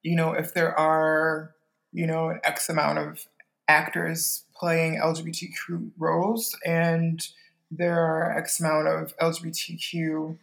you 0.03 0.17
know, 0.17 0.33
if 0.33 0.53
there 0.53 0.77
are, 0.77 1.55
you 1.93 2.07
know, 2.07 2.31
an 2.31 2.41
X 2.43 2.69
amount 2.69 2.99
of 2.99 3.27
actors 3.69 4.43
playing 4.55 5.01
LGBTQ 5.01 5.93
roles 5.97 6.57
and 6.67 7.29
there 7.71 8.01
are 8.01 8.37
X 8.37 8.59
amount 8.59 8.89
of 8.89 9.17
LGBTQ 9.19 10.37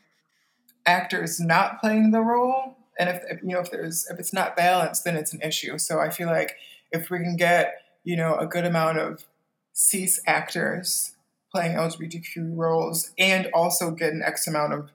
actors 0.86 1.38
not 1.41 1.82
playing 1.82 2.12
the 2.12 2.22
role, 2.22 2.76
and 3.00 3.10
if, 3.10 3.41
you 3.41 3.50
know 3.50 3.60
if 3.60 3.72
there's 3.72 4.08
if 4.10 4.20
it's 4.20 4.34
not 4.34 4.56
balanced 4.56 5.04
then 5.04 5.16
it's 5.16 5.34
an 5.34 5.41
issue. 5.41 5.78
So 5.78 6.00
i 6.00 6.10
feel 6.10 6.28
like 6.28 6.56
if 6.91 7.10
we 7.10 7.20
can 7.20 7.36
get 7.36 7.82
you 8.04 8.16
know 8.16 8.36
a 8.36 8.45
good 8.45 8.66
amount 8.66 9.00
of 9.00 9.26
cis 9.74 10.20
actors 10.26 11.16
playing 11.52 11.76
lgbtq 11.76 12.58
roles 12.58 13.12
and 13.18 13.48
also 13.54 13.91
get 13.91 14.12
an 14.12 14.24
x 14.26 14.48
amount 14.48 14.74
of 14.74 14.89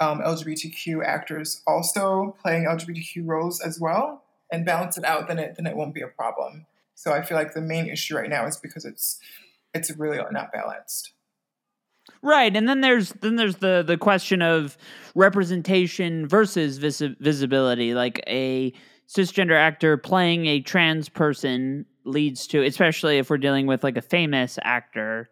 um, 0.00 0.20
lgbtq 0.20 1.04
actors 1.04 1.62
also 1.66 2.36
playing 2.42 2.64
lgbtq 2.64 3.26
roles 3.26 3.60
as 3.60 3.80
well 3.80 4.22
and 4.52 4.64
balance 4.64 4.96
it 4.96 5.04
out 5.04 5.28
then 5.28 5.38
it 5.38 5.56
then 5.56 5.66
it 5.66 5.76
won't 5.76 5.94
be 5.94 6.02
a 6.02 6.08
problem. 6.08 6.66
So 6.94 7.12
i 7.12 7.22
feel 7.22 7.36
like 7.36 7.54
the 7.54 7.60
main 7.60 7.88
issue 7.88 8.16
right 8.16 8.30
now 8.30 8.46
is 8.46 8.56
because 8.56 8.84
it's 8.84 9.18
it's 9.74 9.90
really 9.96 10.18
not 10.30 10.52
balanced 10.52 11.12
Right, 12.22 12.54
and 12.56 12.68
then 12.68 12.80
there's 12.80 13.10
then 13.20 13.36
there's 13.36 13.56
the 13.56 13.84
the 13.86 13.96
question 13.96 14.42
of 14.42 14.76
representation 15.14 16.26
versus 16.26 16.78
vis- 16.78 17.02
visibility. 17.20 17.94
Like 17.94 18.22
a 18.26 18.72
cisgender 19.08 19.56
actor 19.56 19.96
playing 19.96 20.46
a 20.46 20.60
trans 20.60 21.08
person 21.08 21.86
leads 22.04 22.46
to, 22.48 22.62
especially 22.64 23.18
if 23.18 23.30
we're 23.30 23.38
dealing 23.38 23.66
with 23.66 23.84
like 23.84 23.96
a 23.96 24.02
famous 24.02 24.58
actor, 24.62 25.30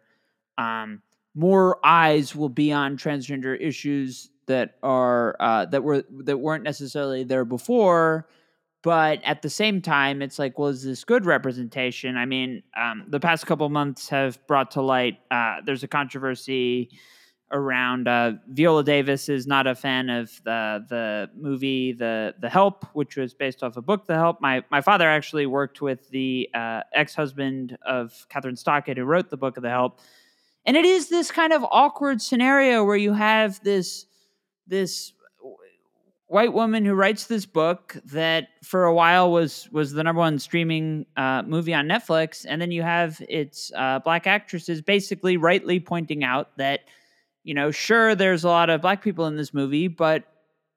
um, 0.57 1.01
more 1.35 1.77
eyes 1.85 2.35
will 2.35 2.49
be 2.49 2.71
on 2.71 2.97
transgender 2.97 3.59
issues 3.59 4.29
that 4.47 4.75
are 4.81 5.35
uh, 5.39 5.65
that 5.65 5.83
were 5.83 6.03
that 6.23 6.37
weren't 6.37 6.63
necessarily 6.63 7.23
there 7.23 7.45
before 7.45 8.27
but 8.87 9.21
at 9.25 9.41
the 9.41 9.49
same 9.49 9.81
time 9.81 10.21
it's 10.21 10.39
like 10.39 10.57
well 10.57 10.69
is 10.69 10.81
this 10.81 11.03
good 11.03 11.25
representation? 11.25 12.15
I 12.15 12.25
mean 12.25 12.63
um, 12.79 13.03
the 13.09 13.19
past 13.19 13.45
couple 13.45 13.67
months 13.67 14.07
have 14.07 14.39
brought 14.47 14.71
to 14.71 14.81
light 14.81 15.19
uh, 15.29 15.57
there's 15.65 15.83
a 15.83 15.89
controversy 15.89 16.89
around 17.51 18.07
uh, 18.07 18.31
viola 18.47 18.85
davis 18.85 19.27
is 19.27 19.45
not 19.45 19.67
a 19.67 19.75
fan 19.75 20.09
of 20.09 20.31
the 20.45 20.85
the 20.87 21.29
movie 21.35 21.91
the 21.91 22.33
the 22.39 22.47
help 22.49 22.85
which 22.93 23.17
was 23.17 23.33
based 23.33 23.61
off 23.61 23.75
a 23.75 23.81
book 23.81 24.05
the 24.05 24.15
help. 24.15 24.39
My 24.39 24.63
my 24.71 24.79
father 24.79 25.09
actually 25.09 25.47
worked 25.47 25.81
with 25.81 26.09
the 26.11 26.49
uh, 26.53 26.83
ex-husband 26.93 27.77
of 27.85 28.25
Kathryn 28.29 28.57
Stockett 28.57 28.97
who 28.97 29.03
wrote 29.03 29.29
the 29.29 29.35
book 29.35 29.57
of 29.57 29.63
the 29.63 29.69
help. 29.69 29.99
And 30.65 30.77
it 30.77 30.85
is 30.85 31.09
this 31.09 31.29
kind 31.29 31.51
of 31.51 31.65
awkward 31.69 32.21
scenario 32.21 32.85
where 32.85 32.95
you 32.95 33.11
have 33.11 33.61
this 33.65 34.05
this 34.65 35.11
white 36.27 36.53
woman 36.53 36.85
who 36.85 36.93
writes 36.93 37.27
this 37.27 37.45
book 37.45 37.97
that 38.05 38.49
for 38.63 38.83
a 38.83 38.93
while 38.93 39.31
was 39.31 39.69
was 39.71 39.93
the 39.93 40.03
number 40.03 40.19
one 40.19 40.39
streaming 40.39 41.05
uh, 41.15 41.41
movie 41.45 41.73
on 41.73 41.87
Netflix, 41.87 42.45
and 42.47 42.61
then 42.61 42.71
you 42.71 42.83
have 42.83 43.21
its 43.27 43.71
uh, 43.75 43.99
black 43.99 44.27
actresses 44.27 44.81
basically 44.81 45.37
rightly 45.37 45.79
pointing 45.79 46.23
out 46.23 46.55
that 46.57 46.81
you 47.43 47.53
know 47.53 47.71
sure 47.71 48.13
there's 48.13 48.43
a 48.43 48.49
lot 48.49 48.69
of 48.69 48.81
black 48.81 49.01
people 49.01 49.25
in 49.25 49.37
this 49.37 49.53
movie, 49.53 49.87
but 49.87 50.25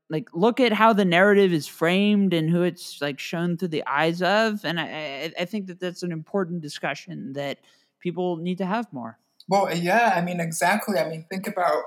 like 0.08 0.28
look 0.32 0.60
at 0.60 0.72
how 0.72 0.92
the 0.92 1.04
narrative 1.04 1.52
is 1.52 1.66
framed 1.66 2.32
and 2.32 2.48
who 2.48 2.62
it's 2.62 3.00
like 3.00 3.18
shown 3.18 3.56
through 3.56 3.68
the 3.68 3.84
eyes 3.86 4.22
of, 4.22 4.64
and 4.64 4.80
I 4.80 5.32
I 5.38 5.44
think 5.44 5.66
that 5.66 5.80
that's 5.80 6.02
an 6.02 6.12
important 6.12 6.62
discussion 6.62 7.32
that 7.34 7.58
people 8.00 8.36
need 8.36 8.58
to 8.58 8.66
have 8.66 8.92
more. 8.92 9.18
Well, 9.48 9.74
yeah, 9.74 10.12
I 10.14 10.20
mean 10.20 10.38
exactly. 10.38 10.98
I 10.98 11.08
mean 11.08 11.26
think 11.28 11.48
about 11.48 11.82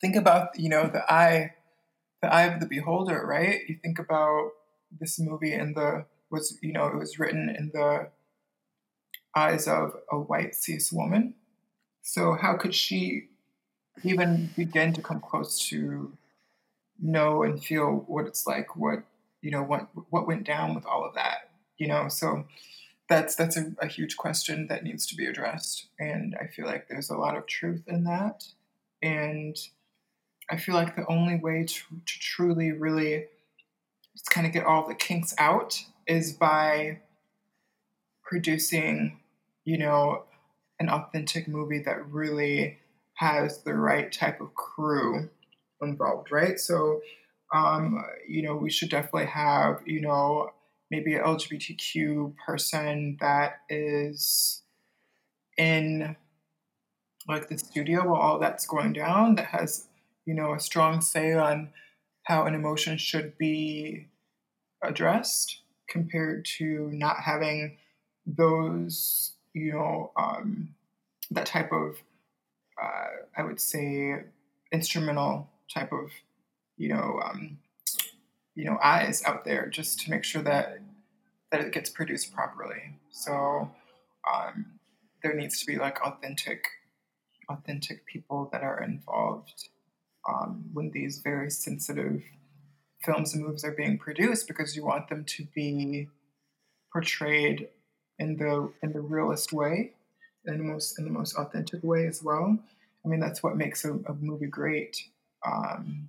think 0.00 0.14
about 0.14 0.58
you 0.58 0.68
know 0.68 0.86
the 0.86 1.02
eye 1.12 1.50
the 2.22 2.32
eye 2.32 2.44
of 2.44 2.60
the 2.60 2.66
beholder, 2.66 3.24
right? 3.26 3.60
You 3.68 3.76
think 3.82 3.98
about 3.98 4.52
this 4.98 5.18
movie 5.18 5.52
and 5.52 5.74
the 5.76 6.06
was 6.30 6.58
you 6.62 6.72
know 6.72 6.86
it 6.86 6.96
was 6.96 7.18
written 7.18 7.50
in 7.50 7.70
the 7.74 8.08
eyes 9.34 9.66
of 9.66 9.96
a 10.10 10.18
white 10.18 10.54
cis 10.54 10.92
woman. 10.92 11.34
So 12.02 12.34
how 12.34 12.56
could 12.56 12.74
she 12.74 13.28
even 14.02 14.50
begin 14.56 14.92
to 14.94 15.02
come 15.02 15.20
close 15.20 15.58
to 15.68 16.16
know 17.00 17.42
and 17.42 17.62
feel 17.62 18.04
what 18.06 18.26
it's 18.26 18.46
like, 18.46 18.76
what 18.76 19.04
you 19.40 19.50
know, 19.50 19.62
what 19.62 19.88
what 20.10 20.26
went 20.26 20.44
down 20.44 20.74
with 20.74 20.86
all 20.86 21.04
of 21.04 21.14
that, 21.14 21.50
you 21.76 21.88
know? 21.88 22.08
So 22.08 22.44
that's 23.08 23.34
that's 23.34 23.56
a, 23.56 23.72
a 23.80 23.86
huge 23.86 24.16
question 24.16 24.68
that 24.68 24.84
needs 24.84 25.06
to 25.06 25.16
be 25.16 25.26
addressed, 25.26 25.86
and 25.98 26.36
I 26.40 26.46
feel 26.46 26.66
like 26.66 26.88
there's 26.88 27.10
a 27.10 27.16
lot 27.16 27.36
of 27.36 27.46
truth 27.46 27.82
in 27.86 28.04
that, 28.04 28.44
and 29.02 29.56
I 30.50 30.56
feel 30.56 30.74
like 30.74 30.96
the 30.96 31.06
only 31.08 31.36
way 31.36 31.64
to, 31.64 31.82
to 32.06 32.20
truly, 32.20 32.72
really 32.72 33.26
just 34.12 34.30
kind 34.30 34.46
of 34.46 34.52
get 34.52 34.66
all 34.66 34.86
the 34.86 34.94
kinks 34.94 35.34
out 35.38 35.82
is 36.06 36.32
by 36.32 37.00
producing, 38.22 39.20
you 39.64 39.78
know, 39.78 40.24
an 40.78 40.88
authentic 40.88 41.48
movie 41.48 41.82
that 41.84 42.06
really 42.08 42.78
has 43.14 43.62
the 43.62 43.74
right 43.74 44.10
type 44.10 44.40
of 44.40 44.54
crew 44.54 45.28
involved, 45.80 46.32
right? 46.32 46.58
So, 46.58 47.00
um, 47.54 48.02
you 48.28 48.42
know, 48.42 48.56
we 48.56 48.70
should 48.70 48.90
definitely 48.90 49.26
have, 49.26 49.80
you 49.86 50.00
know, 50.00 50.50
maybe 50.90 51.14
an 51.14 51.22
LGBTQ 51.22 52.34
person 52.36 53.16
that 53.20 53.60
is 53.68 54.62
in 55.56 56.16
like 57.28 57.48
the 57.48 57.58
studio 57.58 58.08
while 58.08 58.20
all 58.20 58.38
that's 58.38 58.66
going 58.66 58.92
down 58.92 59.36
that 59.36 59.46
has, 59.46 59.86
you 60.24 60.34
know, 60.34 60.54
a 60.54 60.60
strong 60.60 61.00
say 61.00 61.32
on 61.32 61.70
how 62.24 62.46
an 62.46 62.54
emotion 62.54 62.96
should 62.98 63.36
be 63.38 64.06
addressed 64.82 65.60
compared 65.88 66.44
to 66.44 66.88
not 66.92 67.16
having 67.24 67.76
those, 68.26 69.32
you 69.52 69.72
know, 69.72 70.12
um, 70.16 70.74
that 71.30 71.46
type 71.46 71.72
of, 71.72 71.96
uh, 72.80 73.08
I 73.36 73.42
would 73.42 73.60
say, 73.60 74.22
instrumental 74.70 75.50
type 75.72 75.92
of, 75.92 76.10
you 76.76 76.88
know, 76.88 77.20
um, 77.24 77.58
you 78.54 78.64
know, 78.64 78.78
eyes 78.82 79.22
out 79.24 79.44
there 79.44 79.68
just 79.68 80.00
to 80.00 80.10
make 80.10 80.24
sure 80.24 80.42
that 80.42 80.78
that 81.50 81.60
it 81.60 81.72
gets 81.72 81.90
produced 81.90 82.32
properly. 82.34 82.98
So 83.10 83.70
um, 84.32 84.66
there 85.22 85.34
needs 85.34 85.60
to 85.60 85.66
be 85.66 85.76
like 85.76 86.00
authentic, 86.02 86.64
authentic 87.48 88.06
people 88.06 88.48
that 88.52 88.62
are 88.62 88.82
involved 88.82 89.68
um, 90.28 90.64
when 90.72 90.90
these 90.90 91.18
very 91.18 91.50
sensitive 91.50 92.22
films 93.04 93.34
and 93.34 93.44
movies 93.44 93.64
are 93.64 93.72
being 93.72 93.98
produced 93.98 94.46
because 94.46 94.76
you 94.76 94.84
want 94.84 95.08
them 95.08 95.24
to 95.24 95.46
be 95.54 96.08
portrayed 96.92 97.68
in 98.18 98.36
the 98.36 98.72
in 98.82 98.92
the 98.92 99.00
realest 99.00 99.52
way, 99.52 99.92
in 100.46 100.58
the 100.58 100.64
most 100.64 100.98
in 100.98 101.04
the 101.04 101.10
most 101.10 101.34
authentic 101.36 101.82
way 101.82 102.06
as 102.06 102.22
well. 102.22 102.58
I 103.04 103.08
mean, 103.08 103.20
that's 103.20 103.42
what 103.42 103.56
makes 103.56 103.84
a, 103.84 103.94
a 103.94 104.14
movie 104.14 104.46
great. 104.46 105.08
Um, 105.44 106.08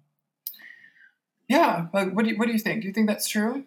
yeah, 1.50 1.88
like 1.94 2.14
what 2.14 2.26
do 2.26 2.32
you, 2.32 2.38
what 2.38 2.46
do 2.46 2.54
you 2.54 2.60
think? 2.60 2.82
Do 2.82 2.88
you 2.88 2.94
think 2.94 3.08
that's 3.08 3.28
true? 3.28 3.64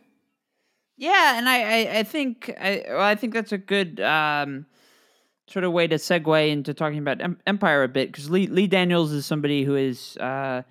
Yeah, 0.96 1.38
and 1.38 1.48
I 1.48 1.58
I, 1.62 1.98
I 1.98 2.02
think 2.04 2.50
I 2.60 2.84
well, 2.88 3.00
I 3.00 3.14
think 3.14 3.34
that's 3.34 3.52
a 3.52 3.58
good 3.58 4.00
um, 4.00 4.66
sort 5.48 5.64
of 5.64 5.72
way 5.72 5.86
to 5.86 5.96
segue 5.96 6.50
into 6.50 6.74
talking 6.74 6.98
about 6.98 7.20
Empire 7.46 7.82
a 7.82 7.88
bit 7.88 8.10
because 8.10 8.30
Lee 8.30 8.46
Lee 8.46 8.66
Daniels 8.66 9.12
is 9.12 9.26
somebody 9.26 9.64
who 9.64 9.76
is. 9.76 10.16
Uh, 10.16 10.62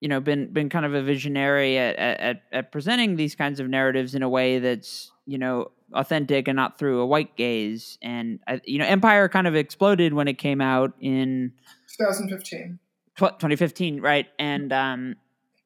you 0.00 0.08
know 0.08 0.18
been 0.18 0.50
been 0.52 0.70
kind 0.70 0.86
of 0.86 0.94
a 0.94 1.02
visionary 1.02 1.76
at, 1.76 1.94
at 1.96 2.42
at 2.52 2.72
presenting 2.72 3.16
these 3.16 3.34
kinds 3.34 3.60
of 3.60 3.68
narratives 3.68 4.14
in 4.14 4.22
a 4.22 4.28
way 4.30 4.58
that's 4.58 5.12
you 5.26 5.38
know 5.38 5.70
authentic 5.92 6.48
and 6.48 6.56
not 6.56 6.78
through 6.78 7.00
a 7.00 7.06
white 7.06 7.36
gaze. 7.36 7.98
And 8.02 8.40
you 8.64 8.78
know 8.78 8.86
empire 8.86 9.28
kind 9.28 9.46
of 9.46 9.54
exploded 9.54 10.14
when 10.14 10.28
it 10.28 10.38
came 10.38 10.60
out 10.60 10.94
in 11.00 11.52
2015 11.98 12.78
2015 13.16 14.00
right? 14.00 14.26
And 14.38 14.72
um 14.72 15.16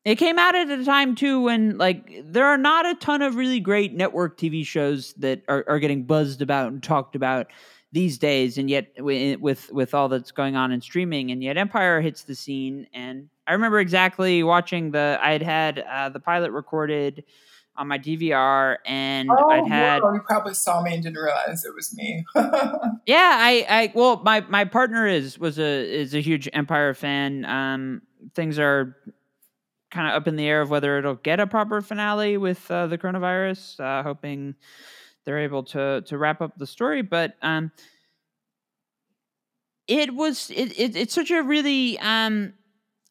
it 0.04 0.16
came 0.16 0.38
out 0.38 0.54
at 0.54 0.68
a 0.68 0.84
time 0.84 1.14
too 1.14 1.42
when 1.42 1.78
like 1.78 2.22
there 2.24 2.46
are 2.46 2.58
not 2.58 2.86
a 2.86 2.94
ton 2.94 3.22
of 3.22 3.36
really 3.36 3.60
great 3.60 3.94
network 3.94 4.36
tv 4.36 4.66
shows 4.66 5.14
that 5.14 5.42
are, 5.48 5.64
are 5.66 5.78
getting 5.78 6.04
buzzed 6.04 6.42
about 6.42 6.72
and 6.72 6.82
talked 6.82 7.16
about 7.16 7.46
these 7.94 8.18
days 8.18 8.58
and 8.58 8.68
yet 8.68 8.88
with 8.98 9.72
with 9.72 9.94
all 9.94 10.08
that's 10.08 10.32
going 10.32 10.56
on 10.56 10.72
in 10.72 10.80
streaming 10.80 11.30
and 11.30 11.44
yet 11.44 11.56
empire 11.56 12.00
hits 12.00 12.24
the 12.24 12.34
scene 12.34 12.88
and 12.92 13.28
i 13.46 13.52
remember 13.52 13.78
exactly 13.78 14.42
watching 14.42 14.90
the 14.90 15.16
i'd 15.22 15.40
had 15.40 15.78
uh, 15.78 16.08
the 16.08 16.18
pilot 16.18 16.50
recorded 16.50 17.22
on 17.76 17.86
my 17.86 17.96
dvr 17.96 18.78
and 18.84 19.30
oh, 19.30 19.48
i'd 19.50 19.68
had 19.68 20.02
wow. 20.02 20.12
you 20.12 20.20
probably 20.26 20.54
saw 20.54 20.82
me 20.82 20.92
and 20.92 21.04
didn't 21.04 21.16
realize 21.16 21.64
it 21.64 21.72
was 21.72 21.94
me 21.94 22.24
yeah 23.06 23.36
i 23.38 23.64
i 23.68 23.92
well 23.94 24.20
my 24.24 24.40
my 24.48 24.64
partner 24.64 25.06
is 25.06 25.38
was 25.38 25.60
a 25.60 25.94
is 25.94 26.16
a 26.16 26.20
huge 26.20 26.48
empire 26.52 26.94
fan 26.94 27.44
um 27.44 28.02
things 28.34 28.58
are 28.58 28.96
kind 29.92 30.08
of 30.08 30.14
up 30.14 30.26
in 30.26 30.34
the 30.34 30.48
air 30.48 30.60
of 30.60 30.68
whether 30.68 30.98
it'll 30.98 31.14
get 31.14 31.38
a 31.38 31.46
proper 31.46 31.80
finale 31.80 32.36
with 32.38 32.68
uh, 32.72 32.88
the 32.88 32.98
coronavirus 32.98 33.78
uh, 33.78 34.02
hoping 34.02 34.56
they're 35.24 35.40
able 35.40 35.64
to 35.64 36.02
to 36.02 36.18
wrap 36.18 36.40
up 36.40 36.56
the 36.58 36.66
story. 36.66 37.02
But 37.02 37.34
um, 37.42 37.72
it 39.86 40.14
was 40.14 40.50
it, 40.50 40.78
it 40.78 40.96
it's 40.96 41.14
such 41.14 41.30
a 41.30 41.42
really 41.42 41.98
um, 41.98 42.54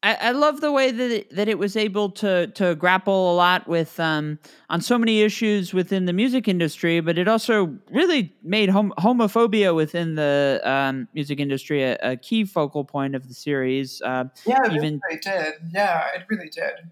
I, 0.04 0.18
I 0.20 0.30
love 0.32 0.60
the 0.60 0.70
way 0.70 0.90
that 0.90 1.10
it, 1.10 1.34
that 1.34 1.48
it 1.48 1.58
was 1.58 1.76
able 1.76 2.10
to 2.10 2.48
to 2.48 2.74
grapple 2.74 3.32
a 3.32 3.34
lot 3.34 3.66
with 3.66 3.98
um, 3.98 4.38
on 4.68 4.82
so 4.82 4.98
many 4.98 5.22
issues 5.22 5.72
within 5.72 6.04
the 6.04 6.12
music 6.12 6.46
industry, 6.46 7.00
but 7.00 7.16
it 7.16 7.26
also 7.26 7.78
really 7.90 8.34
made 8.42 8.68
hom- 8.68 8.92
homophobia 8.98 9.74
within 9.74 10.14
the 10.14 10.60
um, 10.62 11.08
music 11.14 11.40
industry 11.40 11.82
a, 11.82 11.96
a, 12.02 12.16
key 12.16 12.44
focal 12.44 12.84
point 12.84 13.14
of 13.14 13.28
the 13.28 13.34
series. 13.34 14.02
Uh, 14.02 14.24
yeah, 14.44 14.58
it 14.66 14.72
even 14.74 15.00
really 15.08 15.20
did. 15.20 15.54
Yeah, 15.72 16.04
it 16.14 16.24
really 16.28 16.50
did. 16.50 16.90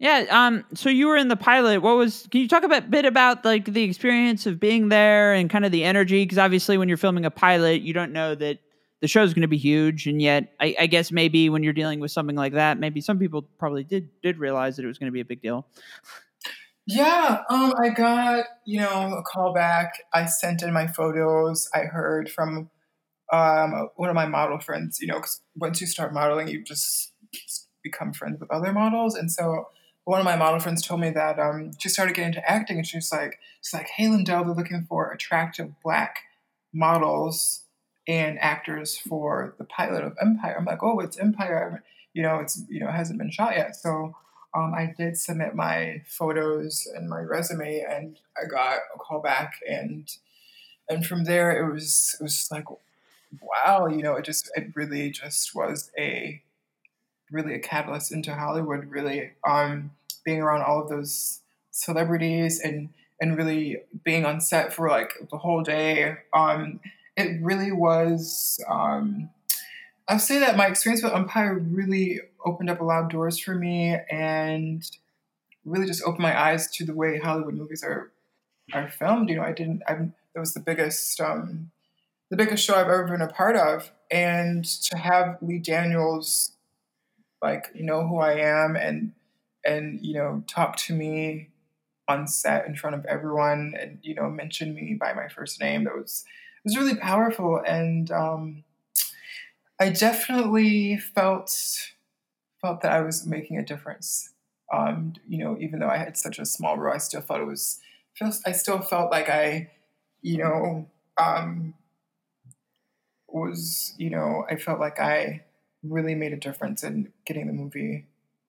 Yeah. 0.00 0.24
Um. 0.30 0.64
So 0.74 0.88
you 0.88 1.08
were 1.08 1.16
in 1.18 1.28
the 1.28 1.36
pilot. 1.36 1.82
What 1.82 1.96
was? 1.96 2.26
Can 2.30 2.40
you 2.40 2.48
talk 2.48 2.62
a 2.62 2.80
bit, 2.80 3.04
about 3.04 3.44
like 3.44 3.66
the 3.66 3.82
experience 3.82 4.46
of 4.46 4.58
being 4.58 4.88
there 4.88 5.34
and 5.34 5.50
kind 5.50 5.66
of 5.66 5.72
the 5.72 5.84
energy? 5.84 6.24
Because 6.24 6.38
obviously, 6.38 6.78
when 6.78 6.88
you're 6.88 6.96
filming 6.96 7.26
a 7.26 7.30
pilot, 7.30 7.82
you 7.82 7.92
don't 7.92 8.10
know 8.10 8.34
that 8.34 8.58
the 9.02 9.08
show's 9.08 9.34
going 9.34 9.42
to 9.42 9.48
be 9.48 9.58
huge, 9.58 10.06
and 10.06 10.20
yet, 10.20 10.54
I, 10.58 10.74
I, 10.80 10.86
guess 10.86 11.12
maybe 11.12 11.48
when 11.50 11.62
you're 11.62 11.74
dealing 11.74 12.00
with 12.00 12.10
something 12.10 12.36
like 12.36 12.54
that, 12.54 12.78
maybe 12.78 13.02
some 13.02 13.18
people 13.18 13.42
probably 13.58 13.84
did 13.84 14.08
did 14.22 14.38
realize 14.38 14.76
that 14.76 14.84
it 14.84 14.88
was 14.88 14.96
going 14.96 15.08
to 15.08 15.12
be 15.12 15.20
a 15.20 15.24
big 15.24 15.42
deal. 15.42 15.66
Yeah. 16.86 17.42
Um. 17.50 17.74
I 17.78 17.90
got 17.90 18.46
you 18.64 18.80
know 18.80 19.14
a 19.18 19.22
call 19.22 19.52
back. 19.52 20.02
I 20.14 20.24
sent 20.24 20.62
in 20.62 20.72
my 20.72 20.86
photos. 20.86 21.68
I 21.74 21.80
heard 21.80 22.30
from 22.30 22.70
um 23.30 23.90
one 23.96 24.08
of 24.08 24.14
my 24.14 24.26
model 24.26 24.60
friends. 24.60 24.98
You 24.98 25.08
know, 25.08 25.16
because 25.16 25.42
once 25.56 25.82
you 25.82 25.86
start 25.86 26.14
modeling, 26.14 26.48
you 26.48 26.64
just 26.64 27.12
become 27.84 28.14
friends 28.14 28.40
with 28.40 28.50
other 28.50 28.72
models, 28.72 29.14
and 29.14 29.30
so 29.30 29.66
one 30.10 30.18
of 30.18 30.24
my 30.24 30.34
model 30.34 30.58
friends 30.58 30.84
told 30.84 31.00
me 31.00 31.10
that 31.10 31.38
um, 31.38 31.70
she 31.78 31.88
started 31.88 32.16
getting 32.16 32.34
into 32.34 32.50
acting, 32.50 32.78
and 32.78 32.86
she's 32.86 33.12
like, 33.12 33.38
she's 33.62 33.72
like, 33.72 33.86
"Hey, 33.90 34.06
Lendale, 34.06 34.44
they're 34.44 34.54
looking 34.56 34.84
for 34.88 35.12
attractive 35.12 35.80
black 35.84 36.24
models 36.72 37.62
and 38.08 38.36
actors 38.40 38.98
for 38.98 39.54
the 39.56 39.64
pilot 39.64 40.02
of 40.02 40.16
Empire." 40.20 40.56
I'm 40.58 40.64
like, 40.64 40.82
"Oh, 40.82 40.98
it's 40.98 41.16
Empire. 41.16 41.84
You 42.12 42.24
know, 42.24 42.40
it's 42.40 42.60
you 42.68 42.80
know, 42.80 42.88
it 42.88 42.94
hasn't 42.94 43.20
been 43.20 43.30
shot 43.30 43.56
yet." 43.56 43.76
So 43.76 44.16
um, 44.52 44.74
I 44.74 44.92
did 44.98 45.16
submit 45.16 45.54
my 45.54 46.02
photos 46.06 46.88
and 46.92 47.08
my 47.08 47.20
resume, 47.20 47.86
and 47.88 48.18
I 48.36 48.48
got 48.48 48.78
a 48.92 48.98
call 48.98 49.20
back, 49.20 49.60
and 49.68 50.12
and 50.88 51.06
from 51.06 51.22
there 51.22 51.52
it 51.52 51.72
was 51.72 52.16
it 52.18 52.24
was 52.24 52.48
like, 52.50 52.64
wow, 53.40 53.86
you 53.86 54.02
know, 54.02 54.16
it 54.16 54.24
just 54.24 54.50
it 54.56 54.72
really 54.74 55.10
just 55.10 55.54
was 55.54 55.92
a 55.96 56.42
really 57.30 57.54
a 57.54 57.60
catalyst 57.60 58.10
into 58.10 58.34
Hollywood. 58.34 58.90
Really, 58.90 59.34
um, 59.48 59.92
being 60.24 60.40
around 60.40 60.62
all 60.62 60.82
of 60.82 60.88
those 60.88 61.40
celebrities 61.70 62.60
and 62.60 62.90
and 63.20 63.36
really 63.36 63.82
being 64.02 64.24
on 64.24 64.40
set 64.40 64.72
for 64.72 64.88
like 64.88 65.12
the 65.30 65.38
whole 65.38 65.62
day. 65.62 66.14
Um, 66.32 66.80
it 67.16 67.40
really 67.42 67.70
was. 67.70 68.58
Um, 68.68 69.30
I'll 70.08 70.18
say 70.18 70.38
that 70.38 70.56
my 70.56 70.66
experience 70.66 71.02
with 71.02 71.12
Empire 71.12 71.58
really 71.58 72.20
opened 72.44 72.70
up 72.70 72.80
a 72.80 72.84
lot 72.84 73.04
of 73.04 73.10
doors 73.10 73.38
for 73.38 73.54
me 73.54 73.96
and 74.10 74.82
really 75.64 75.86
just 75.86 76.02
opened 76.02 76.22
my 76.22 76.40
eyes 76.40 76.70
to 76.72 76.84
the 76.84 76.94
way 76.94 77.18
Hollywood 77.18 77.54
movies 77.54 77.84
are 77.84 78.10
are 78.72 78.88
filmed. 78.88 79.28
You 79.28 79.36
know, 79.36 79.42
I 79.42 79.52
didn't. 79.52 79.82
I 79.86 79.92
it 80.34 80.38
was 80.38 80.54
the 80.54 80.60
biggest 80.60 81.20
um, 81.20 81.70
the 82.30 82.36
biggest 82.36 82.64
show 82.64 82.74
I've 82.74 82.86
ever 82.86 83.06
been 83.06 83.20
a 83.20 83.28
part 83.28 83.56
of, 83.56 83.90
and 84.10 84.64
to 84.64 84.96
have 84.96 85.36
Lee 85.42 85.58
Daniels 85.58 86.52
like 87.42 87.70
you 87.74 87.84
know 87.84 88.06
who 88.06 88.18
I 88.18 88.34
am 88.34 88.76
and 88.76 89.12
and 89.64 89.98
you 90.02 90.14
know 90.14 90.42
talk 90.46 90.76
to 90.76 90.94
me 90.94 91.48
on 92.08 92.26
set 92.26 92.66
in 92.66 92.74
front 92.74 92.96
of 92.96 93.04
everyone 93.06 93.74
and 93.78 93.98
you 94.02 94.14
know 94.14 94.28
mention 94.28 94.74
me 94.74 94.96
by 94.98 95.12
my 95.12 95.28
first 95.28 95.60
name 95.60 95.84
that 95.84 95.94
was 95.94 96.24
it 96.64 96.68
was 96.68 96.76
really 96.76 96.96
powerful 96.96 97.62
and 97.66 98.10
um, 98.10 98.64
i 99.78 99.88
definitely 99.88 100.96
felt 100.96 101.92
felt 102.60 102.82
that 102.82 102.92
I 102.92 103.00
was 103.00 103.26
making 103.26 103.58
a 103.58 103.64
difference. 103.64 104.32
Um, 104.72 105.14
you 105.26 105.38
know, 105.38 105.56
even 105.58 105.80
though 105.80 105.88
I 105.88 105.96
had 105.96 106.16
such 106.16 106.38
a 106.38 106.44
small 106.44 106.76
role, 106.76 106.94
I 106.94 106.98
still 106.98 107.22
felt 107.22 107.40
it 107.40 107.46
was. 107.46 107.80
I 108.44 108.52
still 108.52 108.80
felt 108.80 109.10
like 109.10 109.28
I, 109.28 109.70
you 110.20 110.38
know, 110.38 110.86
um, 111.16 111.74
was 113.28 113.94
you 113.96 114.10
know 114.10 114.44
I 114.50 114.56
felt 114.56 114.80
like 114.80 115.00
I 115.00 115.44
really 115.82 116.14
made 116.14 116.32
a 116.32 116.36
difference 116.36 116.82
in 116.82 117.12
getting 117.24 117.46
the 117.46 117.52
movie 117.52 118.06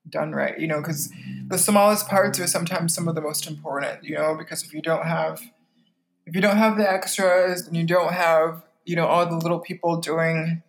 done 0.09 0.31
right. 0.31 0.59
You 0.59 0.67
know, 0.67 0.81
because 0.81 1.11
the 1.47 1.57
smallest 1.57 2.07
parts 2.07 2.39
are 2.39 2.47
sometimes 2.47 2.93
some 2.93 3.07
of 3.07 3.15
the 3.15 3.21
most 3.21 3.47
important. 3.47 4.03
You 4.03 4.15
know, 4.15 4.35
because 4.35 4.63
if 4.63 4.73
you 4.73 4.81
don't 4.81 5.05
have 5.05 5.41
if 6.25 6.35
you 6.35 6.41
don't 6.41 6.57
have 6.57 6.77
the 6.77 6.89
extras 6.89 7.67
and 7.67 7.75
you 7.75 7.85
don't 7.85 8.13
have 8.13 8.63
you 8.85 8.95
know 8.95 9.07
all 9.07 9.25
the 9.25 9.37
little 9.37 9.59
people 9.59 9.97
doing 9.97 10.63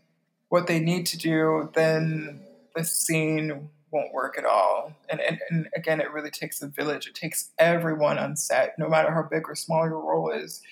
what 0.48 0.66
they 0.66 0.78
need 0.78 1.06
to 1.06 1.16
do, 1.16 1.70
then 1.74 2.40
the 2.74 2.84
scene 2.84 3.70
won't 3.90 4.12
work 4.12 4.36
at 4.38 4.44
all. 4.44 4.94
And, 5.08 5.20
and, 5.20 5.38
and 5.50 5.68
again, 5.76 6.00
it 6.00 6.10
really 6.10 6.30
takes 6.30 6.62
a 6.62 6.66
village. 6.66 7.06
It 7.06 7.14
takes 7.14 7.50
everyone 7.58 8.18
on 8.18 8.36
set, 8.36 8.78
no 8.78 8.88
matter 8.88 9.12
how 9.12 9.22
big 9.22 9.48
or 9.48 9.54
small 9.54 9.84
your 9.84 10.00
role 10.00 10.30
is. 10.30 10.62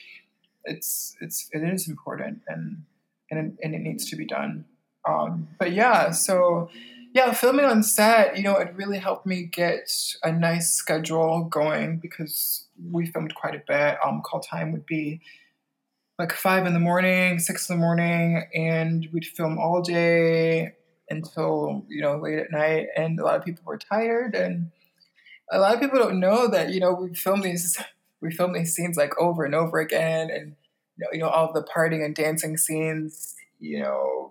It's 0.64 1.16
it's 1.20 1.48
it 1.52 1.62
is 1.62 1.88
important 1.88 2.42
and 2.46 2.82
and 3.30 3.52
it, 3.52 3.64
and 3.64 3.74
it 3.74 3.80
needs 3.80 4.08
to 4.10 4.16
be 4.16 4.26
done. 4.26 4.66
Um, 5.08 5.48
but 5.58 5.72
yeah, 5.72 6.10
so 6.10 6.68
yeah, 7.12 7.32
filming 7.32 7.64
on 7.64 7.82
set, 7.82 8.36
you 8.36 8.44
know, 8.44 8.56
it 8.56 8.74
really 8.76 8.98
helped 8.98 9.26
me 9.26 9.42
get 9.42 9.90
a 10.22 10.30
nice 10.30 10.72
schedule 10.72 11.44
going 11.44 11.98
because 11.98 12.68
we 12.90 13.06
filmed 13.06 13.34
quite 13.34 13.54
a 13.54 13.62
bit. 13.66 13.98
Um, 14.04 14.22
call 14.22 14.40
time 14.40 14.70
would 14.72 14.86
be 14.86 15.20
like 16.18 16.32
five 16.32 16.66
in 16.66 16.74
the 16.74 16.80
morning, 16.80 17.38
six 17.38 17.68
in 17.68 17.76
the 17.76 17.80
morning, 17.80 18.44
and 18.54 19.08
we'd 19.12 19.26
film 19.26 19.58
all 19.58 19.82
day 19.82 20.72
until 21.08 21.84
you 21.88 22.00
know 22.00 22.16
late 22.16 22.38
at 22.38 22.52
night. 22.52 22.88
And 22.96 23.18
a 23.18 23.24
lot 23.24 23.36
of 23.36 23.44
people 23.44 23.64
were 23.66 23.78
tired, 23.78 24.36
and 24.36 24.70
a 25.50 25.58
lot 25.58 25.74
of 25.74 25.80
people 25.80 25.98
don't 25.98 26.20
know 26.20 26.46
that 26.48 26.70
you 26.70 26.78
know 26.78 26.92
we 26.92 27.14
film 27.14 27.40
these 27.40 27.82
we 28.20 28.30
film 28.30 28.52
these 28.52 28.74
scenes 28.74 28.96
like 28.96 29.18
over 29.18 29.44
and 29.44 29.54
over 29.54 29.80
again, 29.80 30.30
and 30.30 30.54
you 30.96 31.04
know, 31.04 31.08
you 31.12 31.18
know 31.18 31.28
all 31.28 31.52
the 31.52 31.64
partying 31.64 32.04
and 32.04 32.14
dancing 32.14 32.56
scenes. 32.56 33.34
You 33.58 33.80
know, 33.80 34.29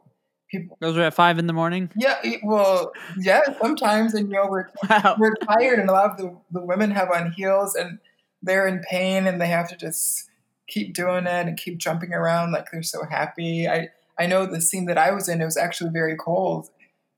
people. 0.50 0.78
Those 0.80 0.98
are 0.98 1.02
at 1.02 1.14
five 1.14 1.40
in 1.40 1.48
the 1.48 1.54
morning. 1.54 1.90
Yeah, 1.96 2.20
well, 2.44 2.92
yeah, 3.18 3.42
sometimes, 3.62 4.14
and 4.14 4.30
you 4.30 4.36
know 4.36 4.48
we're 4.50 4.68
wow. 4.90 5.16
we're 5.18 5.36
tired, 5.36 5.80
and 5.80 5.90
a 5.90 5.94
lot 5.94 6.12
of 6.12 6.18
the 6.18 6.36
the 6.52 6.62
women 6.62 6.92
have 6.92 7.12
on 7.12 7.32
heels, 7.32 7.76
and 7.76 8.00
they're 8.42 8.68
in 8.68 8.80
pain, 8.90 9.28
and 9.28 9.42
they 9.42 9.48
have 9.48 9.70
to 9.70 9.78
just 9.78 10.30
keep 10.68 10.94
doing 10.94 11.26
it 11.26 11.48
and 11.48 11.58
keep 11.58 11.78
jumping 11.78 12.14
around 12.14 12.52
like 12.52 12.72
they're 12.72 12.84
so 12.84 13.04
happy. 13.06 13.68
I 13.68 13.90
I 14.18 14.28
know 14.28 14.46
the 14.46 14.62
scene 14.62 14.86
that 14.86 14.98
I 14.98 15.12
was 15.12 15.30
in 15.30 15.42
it 15.42 15.46
was 15.46 15.58
actually 15.58 15.92
very 15.92 16.16
cold 16.16 16.70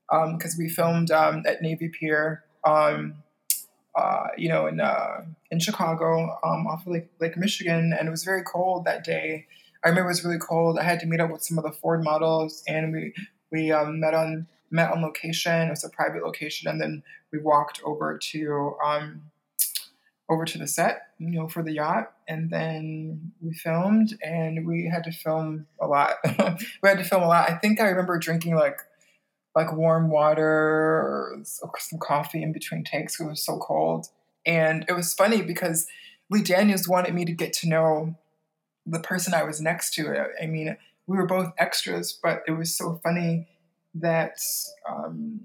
because 0.08 0.54
um, 0.54 0.58
we 0.58 0.68
filmed 0.68 1.10
um, 1.10 1.42
at 1.46 1.62
Navy 1.62 1.88
Pier, 1.88 2.44
um, 2.64 3.14
uh, 3.96 4.26
you 4.36 4.48
know, 4.48 4.66
in 4.66 4.80
uh, 4.80 5.22
in 5.50 5.58
Chicago 5.58 6.38
um, 6.44 6.66
off 6.66 6.86
of 6.86 6.92
Lake, 6.92 7.08
Lake 7.20 7.36
Michigan, 7.36 7.94
and 7.98 8.08
it 8.08 8.10
was 8.10 8.24
very 8.24 8.42
cold 8.42 8.84
that 8.84 9.04
day. 9.04 9.46
I 9.84 9.88
remember 9.88 10.10
it 10.10 10.12
was 10.12 10.24
really 10.24 10.38
cold. 10.38 10.78
I 10.78 10.84
had 10.84 11.00
to 11.00 11.06
meet 11.06 11.20
up 11.20 11.30
with 11.30 11.42
some 11.42 11.58
of 11.58 11.64
the 11.64 11.72
Ford 11.72 12.04
models, 12.04 12.62
and 12.68 12.92
we 12.92 13.14
we 13.50 13.72
um, 13.72 14.00
met 14.00 14.14
on 14.14 14.46
met 14.70 14.92
on 14.92 15.02
location. 15.02 15.68
It 15.68 15.70
was 15.70 15.84
a 15.84 15.90
private 15.90 16.22
location, 16.22 16.68
and 16.68 16.80
then 16.80 17.02
we 17.32 17.38
walked 17.38 17.80
over 17.84 18.18
to 18.18 18.76
um, 18.84 19.22
over 20.28 20.44
to 20.44 20.58
the 20.58 20.66
set, 20.66 21.08
you 21.18 21.30
know, 21.30 21.48
for 21.48 21.62
the 21.62 21.72
yacht, 21.72 22.12
and 22.28 22.50
then 22.50 23.32
we 23.40 23.52
filmed, 23.54 24.16
and 24.22 24.66
we 24.66 24.88
had 24.88 25.04
to 25.04 25.12
film 25.12 25.66
a 25.80 25.86
lot. 25.86 26.16
we 26.82 26.88
had 26.88 26.98
to 26.98 27.04
film 27.04 27.22
a 27.22 27.28
lot. 27.28 27.50
I 27.50 27.54
think 27.54 27.80
I 27.80 27.88
remember 27.88 28.18
drinking 28.18 28.54
like 28.54 28.78
like 29.54 29.72
warm 29.72 30.10
water 30.10 30.42
or 30.42 31.42
some 31.44 31.98
coffee 31.98 32.42
in 32.42 32.52
between 32.52 32.84
takes. 32.84 33.20
It 33.20 33.26
was 33.26 33.44
so 33.44 33.58
cold, 33.58 34.08
and 34.46 34.84
it 34.88 34.92
was 34.92 35.12
funny 35.12 35.42
because 35.42 35.86
Lee 36.30 36.42
Daniels 36.42 36.88
wanted 36.88 37.14
me 37.14 37.24
to 37.24 37.32
get 37.32 37.52
to 37.54 37.68
know 37.68 38.16
the 38.86 39.00
person 39.00 39.34
I 39.34 39.44
was 39.44 39.60
next 39.60 39.94
to. 39.94 40.26
I 40.42 40.46
mean, 40.46 40.76
we 41.06 41.16
were 41.16 41.26
both 41.26 41.52
extras, 41.58 42.18
but 42.22 42.42
it 42.46 42.52
was 42.52 42.74
so 42.74 43.00
funny 43.02 43.48
that 43.94 44.38
um, 44.88 45.42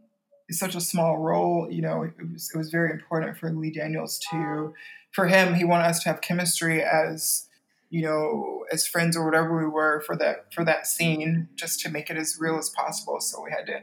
such 0.52 0.76
a 0.76 0.82
small 0.82 1.18
role, 1.18 1.68
you 1.70 1.82
know, 1.82 2.04
it 2.04 2.14
was 2.32 2.52
it 2.54 2.58
was 2.58 2.70
very 2.70 2.92
important 2.92 3.38
for 3.38 3.52
Lee 3.52 3.72
Daniels 3.72 4.20
to, 4.32 4.74
for 5.12 5.28
him, 5.28 5.56
he 5.56 5.64
wanted 5.64 5.86
us 5.86 6.02
to 6.04 6.10
have 6.10 6.22
chemistry 6.22 6.82
as, 6.82 7.48
you 7.90 8.02
know, 8.04 8.64
as 8.72 8.88
friends 8.88 9.18
or 9.18 9.26
whatever 9.26 9.58
we 9.58 9.68
were 9.68 10.02
for 10.06 10.16
that 10.18 10.54
for 10.54 10.64
that 10.64 10.88
scene, 10.88 11.50
just 11.56 11.80
to 11.82 11.90
make 11.90 12.10
it 12.10 12.18
as 12.18 12.38
real 12.40 12.58
as 12.58 12.70
possible. 12.70 13.20
So 13.20 13.44
we 13.44 13.52
had 13.52 13.66
to, 13.68 13.82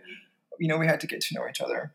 you 0.59 0.69
know, 0.69 0.79
we 0.79 0.87
had 0.87 1.01
to 1.01 1.07
get 1.07 1.21
to 1.23 1.35
know 1.35 1.47
each 1.49 1.61
other 1.61 1.93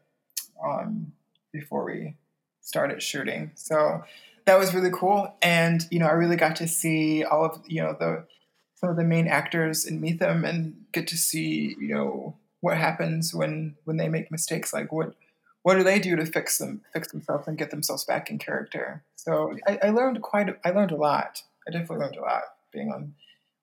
um, 0.64 1.14
before 1.52 1.86
we 1.86 2.16
started 2.62 3.02
shooting. 3.02 3.52
So 3.56 4.04
that 4.50 4.58
was 4.58 4.74
really 4.74 4.90
cool, 4.92 5.32
and 5.44 5.86
you 5.92 6.00
know, 6.00 6.08
I 6.08 6.14
really 6.14 6.36
got 6.36 6.56
to 6.56 6.68
see 6.68 7.24
all 7.24 7.46
of 7.46 7.62
you 7.68 7.84
know 7.84 7.96
the 8.00 8.26
some 8.74 8.90
of 8.90 8.96
the 8.96 9.04
main 9.04 9.28
actors 9.28 9.86
and 9.86 10.02
meet 10.02 10.20
them 10.20 10.44
and 10.44 10.86
get 10.92 11.06
to 11.10 11.18
see 11.18 11.76
you 11.80 11.94
know 11.94 12.36
what 12.62 12.76
happens 12.76 13.32
when 13.32 13.76
when 13.84 13.98
they 13.98 14.10
make 14.10 14.32
mistakes. 14.32 14.74
Like 14.74 14.92
what 14.92 15.14
what 15.62 15.76
do 15.76 15.84
they 15.84 16.00
do 16.00 16.16
to 16.16 16.26
fix 16.26 16.58
them 16.58 16.82
fix 16.94 17.12
themselves 17.12 17.48
and 17.48 17.60
get 17.60 17.70
themselves 17.70 18.06
back 18.06 18.32
in 18.32 18.40
character? 18.40 19.04
So 19.18 19.56
i, 19.68 19.78
I 19.84 19.90
learned 19.92 20.20
quite 20.24 20.50
I 20.66 20.72
learned 20.72 20.94
a 20.94 20.98
lot. 20.98 21.44
I 21.68 21.72
definitely 21.72 21.98
learned 21.98 22.18
a 22.18 22.22
lot 22.22 22.42
being 22.74 22.92
on 22.92 23.14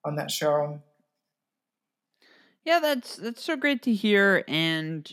on 0.05 0.15
that 0.17 0.31
show. 0.31 0.81
Yeah 2.65 2.79
that's 2.79 3.17
that's 3.17 3.43
so 3.43 3.57
great 3.57 3.83
to 3.83 3.93
hear. 3.93 4.45
And 4.47 5.11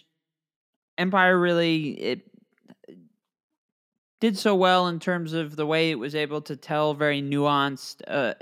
empire 1.00 1.40
really 1.40 2.00
it 2.00 2.33
did 4.24 4.38
so 4.38 4.56
well 4.56 4.88
in 4.88 5.02
terms 5.02 5.34
of 5.34 5.58
the 5.58 5.66
way 5.66 5.92
it 5.92 6.00
was 6.00 6.16
able 6.16 6.40
to 6.40 6.56
tell 6.56 6.94
very 6.94 7.22
nuanced 7.22 8.02
uh, 8.08 8.34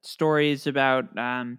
stories 0.00 0.68
about 0.68 1.18
um, 1.18 1.58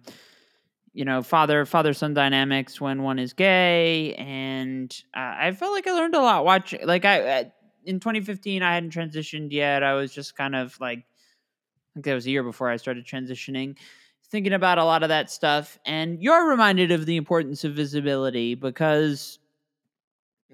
you 0.94 1.04
know 1.04 1.22
father 1.22 1.66
father 1.66 1.92
son 1.92 2.14
dynamics 2.14 2.80
when 2.80 3.02
one 3.02 3.18
is 3.18 3.34
gay. 3.34 4.14
And 4.14 4.90
uh, 5.14 5.34
i 5.38 5.52
felt 5.52 5.74
like 5.74 5.86
i 5.86 5.92
learned 5.92 6.14
a 6.14 6.22
lot 6.22 6.46
watching 6.46 6.86
like 6.86 7.04
i 7.04 7.50
in 7.84 8.00
2015 8.00 8.62
i 8.62 8.72
hadn't 8.72 8.94
transitioned 8.94 9.48
yet. 9.52 9.82
I 9.82 9.92
was 9.92 10.10
just 10.10 10.34
kind 10.34 10.56
of 10.56 10.80
like 10.80 11.00
i 11.00 11.88
think 11.92 12.06
that 12.06 12.14
was 12.14 12.24
a 12.24 12.30
year 12.30 12.42
before 12.42 12.70
i 12.70 12.78
started 12.78 13.04
transitioning 13.04 13.76
thinking 14.30 14.54
about 14.54 14.78
a 14.78 14.84
lot 14.84 15.02
of 15.02 15.10
that 15.10 15.30
stuff. 15.30 15.78
And 15.86 16.20
you're 16.20 16.48
reminded 16.48 16.90
of 16.90 17.06
the 17.06 17.16
importance 17.16 17.62
of 17.62 17.74
visibility 17.74 18.54
because 18.54 19.38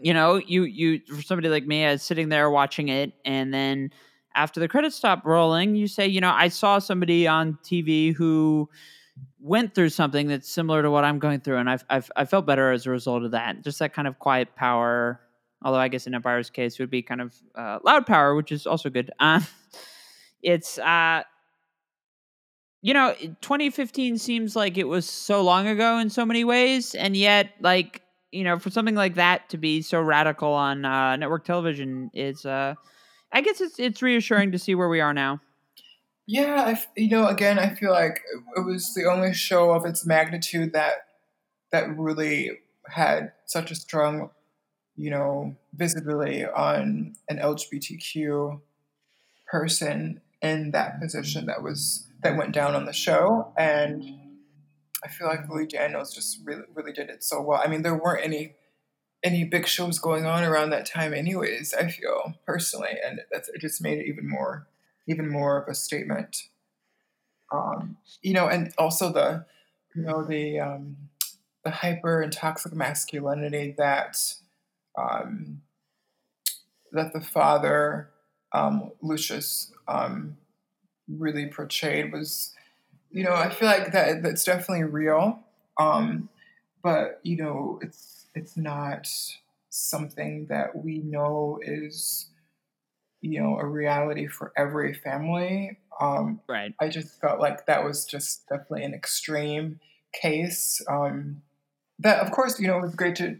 you 0.00 0.14
know 0.14 0.36
you 0.36 0.64
you 0.64 1.00
for 1.06 1.22
somebody 1.22 1.48
like 1.48 1.66
me 1.66 1.84
i 1.84 1.92
was 1.92 2.02
sitting 2.02 2.28
there 2.28 2.50
watching 2.50 2.88
it 2.88 3.12
and 3.24 3.52
then 3.52 3.90
after 4.34 4.60
the 4.60 4.68
credits 4.68 4.96
stop 4.96 5.24
rolling 5.24 5.74
you 5.74 5.86
say 5.86 6.06
you 6.06 6.20
know 6.20 6.32
i 6.34 6.48
saw 6.48 6.78
somebody 6.78 7.26
on 7.26 7.58
tv 7.64 8.14
who 8.14 8.68
went 9.40 9.74
through 9.74 9.88
something 9.88 10.28
that's 10.28 10.48
similar 10.48 10.82
to 10.82 10.90
what 10.90 11.04
I'm 11.04 11.18
going 11.18 11.40
through, 11.40 11.58
and 11.58 11.68
I've, 11.68 11.84
I've 11.90 12.10
I 12.16 12.24
felt 12.24 12.46
better 12.46 12.70
as 12.70 12.86
a 12.86 12.90
result 12.90 13.24
of 13.24 13.32
that. 13.32 13.62
Just 13.62 13.78
that 13.80 13.92
kind 13.92 14.08
of 14.08 14.18
quiet 14.18 14.54
power. 14.56 15.20
Although 15.64 15.78
I 15.78 15.88
guess 15.88 16.06
in 16.06 16.14
Empire's 16.14 16.50
case 16.50 16.78
would 16.78 16.90
be 16.90 17.02
kind 17.02 17.20
of 17.20 17.34
uh, 17.54 17.78
loud 17.84 18.06
power, 18.06 18.34
which 18.34 18.50
is 18.50 18.66
also 18.66 18.90
good. 18.90 19.10
Uh, 19.18 19.40
it's 20.42 20.78
uh, 20.78 21.22
you 22.82 22.94
know, 22.94 23.14
2015 23.42 24.18
seems 24.18 24.56
like 24.56 24.76
it 24.76 24.88
was 24.88 25.08
so 25.08 25.42
long 25.42 25.68
ago 25.68 25.98
in 25.98 26.10
so 26.10 26.24
many 26.26 26.44
ways, 26.44 26.94
and 26.94 27.16
yet 27.16 27.50
like 27.60 28.02
you 28.32 28.44
know, 28.44 28.58
for 28.58 28.70
something 28.70 28.94
like 28.94 29.14
that 29.14 29.48
to 29.50 29.58
be 29.58 29.82
so 29.82 30.00
radical 30.00 30.52
on 30.52 30.84
uh, 30.84 31.16
network 31.16 31.44
television 31.44 32.10
is, 32.14 32.44
uh, 32.44 32.74
I 33.30 33.40
guess 33.42 33.60
it's 33.60 33.78
it's 33.78 34.02
reassuring 34.02 34.52
to 34.52 34.58
see 34.58 34.74
where 34.74 34.88
we 34.88 35.00
are 35.00 35.14
now. 35.14 35.40
Yeah, 36.26 36.64
I, 36.66 36.82
you 36.96 37.10
know, 37.10 37.26
again, 37.26 37.58
I 37.58 37.74
feel 37.74 37.90
like 37.90 38.22
it 38.56 38.64
was 38.64 38.94
the 38.94 39.04
only 39.04 39.34
show 39.34 39.72
of 39.72 39.84
its 39.84 40.06
magnitude 40.06 40.72
that 40.72 41.06
that 41.72 41.96
really 41.96 42.58
had 42.88 43.32
such 43.46 43.70
a 43.70 43.74
strong, 43.74 44.30
you 44.96 45.10
know, 45.10 45.56
visibility 45.74 46.44
on 46.44 47.14
an 47.28 47.38
LGBTQ 47.38 48.60
person 49.50 50.20
in 50.40 50.70
that 50.70 51.00
position 51.00 51.46
that 51.46 51.62
was 51.62 52.06
that 52.22 52.36
went 52.36 52.52
down 52.52 52.74
on 52.74 52.86
the 52.86 52.92
show, 52.92 53.52
and 53.58 54.04
I 55.04 55.08
feel 55.08 55.26
like 55.26 55.48
Lee 55.48 55.66
Daniels 55.66 56.14
just 56.14 56.40
really 56.44 56.64
really 56.74 56.92
did 56.92 57.10
it 57.10 57.24
so 57.24 57.40
well. 57.42 57.60
I 57.62 57.68
mean, 57.68 57.82
there 57.82 57.94
weren't 57.94 58.24
any 58.24 58.54
any 59.24 59.44
big 59.44 59.66
shows 59.66 59.98
going 59.98 60.26
on 60.26 60.44
around 60.44 60.70
that 60.70 60.86
time, 60.86 61.14
anyways. 61.14 61.74
I 61.74 61.88
feel 61.88 62.34
personally, 62.46 62.96
and 63.04 63.20
that's 63.30 63.48
it 63.48 63.60
just 63.60 63.82
made 63.82 63.98
it 63.98 64.06
even 64.06 64.28
more 64.28 64.66
even 65.06 65.28
more 65.28 65.60
of 65.60 65.68
a 65.68 65.74
statement. 65.74 66.48
Um, 67.52 67.98
you 68.22 68.32
know, 68.32 68.48
and 68.48 68.72
also 68.78 69.12
the, 69.12 69.44
you 69.94 70.02
know, 70.02 70.24
the 70.24 70.60
um, 70.60 70.96
the 71.64 71.70
hyper 71.70 72.22
and 72.22 72.32
toxic 72.32 72.72
masculinity 72.72 73.74
that 73.78 74.16
um, 74.98 75.62
that 76.92 77.12
the 77.12 77.20
father 77.20 78.10
um, 78.52 78.92
Lucius 79.00 79.72
um, 79.88 80.36
really 81.08 81.46
portrayed 81.46 82.12
was, 82.12 82.54
you 83.12 83.24
know, 83.24 83.34
I 83.34 83.50
feel 83.50 83.68
like 83.68 83.92
that 83.92 84.22
that's 84.22 84.44
definitely 84.44 84.84
real, 84.84 85.38
um, 85.78 86.28
but 86.82 87.20
you 87.22 87.36
know, 87.36 87.78
it's 87.82 88.26
it's 88.34 88.56
not 88.56 89.06
something 89.68 90.46
that 90.48 90.76
we 90.76 90.98
know 90.98 91.58
is 91.62 92.28
you 93.20 93.40
know 93.40 93.58
a 93.58 93.66
reality 93.66 94.26
for 94.26 94.52
every 94.56 94.94
family. 94.94 95.78
Um, 96.00 96.40
right. 96.48 96.74
I 96.80 96.88
just 96.88 97.20
felt 97.20 97.38
like 97.38 97.66
that 97.66 97.84
was 97.84 98.04
just 98.04 98.48
definitely 98.48 98.84
an 98.84 98.94
extreme 98.94 99.78
case. 100.12 100.82
Um, 100.88 101.42
that 101.98 102.20
of 102.20 102.32
course 102.32 102.58
you 102.58 102.66
know 102.66 102.78
it 102.78 102.82
was 102.82 102.94
great 102.94 103.16
to 103.16 103.38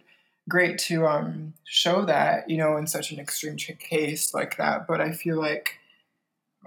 great 0.48 0.78
to 0.78 1.06
um, 1.06 1.54
show 1.64 2.04
that 2.04 2.48
you 2.48 2.56
know 2.56 2.76
in 2.76 2.86
such 2.86 3.10
an 3.10 3.18
extreme 3.18 3.56
case 3.56 4.34
like 4.34 4.56
that. 4.58 4.86
But 4.86 5.00
i 5.00 5.12
feel 5.12 5.38
like 5.38 5.78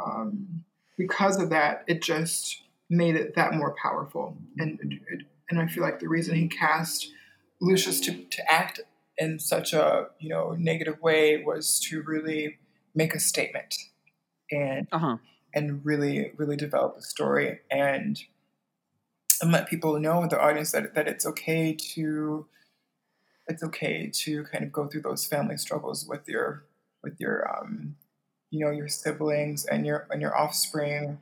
um, 0.03 0.63
because 0.97 1.41
of 1.41 1.49
that 1.51 1.83
it 1.87 2.01
just 2.01 2.61
made 2.89 3.15
it 3.15 3.35
that 3.35 3.53
more 3.53 3.75
powerful 3.81 4.37
and 4.57 4.79
and 5.49 5.59
i 5.59 5.67
feel 5.67 5.83
like 5.83 5.99
the 5.99 6.07
reason 6.07 6.35
he 6.35 6.47
cast 6.47 7.11
lucius 7.61 7.99
to, 7.99 8.23
to 8.25 8.51
act 8.51 8.81
in 9.17 9.39
such 9.39 9.73
a 9.73 10.07
you 10.19 10.29
know 10.29 10.55
negative 10.57 11.01
way 11.01 11.43
was 11.43 11.79
to 11.79 12.01
really 12.03 12.57
make 12.93 13.13
a 13.13 13.19
statement 13.19 13.75
and 14.51 14.87
uh-huh. 14.91 15.17
and 15.53 15.85
really 15.85 16.31
really 16.37 16.55
develop 16.55 16.95
a 16.97 17.01
story 17.01 17.59
and 17.71 18.23
and 19.41 19.51
let 19.51 19.67
people 19.67 19.99
know 19.99 20.27
the 20.27 20.39
audience 20.39 20.71
that 20.71 20.93
that 20.95 21.07
it's 21.07 21.25
okay 21.25 21.73
to 21.73 22.45
it's 23.47 23.63
okay 23.63 24.09
to 24.11 24.43
kind 24.45 24.63
of 24.63 24.71
go 24.71 24.87
through 24.87 25.01
those 25.01 25.25
family 25.25 25.57
struggles 25.57 26.05
with 26.07 26.27
your 26.27 26.65
with 27.03 27.19
your 27.19 27.47
um, 27.57 27.95
you 28.49 28.65
know 28.65 28.71
your 28.71 28.87
siblings 28.87 29.65
and 29.65 29.85
your 29.85 30.07
and 30.09 30.21
your 30.21 30.35
offspring 30.35 31.19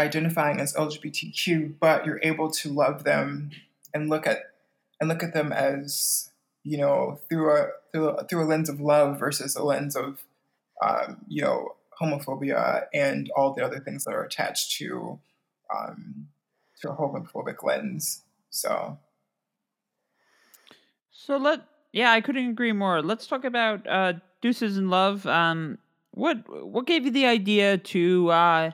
identifying 0.00 0.60
as 0.60 0.74
LGBTQ, 0.74 1.74
but 1.80 2.04
you're 2.04 2.20
able 2.22 2.50
to 2.50 2.68
love 2.70 3.04
them 3.04 3.50
and 3.92 4.10
look 4.10 4.26
at 4.26 4.38
and 5.00 5.08
look 5.08 5.22
at 5.22 5.34
them 5.34 5.52
as 5.52 6.30
you 6.62 6.78
know 6.78 7.20
through 7.28 7.56
a 7.56 7.68
through 7.92 8.08
a, 8.08 8.24
through 8.24 8.44
a 8.44 8.46
lens 8.46 8.68
of 8.68 8.80
love 8.80 9.18
versus 9.18 9.54
a 9.56 9.62
lens 9.62 9.96
of 9.96 10.24
um, 10.82 11.18
you 11.28 11.42
know 11.42 11.76
homophobia 12.00 12.86
and 12.92 13.30
all 13.36 13.52
the 13.52 13.64
other 13.64 13.78
things 13.78 14.04
that 14.04 14.14
are 14.14 14.24
attached 14.24 14.76
to 14.78 15.18
um, 15.74 16.28
to 16.80 16.90
a 16.90 16.96
homophobic 16.96 17.62
lens. 17.62 18.22
So, 18.50 18.98
so 21.12 21.36
let 21.36 21.60
yeah, 21.92 22.10
I 22.12 22.20
couldn't 22.20 22.50
agree 22.50 22.72
more. 22.72 23.02
Let's 23.02 23.26
talk 23.26 23.44
about 23.44 23.86
uh, 23.86 24.14
Deuces 24.40 24.76
& 24.78 24.78
Love. 24.78 25.26
Um, 25.26 25.78
what 26.10 26.66
what 26.66 26.86
gave 26.86 27.04
you 27.04 27.10
the 27.10 27.26
idea 27.26 27.78
to 27.78 28.30
uh, 28.30 28.70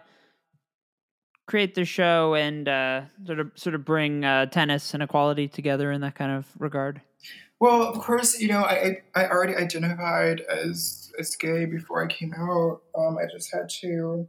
create 1.50 1.74
the 1.74 1.84
show 1.84 2.36
and 2.36 2.68
uh, 2.68 3.02
sort 3.26 3.40
of 3.40 3.50
sort 3.56 3.74
of 3.74 3.84
bring 3.84 4.24
uh, 4.24 4.46
tennis 4.46 4.94
and 4.94 5.02
equality 5.02 5.48
together 5.48 5.90
in 5.90 6.00
that 6.00 6.14
kind 6.14 6.30
of 6.30 6.46
regard? 6.60 7.00
Well, 7.58 7.82
of 7.82 7.98
course, 7.98 8.40
you 8.40 8.46
know, 8.46 8.62
I 8.62 8.98
I 9.16 9.26
already 9.26 9.56
identified 9.56 10.42
as 10.42 11.12
as 11.18 11.34
gay 11.34 11.64
before 11.64 12.04
I 12.04 12.06
came 12.06 12.32
out. 12.32 12.82
Um, 12.96 13.18
I 13.18 13.26
just 13.30 13.52
had 13.52 13.68
to, 13.80 14.28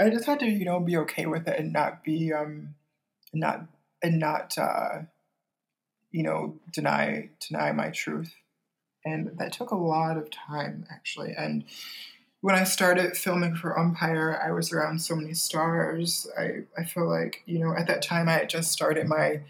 I 0.00 0.10
just 0.10 0.26
had 0.26 0.38
to, 0.40 0.46
you 0.46 0.64
know, 0.64 0.78
be 0.78 0.96
okay 0.98 1.26
with 1.26 1.48
it 1.48 1.58
and 1.58 1.72
not 1.72 2.04
be, 2.04 2.32
um, 2.32 2.76
not 3.32 3.66
and 4.00 4.20
not, 4.20 4.56
uh, 4.56 5.02
you 6.12 6.22
know, 6.22 6.54
deny 6.72 7.30
deny 7.48 7.72
my 7.72 7.90
truth, 7.90 8.32
and 9.04 9.36
that 9.38 9.52
took 9.52 9.72
a 9.72 9.76
lot 9.76 10.16
of 10.16 10.30
time 10.30 10.86
actually. 10.88 11.34
And 11.36 11.64
when 12.44 12.54
I 12.54 12.64
started 12.64 13.16
filming 13.16 13.54
for 13.54 13.80
Empire, 13.80 14.38
I 14.38 14.52
was 14.52 14.70
around 14.70 14.98
so 14.98 15.16
many 15.16 15.32
stars. 15.32 16.26
I 16.38 16.64
I 16.76 16.84
feel 16.84 17.08
like 17.08 17.42
you 17.46 17.58
know 17.58 17.74
at 17.74 17.86
that 17.86 18.02
time 18.02 18.28
I 18.28 18.32
had 18.32 18.50
just 18.50 18.70
started 18.70 19.08
my 19.08 19.40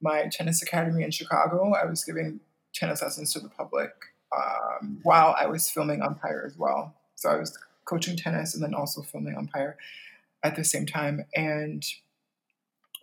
my 0.00 0.26
tennis 0.32 0.62
academy 0.62 1.02
in 1.02 1.10
Chicago. 1.10 1.74
I 1.74 1.84
was 1.84 2.02
giving 2.02 2.40
tennis 2.72 3.02
lessons 3.02 3.34
to 3.34 3.40
the 3.40 3.50
public 3.50 3.92
um, 4.34 5.00
while 5.02 5.36
I 5.38 5.48
was 5.48 5.68
filming 5.68 6.02
Empire 6.02 6.42
as 6.46 6.56
well. 6.56 6.94
So 7.14 7.28
I 7.28 7.36
was 7.36 7.58
coaching 7.84 8.16
tennis 8.16 8.54
and 8.54 8.62
then 8.62 8.72
also 8.72 9.02
filming 9.02 9.36
Empire 9.36 9.76
at 10.42 10.56
the 10.56 10.64
same 10.64 10.86
time. 10.86 11.26
And 11.36 11.84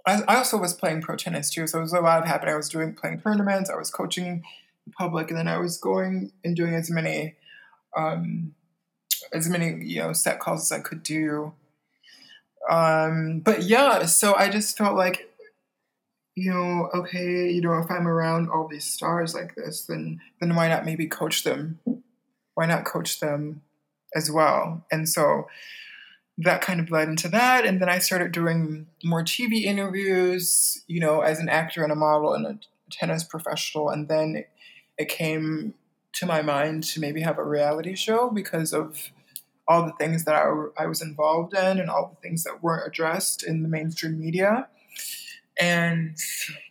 I, 0.08 0.24
also 0.36 0.58
was 0.58 0.74
playing 0.74 1.04
pro 1.04 1.16
tennis 1.16 1.52
too. 1.52 1.68
So 1.68 1.78
it 1.78 1.84
was 1.84 1.94
a 1.94 2.02
lot 2.02 2.24
of 2.24 2.28
happening. 2.28 2.56
I 2.56 2.58
was 2.58 2.70
doing 2.70 2.96
playing 2.96 3.22
tournaments. 3.22 3.70
I 3.70 3.76
was 3.76 3.92
coaching 3.92 4.42
the 4.88 4.94
public, 4.94 5.30
and 5.30 5.38
then 5.38 5.48
I 5.48 5.60
was 5.60 5.78
going 5.78 6.32
and 6.44 6.56
doing 6.56 6.74
as 6.74 6.90
many 6.90 7.36
um, 7.96 8.56
as 9.34 9.50
many 9.50 9.84
you 9.86 10.02
know 10.02 10.14
set 10.14 10.40
calls 10.40 10.72
as 10.72 10.80
I 10.80 10.82
could 10.82 11.04
do. 11.04 11.54
Um, 12.70 13.40
but 13.40 13.64
yeah, 13.64 14.06
so 14.06 14.36
I 14.36 14.50
just 14.50 14.78
felt 14.78 14.96
like 14.96 15.30
you 16.36 16.52
know, 16.52 16.90
okay, 16.94 17.50
you 17.50 17.62
know, 17.62 17.80
if 17.80 17.90
I'm 17.90 18.08
around 18.08 18.50
all 18.50 18.68
these 18.68 18.86
stars 18.86 19.34
like 19.34 19.56
this, 19.56 19.86
then 19.86 20.22
then 20.40 20.56
why 20.56 20.68
not 20.68 20.86
maybe 20.86 21.08
coach 21.08 21.44
them? 21.44 21.80
Why 22.54 22.68
not 22.68 22.86
coach 22.86 23.20
them 23.20 23.64
as 24.16 24.30
well? 24.30 24.86
And 24.92 25.10
so 25.10 25.48
that 26.38 26.62
kind 26.62 26.80
of 26.80 26.92
led 26.92 27.08
into 27.08 27.28
that. 27.30 27.66
And 27.66 27.82
then 27.82 27.90
I 27.90 27.98
started 27.98 28.32
doing 28.32 28.86
more 29.04 29.24
TV 29.24 29.64
interviews, 29.64 30.84
you 30.88 31.00
know, 31.00 31.22
as 31.22 31.40
an 31.40 31.50
actor 31.50 31.82
and 31.82 31.92
a 31.92 31.96
model 31.96 32.34
and 32.34 32.46
a 32.46 32.60
tennis 32.92 33.24
professional. 33.24 33.90
And 33.90 34.08
then 34.08 34.36
it, 34.36 34.50
it 34.98 35.10
came 35.10 35.74
to 36.14 36.26
my 36.28 36.44
mind 36.44 36.84
to 36.84 37.00
maybe 37.00 37.22
have 37.22 37.40
a 37.40 37.44
reality 37.44 37.96
show 37.96 38.30
because 38.30 38.74
of 38.74 39.10
all 39.68 39.86
the 39.86 39.94
things 39.94 40.24
that 40.26 40.36
I, 40.36 40.84
I 40.84 40.86
was 40.88 41.02
involved 41.02 41.54
in 41.54 41.80
and 41.80 41.90
all 41.90 42.10
the 42.16 42.28
things 42.28 42.44
that 42.44 42.64
weren't 42.64 42.88
addressed 42.88 43.44
in 43.44 43.64
the 43.64 43.70
mainstream 43.70 44.18
media. 44.20 44.68
And 45.60 46.18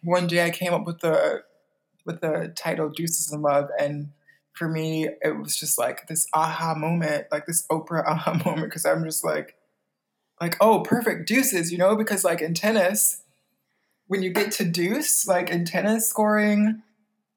one 0.02 0.26
day 0.26 0.44
I 0.44 0.50
came 0.50 0.72
up 0.72 0.86
with 0.86 1.00
the 1.00 1.42
with 2.04 2.20
the 2.20 2.52
title 2.54 2.88
Deuces 2.88 3.32
& 3.32 3.36
Love 3.36 3.68
and 3.80 4.10
for 4.52 4.68
me 4.68 5.08
it 5.22 5.36
was 5.36 5.56
just 5.56 5.76
like 5.76 6.06
this 6.06 6.26
aha 6.32 6.74
moment, 6.74 7.26
like 7.32 7.46
this 7.46 7.66
Oprah 7.66 8.04
aha 8.06 8.40
moment 8.44 8.66
because 8.66 8.86
I'm 8.86 9.04
just 9.04 9.24
like 9.24 9.56
like 10.40 10.56
oh 10.60 10.80
perfect 10.80 11.28
deuces, 11.28 11.72
you 11.72 11.78
know, 11.78 11.96
because 11.96 12.24
like 12.24 12.40
in 12.40 12.54
tennis 12.54 13.22
when 14.06 14.22
you 14.22 14.30
get 14.30 14.52
to 14.52 14.64
deuce, 14.64 15.26
like 15.26 15.50
in 15.50 15.64
tennis 15.64 16.08
scoring, 16.08 16.82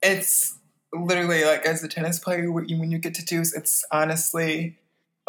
it's 0.02 0.56
literally 0.92 1.44
like 1.44 1.66
as 1.66 1.82
a 1.82 1.88
tennis 1.88 2.18
player 2.18 2.50
when 2.50 2.90
you 2.90 2.98
get 2.98 3.14
to 3.14 3.24
deuce, 3.24 3.54
it's 3.54 3.84
honestly 3.90 4.78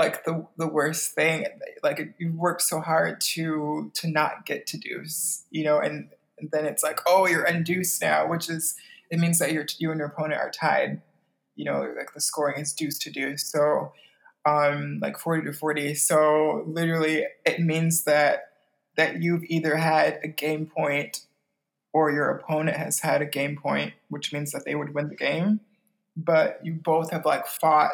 like 0.02 0.26
the 0.26 0.46
the 0.58 0.68
worst 0.68 1.14
thing. 1.14 1.46
Like 1.84 2.16
you 2.18 2.34
work 2.34 2.60
so 2.60 2.80
hard 2.82 3.22
to 3.36 3.92
to 3.94 4.08
not 4.10 4.46
get 4.46 4.66
to 4.68 4.78
deuce, 4.78 5.44
you 5.52 5.64
know, 5.64 5.80
and, 5.80 6.10
then 6.52 6.66
it's 6.66 6.82
like, 6.82 7.00
oh, 7.06 7.28
you're 7.28 7.46
deuce 7.62 8.02
now, 8.02 8.28
which 8.28 8.50
is 8.50 8.76
it 9.12 9.20
means 9.20 9.38
that 9.38 9.52
you're 9.52 9.68
you 9.78 9.92
and 9.92 10.00
your 10.00 10.08
opponent 10.08 10.42
are 10.42 10.50
tied. 10.50 11.04
You 11.56 11.66
know, 11.66 11.82
like 11.96 12.16
the 12.16 12.20
scoring 12.20 12.60
is 12.60 12.74
deuce 12.74 12.98
to 12.98 13.12
deuce, 13.12 13.46
so 13.46 13.94
um, 14.44 14.98
like 15.04 15.20
forty 15.20 15.46
to 15.46 15.54
forty. 15.54 15.94
So 15.94 16.64
literally, 16.66 17.28
it 17.46 17.60
means 17.60 18.06
that 18.06 18.54
that 18.98 19.22
you've 19.22 19.44
either 19.44 19.76
had 19.76 20.20
a 20.24 20.28
game 20.28 20.66
point 20.66 21.28
or 21.94 22.12
your 22.12 22.32
opponent 22.32 22.78
has 22.78 23.02
had 23.02 23.22
a 23.22 23.26
game 23.26 23.56
point, 23.56 23.94
which 24.10 24.34
means 24.34 24.52
that 24.54 24.66
they 24.66 24.74
would 24.74 24.96
win 24.96 25.10
the 25.10 25.16
game. 25.16 25.60
But 26.18 26.60
you 26.64 26.74
both 26.74 27.12
have 27.12 27.24
like 27.24 27.46
fought 27.46 27.92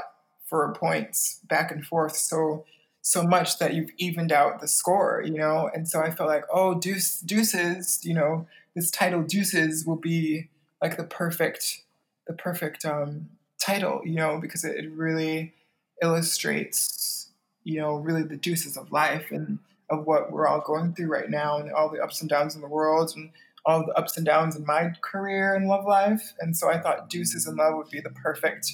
for 0.47 0.73
points 0.73 1.39
back 1.47 1.71
and 1.71 1.85
forth 1.85 2.15
so 2.15 2.65
so 3.07 3.23
much 3.23 3.57
that 3.59 3.73
you've 3.73 3.91
evened 3.97 4.33
out 4.33 4.59
the 4.59 4.67
score, 4.67 5.23
you 5.25 5.37
know. 5.37 5.69
And 5.73 5.87
so 5.87 6.01
I 6.01 6.11
felt 6.11 6.27
like, 6.27 6.43
oh, 6.51 6.75
deuce, 6.75 7.21
deuces, 7.21 8.01
you 8.03 8.13
know, 8.13 8.47
this 8.75 8.91
title 8.91 9.23
deuces 9.23 9.85
will 9.85 9.95
be 9.95 10.49
like 10.81 10.97
the 10.97 11.05
perfect, 11.05 11.83
the 12.27 12.33
perfect 12.33 12.83
um, 12.83 13.29
title, 13.59 14.01
you 14.03 14.15
know, 14.15 14.39
because 14.41 14.65
it, 14.65 14.75
it 14.75 14.91
really 14.91 15.53
illustrates, 16.01 17.29
you 17.63 17.79
know, 17.79 17.95
really 17.95 18.23
the 18.23 18.35
deuces 18.35 18.75
of 18.75 18.91
life 18.91 19.31
and 19.31 19.59
of 19.89 20.05
what 20.05 20.29
we're 20.29 20.45
all 20.45 20.59
going 20.59 20.93
through 20.93 21.07
right 21.07 21.29
now 21.29 21.57
and 21.57 21.71
all 21.71 21.89
the 21.89 22.03
ups 22.03 22.19
and 22.19 22.29
downs 22.29 22.55
in 22.55 22.61
the 22.61 22.67
world 22.67 23.13
and 23.15 23.29
all 23.65 23.85
the 23.85 23.93
ups 23.93 24.17
and 24.17 24.25
downs 24.25 24.57
in 24.57 24.65
my 24.65 24.91
career 25.01 25.55
and 25.55 25.69
love 25.69 25.85
life. 25.85 26.33
And 26.41 26.57
so 26.57 26.69
I 26.69 26.77
thought 26.77 27.09
Deuces 27.09 27.47
& 27.47 27.53
Love 27.53 27.75
would 27.75 27.89
be 27.89 28.01
the 28.01 28.09
perfect, 28.09 28.73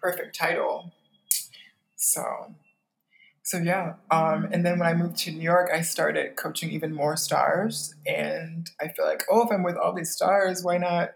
perfect 0.00 0.34
title 0.34 0.92
so, 1.96 2.54
so 3.42 3.58
yeah. 3.58 3.94
Um, 4.10 4.48
and 4.52 4.64
then 4.64 4.78
when 4.78 4.88
I 4.88 4.94
moved 4.94 5.16
to 5.18 5.30
New 5.30 5.42
York, 5.42 5.70
I 5.72 5.80
started 5.82 6.36
coaching 6.36 6.70
even 6.70 6.94
more 6.94 7.16
stars, 7.16 7.94
and 8.06 8.70
I 8.80 8.88
feel 8.88 9.06
like, 9.06 9.24
oh, 9.30 9.44
if 9.44 9.50
I'm 9.50 9.62
with 9.62 9.76
all 9.76 9.94
these 9.94 10.10
stars, 10.10 10.62
why 10.62 10.78
not? 10.78 11.12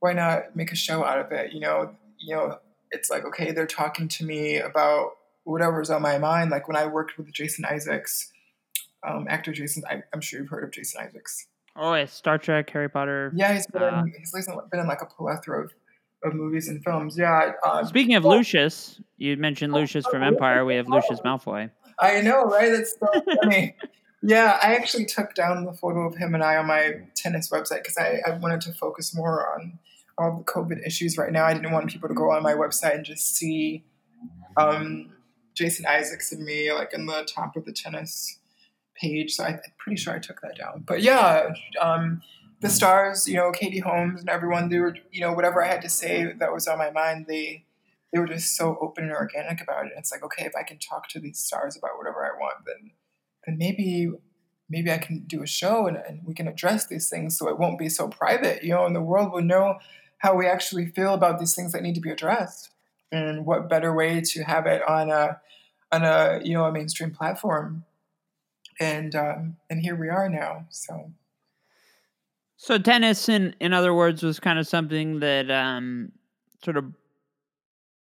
Why 0.00 0.12
not 0.14 0.56
make 0.56 0.72
a 0.72 0.76
show 0.76 1.04
out 1.04 1.20
of 1.20 1.30
it? 1.30 1.52
You 1.52 1.60
know, 1.60 1.94
you 2.18 2.34
know, 2.34 2.58
it's 2.90 3.10
like 3.10 3.24
okay, 3.26 3.52
they're 3.52 3.66
talking 3.66 4.08
to 4.08 4.24
me 4.24 4.58
about 4.58 5.12
whatever's 5.44 5.90
on 5.90 6.02
my 6.02 6.18
mind. 6.18 6.50
Like 6.50 6.68
when 6.68 6.76
I 6.76 6.86
worked 6.86 7.18
with 7.18 7.32
Jason 7.32 7.64
Isaacs, 7.64 8.32
um, 9.06 9.26
actor 9.28 9.52
Jason, 9.52 9.82
I, 9.88 10.02
am 10.12 10.20
sure 10.20 10.40
you've 10.40 10.48
heard 10.48 10.64
of 10.64 10.70
Jason 10.70 11.02
Isaacs. 11.02 11.46
Oh, 11.74 11.94
yeah, 11.94 12.04
Star 12.06 12.38
Trek, 12.38 12.68
Harry 12.70 12.88
Potter. 12.88 13.32
Yeah, 13.34 13.54
he's 13.54 13.66
been, 13.66 13.82
uh, 13.82 14.02
in, 14.04 14.12
he's 14.18 14.32
been 14.32 14.80
in 14.80 14.86
like 14.86 15.02
a 15.02 15.06
plethora 15.06 15.64
of 15.64 15.72
of 16.24 16.34
movies 16.34 16.68
and 16.68 16.82
films. 16.84 17.16
Yeah. 17.18 17.52
Um, 17.66 17.84
Speaking 17.86 18.14
of 18.14 18.24
well, 18.24 18.36
Lucius, 18.36 19.00
you 19.16 19.36
mentioned 19.36 19.72
Lucius 19.72 20.06
from 20.06 20.22
Empire. 20.22 20.64
We 20.64 20.76
have 20.76 20.88
Lucius 20.88 21.20
Malfoy. 21.20 21.70
I 21.98 22.20
know, 22.20 22.44
right? 22.44 22.70
That's 22.70 22.96
so 22.98 23.22
funny. 23.42 23.76
yeah, 24.22 24.58
I 24.62 24.74
actually 24.74 25.06
took 25.06 25.34
down 25.34 25.64
the 25.64 25.72
photo 25.72 26.06
of 26.06 26.16
him 26.16 26.34
and 26.34 26.42
I 26.42 26.56
on 26.56 26.66
my 26.66 27.02
tennis 27.14 27.50
website 27.50 27.82
because 27.82 27.96
I, 27.98 28.20
I 28.26 28.38
wanted 28.38 28.60
to 28.62 28.72
focus 28.72 29.14
more 29.14 29.52
on 29.54 29.78
all 30.18 30.38
the 30.38 30.44
COVID 30.44 30.86
issues 30.86 31.16
right 31.16 31.32
now, 31.32 31.44
I 31.44 31.54
didn't 31.54 31.72
want 31.72 31.90
people 31.90 32.08
to 32.08 32.14
go 32.14 32.30
on 32.30 32.42
my 32.42 32.54
website 32.54 32.94
and 32.94 33.04
just 33.04 33.36
see 33.36 33.84
um, 34.56 35.10
Jason 35.54 35.86
Isaacs 35.86 36.32
and 36.32 36.44
me 36.44 36.72
like 36.72 36.92
in 36.92 37.06
the 37.06 37.26
top 37.32 37.56
of 37.56 37.64
the 37.64 37.72
tennis 37.72 38.38
page. 38.94 39.34
So 39.34 39.44
I, 39.44 39.50
am 39.50 39.60
pretty 39.78 39.96
sure 39.96 40.14
I 40.14 40.18
took 40.18 40.40
that 40.42 40.56
down. 40.56 40.84
But 40.86 41.02
yeah, 41.02 41.50
um, 41.80 42.22
the 42.62 42.70
stars, 42.70 43.28
you 43.28 43.36
know, 43.36 43.50
Katie 43.50 43.80
Holmes 43.80 44.20
and 44.20 44.28
everyone, 44.28 44.68
they 44.68 44.78
were, 44.78 44.96
you 45.10 45.20
know, 45.20 45.32
whatever 45.32 45.62
I 45.62 45.68
had 45.68 45.82
to 45.82 45.88
say 45.88 46.32
that 46.32 46.52
was 46.52 46.66
on 46.66 46.78
my 46.78 46.90
mind, 46.90 47.26
they 47.28 47.64
they 48.12 48.18
were 48.18 48.26
just 48.26 48.56
so 48.56 48.78
open 48.80 49.04
and 49.04 49.12
organic 49.12 49.60
about 49.60 49.86
it. 49.86 49.92
It's 49.96 50.12
like, 50.12 50.22
okay, 50.22 50.44
if 50.44 50.54
I 50.54 50.62
can 50.62 50.78
talk 50.78 51.08
to 51.08 51.20
these 51.20 51.38
stars 51.38 51.76
about 51.76 51.98
whatever 51.98 52.24
I 52.24 52.38
want, 52.38 52.64
then 52.66 52.92
then 53.44 53.58
maybe 53.58 54.12
maybe 54.70 54.90
I 54.90 54.98
can 54.98 55.24
do 55.26 55.42
a 55.42 55.46
show 55.46 55.86
and, 55.86 55.96
and 55.96 56.20
we 56.24 56.34
can 56.34 56.48
address 56.48 56.86
these 56.86 57.10
things 57.10 57.36
so 57.36 57.48
it 57.48 57.58
won't 57.58 57.78
be 57.78 57.88
so 57.88 58.08
private, 58.08 58.62
you 58.62 58.70
know, 58.70 58.86
and 58.86 58.96
the 58.96 59.02
world 59.02 59.32
will 59.32 59.42
know 59.42 59.78
how 60.18 60.34
we 60.34 60.46
actually 60.46 60.86
feel 60.86 61.14
about 61.14 61.38
these 61.38 61.54
things 61.54 61.72
that 61.72 61.82
need 61.82 61.96
to 61.96 62.00
be 62.00 62.10
addressed. 62.10 62.70
And 63.10 63.44
what 63.44 63.68
better 63.68 63.92
way 63.92 64.22
to 64.22 64.42
have 64.44 64.66
it 64.66 64.82
on 64.88 65.10
a 65.10 65.40
on 65.90 66.04
a 66.04 66.40
you 66.44 66.54
know 66.54 66.64
a 66.64 66.72
mainstream 66.72 67.10
platform 67.10 67.84
and 68.82 69.14
um, 69.14 69.56
and 69.70 69.80
here 69.80 69.96
we 69.96 70.08
are 70.08 70.28
now. 70.28 70.66
So, 70.70 71.12
so 72.62 72.78
tennis, 72.78 73.28
in 73.28 73.56
in 73.58 73.72
other 73.72 73.92
words, 73.92 74.22
was 74.22 74.38
kind 74.38 74.56
of 74.56 74.68
something 74.68 75.18
that 75.18 75.50
um, 75.50 76.12
sort 76.62 76.76
of 76.76 76.84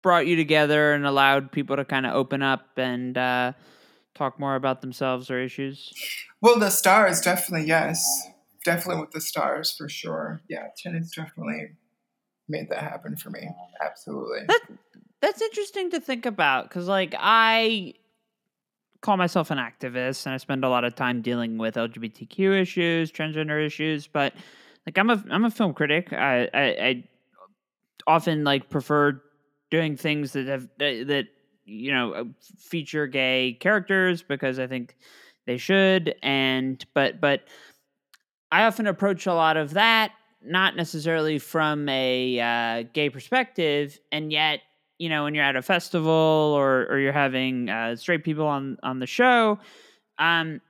brought 0.03 0.27
you 0.27 0.35
together 0.35 0.91
and 0.91 1.05
allowed 1.05 1.53
people 1.53 1.77
to 1.77 1.85
kind 1.85 2.05
of 2.05 2.13
open 2.13 2.41
up 2.41 2.67
and 2.75 3.17
uh, 3.17 3.53
talk 4.13 4.41
more 4.41 4.55
about 4.55 4.81
themselves 4.81 5.31
or 5.31 5.39
issues. 5.39 5.93
Well, 6.41 6.59
the 6.59 6.69
stars 6.69 7.21
definitely 7.21 7.65
yes, 7.65 8.27
definitely 8.65 8.99
with 8.99 9.11
the 9.11 9.21
stars 9.21 9.71
for 9.71 9.87
sure. 9.87 10.41
Yeah, 10.49 10.67
tennis 10.75 11.15
definitely 11.15 11.69
made 12.49 12.67
that 12.71 12.83
happen 12.83 13.15
for 13.15 13.29
me. 13.29 13.47
Absolutely. 13.81 14.47
That, 14.49 14.61
that's 15.21 15.41
interesting 15.41 15.91
to 15.91 16.01
think 16.01 16.25
about 16.25 16.67
because, 16.67 16.89
like, 16.89 17.15
I 17.17 17.93
call 19.01 19.17
myself 19.17 19.51
an 19.51 19.57
activist 19.57 20.25
and 20.25 20.33
I 20.33 20.37
spend 20.37 20.63
a 20.63 20.69
lot 20.69 20.83
of 20.83 20.95
time 20.95 21.21
dealing 21.21 21.57
with 21.57 21.75
LGBTQ 21.75 22.61
issues, 22.61 23.11
transgender 23.11 23.63
issues, 23.63 24.07
but 24.07 24.33
like 24.85 24.97
I'm 24.97 25.09
a 25.09 25.23
I'm 25.29 25.45
a 25.45 25.51
film 25.51 25.73
critic. 25.73 26.13
I 26.13 26.49
I, 26.53 26.61
I 26.61 27.03
often 28.07 28.43
like 28.43 28.69
prefer 28.69 29.21
doing 29.69 29.97
things 29.97 30.33
that 30.33 30.47
have 30.47 30.67
that 30.77 31.25
you 31.65 31.91
know 31.91 32.13
uh, 32.13 32.23
feature 32.57 33.07
gay 33.07 33.57
characters 33.59 34.21
because 34.21 34.59
I 34.59 34.67
think 34.67 34.95
they 35.45 35.57
should 35.57 36.15
and 36.21 36.83
but 36.93 37.19
but 37.19 37.41
I 38.51 38.63
often 38.63 38.87
approach 38.87 39.25
a 39.27 39.33
lot 39.33 39.57
of 39.57 39.73
that 39.73 40.11
not 40.43 40.75
necessarily 40.75 41.37
from 41.37 41.87
a 41.87 42.39
uh, 42.39 42.83
gay 42.93 43.09
perspective 43.09 43.99
and 44.11 44.31
yet 44.31 44.61
you 45.01 45.09
know 45.09 45.23
when 45.23 45.33
you're 45.33 45.43
at 45.43 45.55
a 45.55 45.63
festival 45.63 46.11
or 46.55 46.85
or 46.87 46.99
you're 46.99 47.11
having 47.11 47.69
uh, 47.69 47.95
straight 47.95 48.23
people 48.23 48.45
on 48.45 48.77
on 48.83 48.99
the 48.99 49.07
show 49.07 49.57
um 50.19 50.61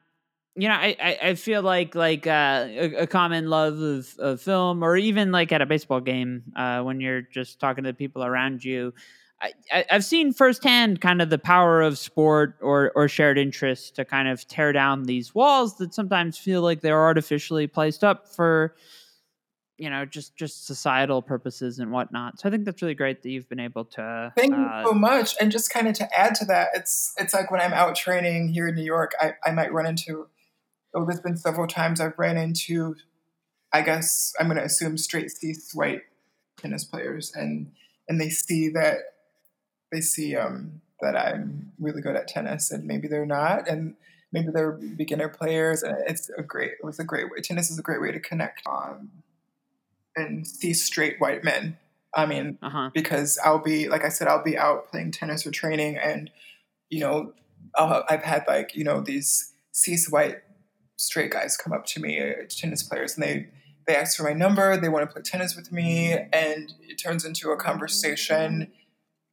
you 0.56 0.70
know 0.70 0.74
i 0.74 0.96
i, 1.04 1.18
I 1.22 1.36
feel 1.36 1.62
like 1.62 1.96
like 1.96 2.26
uh, 2.26 2.68
a, 2.70 2.96
a, 3.02 3.08
common 3.08 3.50
love 3.50 3.80
of, 3.80 4.08
of 4.20 4.42
film 4.42 4.84
or 4.84 4.96
even 4.96 5.34
like 5.34 5.52
at 5.52 5.62
a 5.62 5.66
baseball 5.66 6.00
game 6.00 6.44
uh, 6.56 6.82
when 6.82 7.02
you're 7.02 7.22
just 7.22 7.60
talking 7.60 7.84
to 7.84 7.90
the 7.90 7.94
people 7.94 8.24
around 8.24 8.64
you 8.64 8.94
I, 9.42 9.52
I, 9.74 9.86
have 9.90 10.06
seen 10.06 10.32
firsthand 10.32 11.02
kind 11.02 11.22
of 11.22 11.30
the 11.30 11.40
power 11.40 11.82
of 11.82 11.98
sport 11.98 12.58
or, 12.62 12.92
or 12.96 13.08
shared 13.08 13.40
interest 13.40 13.96
to 13.96 14.06
kind 14.06 14.28
of 14.28 14.48
tear 14.48 14.72
down 14.72 15.04
these 15.04 15.34
walls 15.34 15.78
that 15.78 15.94
sometimes 15.96 16.38
feel 16.38 16.62
like 16.62 16.82
they're 16.82 17.04
artificially 17.04 17.66
placed 17.66 18.04
up 18.04 18.28
for 18.30 18.76
you 19.82 19.90
know 19.90 20.06
just 20.06 20.36
just 20.36 20.68
societal 20.68 21.24
purposes 21.24 21.80
and 21.80 21.92
whatnot. 21.92 22.40
So 22.40 22.48
i 22.48 22.52
think 22.52 22.66
that's 22.66 22.84
really 22.84 22.94
great 22.94 23.24
that 23.24 23.30
you've 23.30 23.50
been 23.50 23.60
able 23.60 23.84
to 23.86 24.32
thank 24.38 24.54
uh, 24.54 24.58
you 24.58 24.86
so 24.86 24.94
much. 24.94 25.36
And 25.42 25.52
just 25.52 25.74
kind 25.74 25.88
of 25.88 25.96
to 25.96 26.08
add 26.18 26.36
to 26.36 26.46
that 26.46 26.70
it's 26.76 27.16
it's 27.18 27.34
like 27.34 27.50
when 27.50 27.60
i'm 27.60 27.74
out 27.74 27.96
training 27.96 28.50
here 28.50 28.68
in 28.68 28.76
new 28.76 28.84
york 28.84 29.14
i, 29.20 29.34
I 29.44 29.52
might 29.52 29.74
run 29.74 29.88
into 29.88 30.28
oh 30.94 31.04
there's 31.04 31.20
been 31.20 31.36
several 31.36 31.66
times 31.66 32.00
i've 32.00 32.18
ran 32.20 32.38
into 32.38 32.96
i 33.74 33.82
guess 33.82 34.34
i'm 34.40 34.46
going 34.46 34.58
to 34.58 34.64
assume 34.64 35.00
straight 35.00 35.32
cis 35.32 35.74
white 35.74 36.04
tennis 36.58 36.84
players 36.84 37.34
and 37.34 37.72
and 38.08 38.22
they 38.22 38.30
see 38.30 38.70
that 38.70 38.98
they 39.92 40.02
see 40.02 40.36
um 40.36 40.82
that 41.02 41.16
i'm 41.16 41.72
really 41.80 42.02
good 42.02 42.16
at 42.16 42.28
tennis 42.28 42.70
and 42.70 42.86
maybe 42.86 43.08
they're 43.08 43.26
not 43.26 43.68
and 43.68 43.96
maybe 44.32 44.50
they're 44.54 44.74
beginner 44.74 45.28
players 45.28 45.82
and 45.82 45.98
it's 46.08 46.30
a 46.38 46.44
great 46.44 46.74
it 46.74 46.86
was 46.86 47.00
a 47.00 47.04
great 47.04 47.32
way 47.32 47.42
tennis 47.42 47.72
is 47.72 47.80
a 47.80 47.84
great 47.84 48.00
way 48.00 48.12
to 48.12 48.20
connect 48.20 48.62
um 48.68 49.10
and 50.16 50.46
see 50.46 50.74
straight 50.74 51.20
white 51.20 51.44
men. 51.44 51.78
I 52.14 52.26
mean, 52.26 52.58
uh-huh. 52.62 52.92
because 52.94 53.40
I'll 53.44 53.64
be 53.64 53.88
like 53.88 54.04
I 54.04 54.10
said, 54.10 54.28
I'll 54.28 54.44
be 54.44 54.58
out 54.58 54.90
playing 54.92 55.12
tennis 55.12 55.46
or 55.46 55.52
training, 55.52 55.98
and 55.98 56.30
you 56.90 57.00
know, 57.00 57.34
i 57.78 58.04
have 58.10 58.24
had 58.24 58.44
like 58.48 58.76
you 58.76 58.84
know 58.84 59.02
these 59.02 59.54
cis 59.72 60.10
white 60.10 60.40
straight 60.98 61.32
guys 61.32 61.58
come 61.58 61.74
up 61.74 61.86
to 61.88 62.00
me, 62.00 62.20
uh, 62.20 62.34
tennis 62.50 62.84
players, 62.84 63.16
and 63.16 63.24
they 63.24 63.48
they 63.88 63.96
ask 63.96 64.18
for 64.18 64.24
my 64.24 64.34
number, 64.34 64.78
they 64.78 64.90
want 64.90 65.08
to 65.08 65.12
play 65.12 65.22
tennis 65.22 65.56
with 65.56 65.72
me, 65.72 66.14
and 66.14 66.74
it 66.82 66.96
turns 66.96 67.26
into 67.26 67.52
a 67.52 67.58
conversation, 67.58 68.72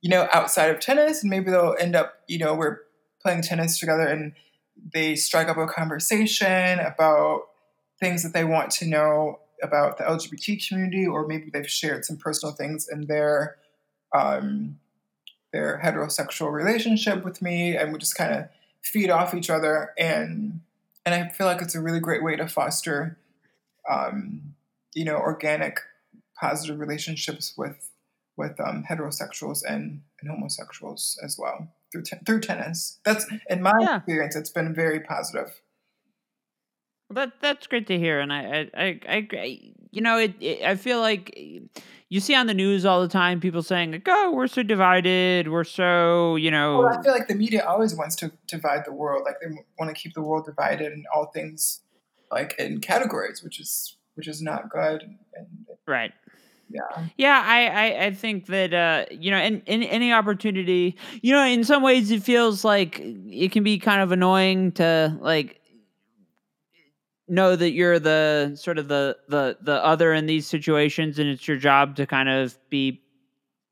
you 0.01 0.09
know, 0.09 0.29
outside 0.33 0.70
of 0.70 0.81
tennis, 0.81 1.22
and 1.22 1.31
maybe 1.31 1.51
they'll 1.51 1.76
end 1.79 1.95
up, 1.95 2.14
you 2.29 2.39
know, 2.39 2.55
we're 2.55 2.79
playing 3.20 3.43
tennis 3.43 3.79
together, 3.79 4.07
and 4.07 4.33
they 4.95 5.16
strike 5.16 5.49
up 5.49 5.57
a 5.57 5.66
conversation 5.66 6.79
about 6.79 7.43
things 8.01 8.22
that 8.22 8.33
they 8.33 8.45
want 8.45 8.70
to 8.70 8.87
know 8.87 9.41
about 9.63 9.99
the 9.99 10.05
LGBT 10.05 10.67
community, 10.69 11.07
or 11.07 11.27
maybe 11.27 11.51
they've 11.51 11.69
shared 11.69 12.05
some 12.05 12.17
personal 12.17 12.55
things 12.55 12.89
in 12.89 13.07
their 13.07 13.57
um, 14.15 14.79
their 15.53 15.81
heterosexual 15.83 16.53
relationship 16.53 17.25
with 17.25 17.43
me, 17.43 17.77
and 17.77 17.93
we 17.93 17.99
just 17.99 18.17
kind 18.17 18.35
of 18.35 18.49
feed 18.83 19.11
off 19.11 19.35
each 19.35 19.51
other. 19.51 19.93
And 19.99 20.61
and 21.05 21.15
I 21.15 21.29
feel 21.29 21.47
like 21.47 21.63
it's 21.63 21.75
a 21.75 21.81
really 21.81 22.01
great 22.01 22.23
way 22.23 22.37
to 22.37 22.47
foster, 22.47 23.19
um, 23.89 24.55
you 24.95 25.05
know, 25.05 25.17
organic, 25.17 25.81
positive 26.39 26.79
relationships 26.79 27.55
with 27.57 27.91
with 28.37 28.59
um, 28.61 28.85
heterosexuals 28.89 29.63
and, 29.67 30.01
and 30.21 30.31
homosexuals 30.31 31.19
as 31.25 31.37
well 31.39 31.69
through 31.91 32.03
te- 32.03 32.19
through 32.25 32.41
tennis. 32.41 32.99
That's 33.05 33.27
in 33.51 33.63
my 33.63 33.73
yeah. 33.81 33.97
experience, 33.97 34.37
it's 34.37 34.51
been 34.51 34.75
very 34.75 35.01
positive. 35.01 35.61
Well, 37.09 37.27
that 37.27 37.41
that's 37.41 37.67
great 37.67 37.87
to 37.87 37.99
hear, 37.99 38.21
and 38.21 38.33
I 38.33 38.71
I 38.75 39.01
I, 39.09 39.29
I 39.33 39.61
you 39.91 40.01
know 40.03 40.19
it, 40.19 40.35
it, 40.41 40.63
I 40.63 40.77
feel 40.77 41.01
like 41.01 41.39
you 42.11 42.21
see 42.21 42.35
on 42.35 42.47
the 42.47 42.55
news 42.55 42.85
all 42.85 43.01
the 43.01 43.09
time 43.09 43.41
people 43.41 43.63
saying 43.63 43.93
like 43.93 44.07
oh 44.09 44.33
we're 44.33 44.47
so 44.47 44.63
divided 44.63 45.49
we're 45.49 45.65
so 45.65 46.37
you 46.37 46.51
know. 46.51 46.81
Well, 46.81 46.99
I 46.99 47.03
feel 47.03 47.13
like 47.13 47.29
the 47.29 47.35
media 47.35 47.65
always 47.67 47.95
wants 47.95 48.15
to 48.17 48.33
divide 48.47 48.85
the 48.85 48.93
world. 48.93 49.23
Like 49.25 49.37
they 49.41 49.47
want 49.79 49.95
to 49.95 50.01
keep 50.01 50.15
the 50.15 50.23
world 50.23 50.45
divided 50.45 50.93
and 50.93 51.07
all 51.15 51.27
things, 51.27 51.81
like 52.31 52.55
in 52.59 52.81
categories, 52.81 53.43
which 53.43 53.59
is 53.59 53.97
which 54.15 54.29
is 54.29 54.43
not 54.43 54.69
good. 54.69 55.05
And, 55.35 55.47
right. 55.87 56.13
Yeah. 56.71 57.07
Yeah, 57.17 57.43
I, 57.47 57.67
I, 57.67 58.05
I 58.07 58.13
think 58.13 58.47
that 58.47 58.75
uh, 58.75 59.07
you 59.11 59.31
know, 59.31 59.39
in, 59.39 59.63
in 59.65 59.83
any 59.85 60.13
opportunity, 60.13 60.97
you 61.23 61.33
know, 61.33 61.45
in 61.45 61.65
some 61.65 61.83
ways 61.83 62.11
it 62.11 62.23
feels 62.23 62.65
like 62.65 63.01
it 63.01 63.53
can 63.53 63.63
be 63.63 63.79
kind 63.79 64.03
of 64.03 64.13
annoying 64.13 64.73
to 64.73 65.17
like 65.21 65.58
know 67.29 67.57
that 67.57 67.72
you're 67.72 67.99
the 67.99 68.53
sort 68.55 68.79
of 68.79 68.89
the 68.89 69.16
the 69.29 69.59
the 69.61 69.85
other 69.85 70.12
in 70.12 70.26
these 70.26 70.47
situations 70.47 71.18
and 71.18 71.29
it's 71.29 71.47
your 71.47 71.57
job 71.57 71.97
to 71.97 72.07
kind 72.07 72.29
of 72.29 72.59
be 72.70 73.03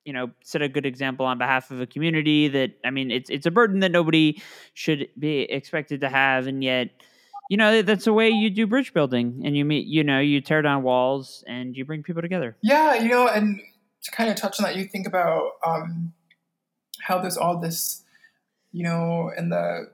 you 0.04 0.12
know 0.12 0.30
set 0.44 0.62
a 0.62 0.68
good 0.68 0.86
example 0.86 1.26
on 1.26 1.38
behalf 1.38 1.70
of 1.70 1.80
a 1.80 1.86
community 1.86 2.48
that 2.48 2.70
i 2.84 2.90
mean 2.90 3.11
it's 3.11 3.28
it's 3.30 3.46
a 3.46 3.50
burden 3.50 3.80
that 3.80 3.90
nobody 3.90 4.40
should 4.74 5.09
be 5.18 5.40
expected 5.42 6.00
to 6.00 6.09
have 6.09 6.46
and 6.46 6.62
yet 6.62 6.90
you 7.50 7.57
know 7.57 7.82
that's 7.82 8.07
a 8.07 8.12
way 8.12 8.28
you 8.28 8.50
do 8.50 8.66
bridge 8.66 8.92
building 8.92 9.42
and 9.44 9.57
you 9.57 9.64
meet 9.64 9.86
you 9.86 10.04
know 10.04 10.20
you 10.20 10.40
tear 10.40 10.62
down 10.62 10.82
walls 10.82 11.44
and 11.46 11.76
you 11.76 11.84
bring 11.84 12.02
people 12.02 12.22
together. 12.22 12.57
Yeah 12.62 12.94
you 12.94 13.09
know 13.09 13.28
and 13.28 13.61
to 14.02 14.11
kind 14.11 14.30
of 14.30 14.36
touch 14.36 14.61
on 14.61 14.64
that 14.64 14.76
you 14.76 14.84
think 14.84 15.07
about 15.07 15.52
um 15.66 16.12
how 17.02 17.18
there's 17.20 17.36
all 17.36 17.59
this 17.59 18.02
you 18.72 18.84
know 18.84 19.32
in 19.36 19.48
the 19.48 19.90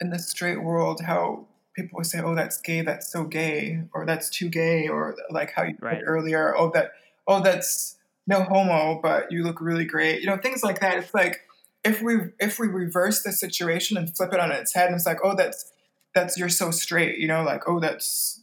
in 0.00 0.10
the 0.10 0.18
straight 0.18 0.62
world 0.62 1.00
how 1.02 1.47
people 1.78 1.96
would 1.96 2.06
say, 2.06 2.20
"Oh, 2.20 2.34
that's 2.34 2.60
gay. 2.60 2.82
That's 2.82 3.10
so 3.10 3.24
gay," 3.24 3.82
or 3.92 4.04
"That's 4.04 4.28
too 4.28 4.48
gay," 4.48 4.88
or 4.88 5.16
like 5.30 5.52
how 5.52 5.62
you 5.62 5.76
right. 5.80 6.02
earlier, 6.04 6.54
"Oh, 6.56 6.70
that 6.74 6.92
oh, 7.26 7.42
that's 7.42 7.96
no 8.26 8.42
homo, 8.42 9.00
but 9.00 9.30
you 9.30 9.42
look 9.44 9.60
really 9.60 9.84
great." 9.84 10.20
You 10.20 10.26
know, 10.26 10.36
things 10.36 10.62
like 10.62 10.80
that. 10.80 10.98
It's 10.98 11.14
like 11.14 11.40
if 11.84 12.02
we 12.02 12.16
if 12.40 12.58
we 12.58 12.66
reverse 12.66 13.22
the 13.22 13.32
situation 13.32 13.96
and 13.96 14.14
flip 14.14 14.32
it 14.32 14.40
on 14.40 14.52
its 14.52 14.74
head, 14.74 14.86
and 14.86 14.96
it's 14.96 15.06
like, 15.06 15.20
"Oh, 15.22 15.34
that's 15.36 15.72
that's 16.14 16.36
you're 16.36 16.48
so 16.48 16.70
straight," 16.70 17.18
you 17.18 17.28
know, 17.28 17.42
like, 17.42 17.62
"Oh, 17.68 17.80
that's 17.80 18.42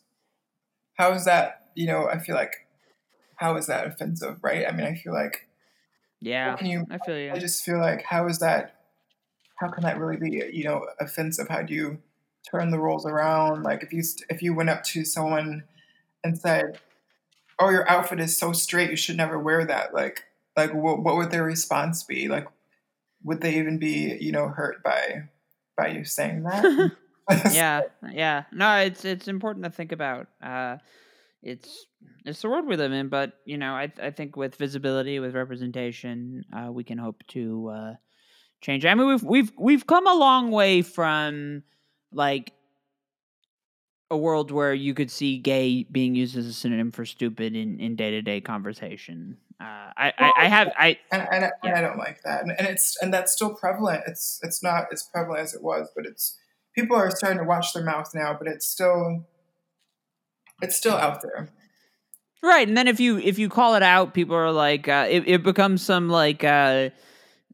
how 0.95 1.11
is 1.13 1.25
that?" 1.25 1.69
You 1.75 1.87
know, 1.87 2.07
I 2.07 2.19
feel 2.19 2.35
like 2.35 2.67
how 3.35 3.57
is 3.57 3.67
that 3.67 3.85
offensive, 3.85 4.37
right? 4.41 4.65
I 4.67 4.71
mean, 4.71 4.85
I 4.87 4.95
feel 4.95 5.13
like 5.13 5.47
yeah, 6.21 6.55
can 6.55 6.67
you? 6.67 6.87
I 6.89 6.97
feel 6.97 7.19
you. 7.19 7.31
I 7.31 7.37
just 7.37 7.63
feel 7.63 7.79
like 7.79 8.03
how 8.03 8.27
is 8.27 8.39
that? 8.39 8.75
How 9.55 9.69
can 9.69 9.83
that 9.83 9.97
really 9.99 10.17
be, 10.17 10.49
you 10.51 10.65
know, 10.65 10.85
offensive? 10.99 11.47
How 11.47 11.61
do 11.61 11.73
you 11.73 11.99
turn 12.49 12.71
the 12.71 12.79
roles 12.79 13.05
around. 13.05 13.63
Like 13.63 13.83
if 13.83 13.93
you 13.93 14.03
if 14.29 14.41
you 14.41 14.53
went 14.53 14.69
up 14.69 14.83
to 14.85 15.05
someone 15.05 15.63
and 16.23 16.37
said, 16.37 16.79
oh, 17.59 17.69
your 17.69 17.89
outfit 17.89 18.19
is 18.19 18.37
so 18.37 18.51
straight, 18.51 18.89
you 18.89 18.95
should 18.95 19.17
never 19.17 19.39
wear 19.39 19.65
that. 19.65 19.93
Like, 19.93 20.25
like 20.57 20.73
what, 20.73 21.03
what 21.03 21.15
would 21.15 21.31
their 21.31 21.43
response 21.43 22.03
be? 22.03 22.27
Like, 22.27 22.47
would 23.23 23.41
they 23.41 23.57
even 23.57 23.79
be, 23.79 24.17
you 24.19 24.31
know, 24.31 24.47
hurt 24.47 24.83
by 24.83 25.29
by 25.77 25.87
you 25.87 26.05
saying 26.05 26.43
that? 26.43 26.91
yeah, 27.53 27.81
yeah. 28.11 28.43
No, 28.51 28.77
it's 28.77 29.03
it's 29.03 29.27
important 29.27 29.65
to 29.65 29.71
think 29.71 29.91
about. 29.91 30.27
Uh, 30.43 30.77
it's 31.41 31.87
it's 32.23 32.41
the 32.41 32.49
world 32.49 32.67
we 32.67 32.75
live 32.75 32.91
in, 32.91 33.09
but 33.09 33.33
you 33.45 33.57
know, 33.57 33.73
I 33.73 33.91
I 34.01 34.11
think 34.11 34.35
with 34.35 34.55
visibility, 34.55 35.19
with 35.19 35.33
representation, 35.33 36.43
uh, 36.55 36.71
we 36.71 36.83
can 36.83 36.99
hope 36.99 37.23
to 37.29 37.69
uh, 37.69 37.93
change. 38.61 38.85
I 38.85 38.93
mean, 38.93 39.07
we've 39.07 39.23
we've 39.23 39.51
we've 39.57 39.87
come 39.87 40.05
a 40.05 40.13
long 40.13 40.51
way 40.51 40.83
from 40.83 41.63
like 42.15 42.53
a 44.09 44.17
world 44.17 44.51
where 44.51 44.73
you 44.73 44.93
could 44.93 45.11
see 45.11 45.37
gay 45.37 45.83
being 45.83 46.15
used 46.15 46.37
as 46.37 46.45
a 46.45 46.53
synonym 46.53 46.91
for 46.91 47.05
stupid 47.05 47.55
in 47.55 47.79
in 47.79 47.95
day 47.95 48.11
to 48.11 48.21
day 48.21 48.41
conversation. 48.41 49.37
Uh, 49.59 49.91
I, 49.97 50.13
I, 50.17 50.33
I 50.37 50.45
have 50.45 50.73
I 50.77 50.99
and, 51.11 51.27
and, 51.31 51.41
yeah. 51.43 51.51
and, 51.63 51.75
I 51.75 51.81
don't 51.81 51.97
like 51.97 52.21
that, 52.23 52.41
and, 52.41 52.51
and 52.57 52.67
it's 52.67 52.97
and 53.01 53.13
that's 53.13 53.31
still 53.31 53.53
prevalent. 53.53 54.03
It's 54.07 54.39
it's 54.43 54.61
not 54.61 54.87
as 54.91 55.03
prevalent 55.03 55.41
as 55.41 55.53
it 55.53 55.63
was, 55.63 55.89
but 55.95 56.05
it's 56.05 56.37
people 56.75 56.95
are 56.97 57.11
starting 57.11 57.39
to 57.39 57.45
watch 57.45 57.73
their 57.73 57.83
mouth 57.83 58.11
now. 58.13 58.35
But 58.37 58.47
it's 58.47 58.67
still 58.67 59.25
it's 60.61 60.75
still 60.75 60.95
out 60.95 61.21
there. 61.21 61.49
Right, 62.43 62.67
and 62.67 62.77
then 62.77 62.87
if 62.87 62.99
you 62.99 63.17
if 63.17 63.39
you 63.39 63.49
call 63.49 63.75
it 63.75 63.83
out, 63.83 64.13
people 64.13 64.35
are 64.35 64.51
like, 64.51 64.87
uh, 64.87 65.07
it, 65.09 65.27
it 65.27 65.43
becomes 65.43 65.81
some 65.81 66.09
like 66.09 66.43
uh, 66.43 66.89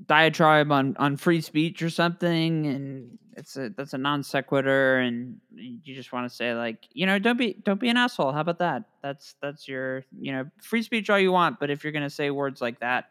diatribe 0.06 0.72
on 0.72 0.96
on 0.98 1.18
free 1.18 1.42
speech 1.42 1.82
or 1.82 1.90
something, 1.90 2.66
and 2.68 3.18
it's 3.38 3.58
a 3.58 3.70
that's 3.70 3.94
a 3.94 3.98
non 3.98 4.24
sequitur, 4.24 5.00
and 5.00 5.38
you 5.54 5.96
just 5.96 6.12
want 6.12 6.30
to 6.30 6.36
say 6.36 6.54
like, 6.54 6.88
you 6.94 7.06
know, 7.06 7.20
don't 7.20 7.38
be 7.38 7.56
don't 7.64 7.80
be 7.80 7.90
an 7.90 7.98
asshole. 7.98 8.32
How 8.32 8.42
about 8.42 8.60
that? 8.60 8.84
That's 9.02 9.36
that's 9.42 9.68
your 9.68 10.04
you 10.20 10.32
know 10.32 10.46
free 10.62 10.84
speech 10.84 11.10
all 11.10 11.20
you 11.20 11.32
want, 11.32 11.60
but 11.60 11.70
if 11.70 11.84
you're 11.84 11.94
gonna 11.94 12.10
say 12.10 12.32
words 12.32 12.62
like 12.62 12.80
that, 12.80 13.06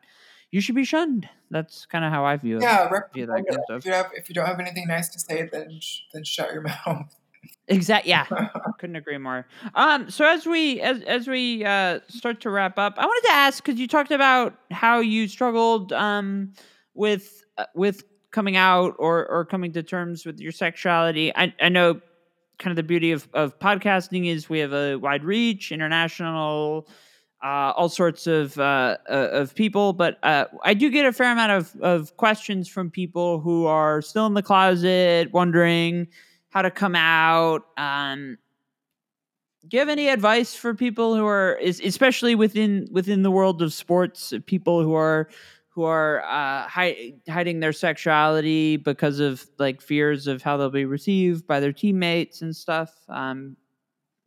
you 0.51 0.61
should 0.61 0.74
be 0.74 0.84
shunned. 0.84 1.28
That's 1.51 1.86
kind 1.86 2.05
of 2.05 2.12
how 2.12 2.24
I 2.24 2.36
view 2.36 2.59
it. 2.59 2.62
Yeah, 2.62 2.88
view 3.12 3.26
that 3.26 3.45
kind 3.49 3.61
of 3.68 3.78
if 3.78 3.84
you 3.84 3.93
have 3.93 4.11
if 4.14 4.28
you 4.28 4.34
don't 4.34 4.47
have 4.47 4.61
anything 4.61 4.86
nice 4.88 5.09
to 5.11 5.18
say, 5.18 5.49
then 5.51 5.80
then 6.12 6.24
shut 6.24 6.53
your 6.53 6.62
mouth. 6.86 7.14
Exactly. 7.68 8.11
Yeah, 8.11 8.26
couldn't 8.78 8.97
agree 8.97 9.18
more. 9.18 9.47
Um, 9.74 10.11
so 10.11 10.26
as 10.26 10.45
we 10.45 10.80
as 10.80 11.03
as 11.03 11.28
we 11.28 11.64
uh, 11.64 12.01
start 12.09 12.41
to 12.43 12.51
wrap 12.51 12.78
up, 12.78 12.95
I 12.99 13.07
wanted 13.07 13.28
to 13.28 13.34
ask 13.34 13.64
because 13.64 13.80
you 13.80 13.86
talked 13.86 14.11
about 14.11 14.57
how 14.70 14.99
you 15.01 15.28
struggled 15.28 15.93
um, 15.93 16.53
with 16.95 17.45
uh, 17.59 17.64
with 17.74 18.05
coming 18.30 18.57
out 18.57 18.95
or 18.99 19.26
or 19.26 19.45
coming 19.45 19.72
to 19.72 19.82
terms 19.82 20.24
with 20.24 20.41
your 20.41 20.53
sexuality. 20.53 21.34
I 21.36 21.55
I 21.61 21.68
know 21.68 22.01
kind 22.59 22.72
of 22.72 22.76
the 22.76 22.82
beauty 22.82 23.12
of 23.12 23.28
of 23.34 23.59
podcasting 23.59 24.26
is 24.26 24.49
we 24.49 24.59
have 24.61 24.72
a 24.72 24.97
wide 24.97 25.24
reach, 25.24 25.72
international, 25.72 26.88
uh, 27.43 27.72
all 27.76 27.88
sorts 27.88 28.26
of 28.26 28.59
uh, 28.59 28.97
uh, 29.09 29.28
of 29.32 29.55
people. 29.55 29.93
But 29.93 30.18
uh, 30.22 30.47
I 30.62 30.74
do 30.74 30.91
get 30.91 31.07
a 31.07 31.12
fair 31.12 31.32
amount 31.32 31.53
of 31.53 31.80
of 31.80 32.16
questions 32.16 32.68
from 32.68 32.91
people 32.91 33.41
who 33.41 33.66
are 33.66 34.03
still 34.03 34.26
in 34.26 34.34
the 34.34 34.43
closet, 34.43 35.32
wondering 35.32 36.09
how 36.51 36.62
to 36.62 36.70
come 36.70 36.95
out. 36.95 37.66
Um, 37.76 38.36
do 39.68 39.76
you 39.76 39.78
have 39.78 39.88
any 39.88 40.09
advice 40.09 40.55
for 40.55 40.74
people 40.74 41.14
who 41.14 41.26
are, 41.26 41.59
especially 41.62 42.34
within 42.34 42.88
within 42.91 43.22
the 43.22 43.30
world 43.30 43.62
of 43.62 43.72
sports, 43.72 44.32
people 44.47 44.82
who 44.82 44.95
are 44.95 45.28
who 45.80 45.86
are 45.86 46.20
uh, 46.24 46.68
hi- 46.68 47.14
hiding 47.26 47.60
their 47.60 47.72
sexuality 47.72 48.76
because 48.76 49.18
of 49.18 49.46
like 49.58 49.80
fears 49.80 50.26
of 50.26 50.42
how 50.42 50.58
they'll 50.58 50.68
be 50.68 50.84
received 50.84 51.46
by 51.46 51.58
their 51.58 51.72
teammates 51.72 52.42
and 52.42 52.54
stuff. 52.54 52.94
Um, 53.08 53.56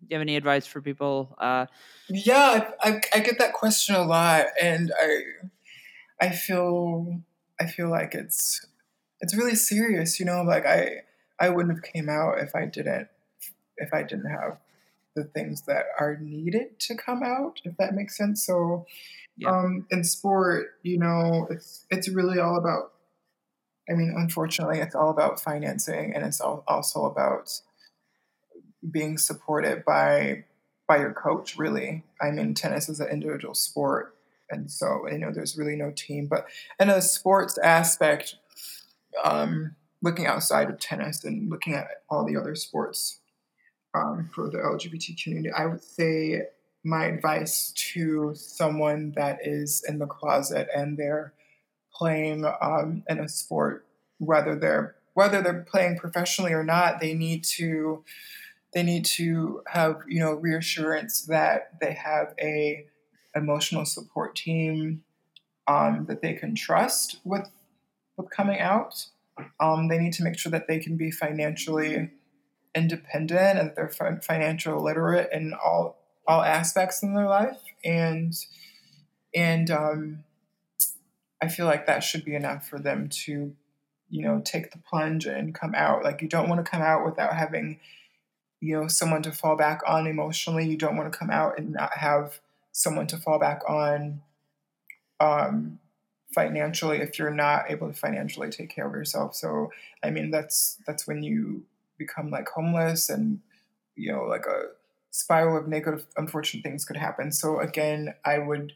do 0.02 0.08
you 0.10 0.16
have 0.16 0.22
any 0.22 0.36
advice 0.36 0.66
for 0.66 0.82
people? 0.82 1.36
Uh, 1.38 1.68
yeah, 2.10 2.72
I, 2.82 2.90
I, 2.90 3.02
I, 3.14 3.20
get 3.20 3.38
that 3.38 3.54
question 3.54 3.94
a 3.94 4.04
lot, 4.04 4.48
and 4.60 4.92
I 5.00 5.20
I 6.20 6.30
feel 6.32 7.22
I 7.62 7.68
feel 7.68 7.92
like 7.92 8.16
it's 8.16 8.66
it's 9.22 9.38
really 9.38 9.56
serious. 9.56 10.20
You 10.20 10.26
know, 10.26 10.42
like 10.42 10.66
I 10.66 11.04
I 11.40 11.50
wouldn't 11.50 11.76
have 11.76 11.84
came 11.84 12.10
out 12.10 12.40
if 12.40 12.56
I 12.56 12.66
didn't 12.66 13.10
if 13.78 13.94
I 13.94 14.02
didn't 14.02 14.30
have 14.32 14.58
the 15.16 15.24
things 15.24 15.62
that 15.68 15.86
are 16.00 16.18
needed 16.18 16.80
to 16.80 16.96
come 16.96 17.22
out. 17.22 17.62
If 17.64 17.78
that 17.78 17.94
makes 17.94 18.18
sense. 18.18 18.44
So 18.44 18.88
yeah. 19.38 19.50
um, 19.50 19.86
in 19.90 20.04
sport, 20.04 20.68
you 20.84 20.98
know, 20.98 21.48
it's 21.50 21.86
it's 21.90 22.10
really 22.10 22.40
all 22.40 22.58
about. 22.58 22.92
I 23.90 23.94
mean, 23.94 24.14
unfortunately, 24.16 24.80
it's 24.80 24.96
all 24.96 25.10
about 25.10 25.42
financing, 25.42 26.14
and 26.16 26.26
it's 26.26 26.40
all, 26.40 26.64
also 26.68 27.06
about 27.06 27.50
being 28.90 29.18
supported 29.18 29.84
by 29.86 30.46
by 30.88 30.98
your 30.98 31.14
coach. 31.14 31.58
Really, 31.58 32.04
I 32.22 32.32
mean, 32.32 32.54
tennis 32.54 32.90
is 32.90 33.00
an 33.00 33.10
individual 33.10 33.54
sport, 33.54 34.16
and 34.50 34.72
so 34.72 35.08
you 35.10 35.18
know, 35.18 35.32
there's 35.32 35.58
really 35.58 35.76
no 35.76 35.92
team. 35.92 36.28
But 36.28 36.46
in 36.80 36.90
a 36.90 37.02
sports 37.02 37.58
aspect, 37.58 38.36
um, 39.24 39.76
looking 40.02 40.28
outside 40.28 40.70
of 40.70 40.80
tennis 40.80 41.24
and 41.24 41.50
looking 41.50 41.74
at 41.74 41.88
all 42.10 42.26
the 42.26 42.38
other 42.38 42.56
sports 42.56 43.20
um, 43.94 44.30
for 44.34 44.50
the 44.50 44.60
LGBT 44.60 45.22
community, 45.22 45.52
I 45.52 45.66
would 45.66 45.84
say 45.84 46.44
my 46.84 47.06
advice 47.06 47.72
to 47.76 48.34
someone 48.36 49.14
that 49.16 49.40
is 49.46 49.84
in 49.88 50.00
the 50.00 50.06
closet 50.06 50.68
and 50.76 50.98
they're 50.98 51.34
playing 51.94 52.46
um, 52.62 53.04
in 53.08 53.20
a 53.20 53.30
sport, 53.30 53.86
whether 54.18 54.56
they're 54.56 54.96
whether 55.14 55.42
they're 55.42 55.62
playing 55.62 55.98
professionally 55.98 56.54
or 56.54 56.64
not, 56.64 57.00
they 57.00 57.14
need 57.14 57.44
to 57.44 58.04
they 58.74 58.84
need 58.84 59.06
to 59.06 59.62
have 59.68 60.02
you 60.08 60.20
know 60.20 60.34
reassurance 60.34 61.22
that 61.24 61.80
they 61.80 61.94
have 61.94 62.34
a 62.42 62.86
emotional 63.36 63.86
support 63.86 64.36
team 64.36 65.04
um, 65.68 66.06
that 66.08 66.22
they 66.22 66.34
can 66.34 66.56
trust 66.56 67.20
with 67.24 67.50
with 68.18 68.30
coming 68.30 68.60
out. 68.60 69.08
Um, 69.60 69.88
they 69.88 69.98
need 69.98 70.14
to 70.14 70.24
make 70.24 70.38
sure 70.38 70.52
that 70.52 70.68
they 70.68 70.80
can 70.80 70.98
be 70.98 71.10
financially 71.10 72.12
independent 72.76 73.60
and 73.60 73.70
that 73.70 73.76
they're 73.76 74.20
financial 74.22 74.84
literate 74.84 75.30
in 75.32 75.54
all 75.54 76.03
all 76.28 76.42
aspects 76.42 77.04
in 77.04 77.14
their 77.14 77.28
life 77.28 77.62
and 77.84 78.34
and 79.36 79.70
um, 79.72 80.24
i 81.42 81.48
feel 81.48 81.66
like 81.66 81.86
that 81.86 82.04
should 82.04 82.24
be 82.24 82.36
enough 82.36 82.68
for 82.68 82.80
them 82.80 83.10
to 83.10 83.56
you 84.14 84.22
know 84.22 84.40
take 84.46 84.72
the 84.72 84.78
plunge 84.78 85.26
and 85.26 85.56
come 85.56 85.74
out. 85.76 86.04
Like 86.04 86.22
you 86.22 86.28
don't 86.28 86.48
want 86.48 86.64
to 86.64 86.70
come 86.70 86.84
out 86.84 87.04
without 87.04 87.36
having 87.36 87.80
you 88.62 88.80
know 88.80 88.88
someone 88.88 89.24
to 89.24 89.32
fall 89.32 89.58
back 89.58 89.82
on 89.88 90.06
emotionally. 90.06 90.70
You 90.70 90.78
don't 90.78 90.96
want 90.96 91.12
to 91.12 91.18
come 91.18 91.32
out 91.32 91.58
and 91.58 91.72
not 91.72 91.98
have 91.98 92.40
someone 92.72 93.08
to 93.08 93.18
fall 93.18 93.40
back 93.40 93.62
on 93.68 94.22
um, 95.20 95.80
financially 96.32 97.00
if 97.00 97.18
you're 97.18 97.32
not 97.32 97.66
able 97.70 97.88
to 97.88 97.94
financially 97.94 98.52
take 98.52 98.70
care 98.70 98.88
of 98.88 98.94
yourself. 98.94 99.36
So 99.36 99.72
i 100.04 100.12
mean 100.12 100.30
that's 100.30 100.78
that's 100.86 101.08
when 101.08 101.24
you 101.24 101.64
become 101.98 102.30
like 102.30 102.48
homeless 102.50 103.10
and 103.10 103.40
you 103.96 104.12
know 104.12 104.26
like 104.26 104.46
a 104.46 104.66
spiral 105.14 105.58
of 105.58 105.68
negative, 105.68 106.08
unfortunate 106.18 106.64
things 106.64 106.86
could 106.86 106.98
happen. 106.98 107.32
So 107.32 107.60
again, 107.60 108.16
I 108.26 108.40
would 108.40 108.74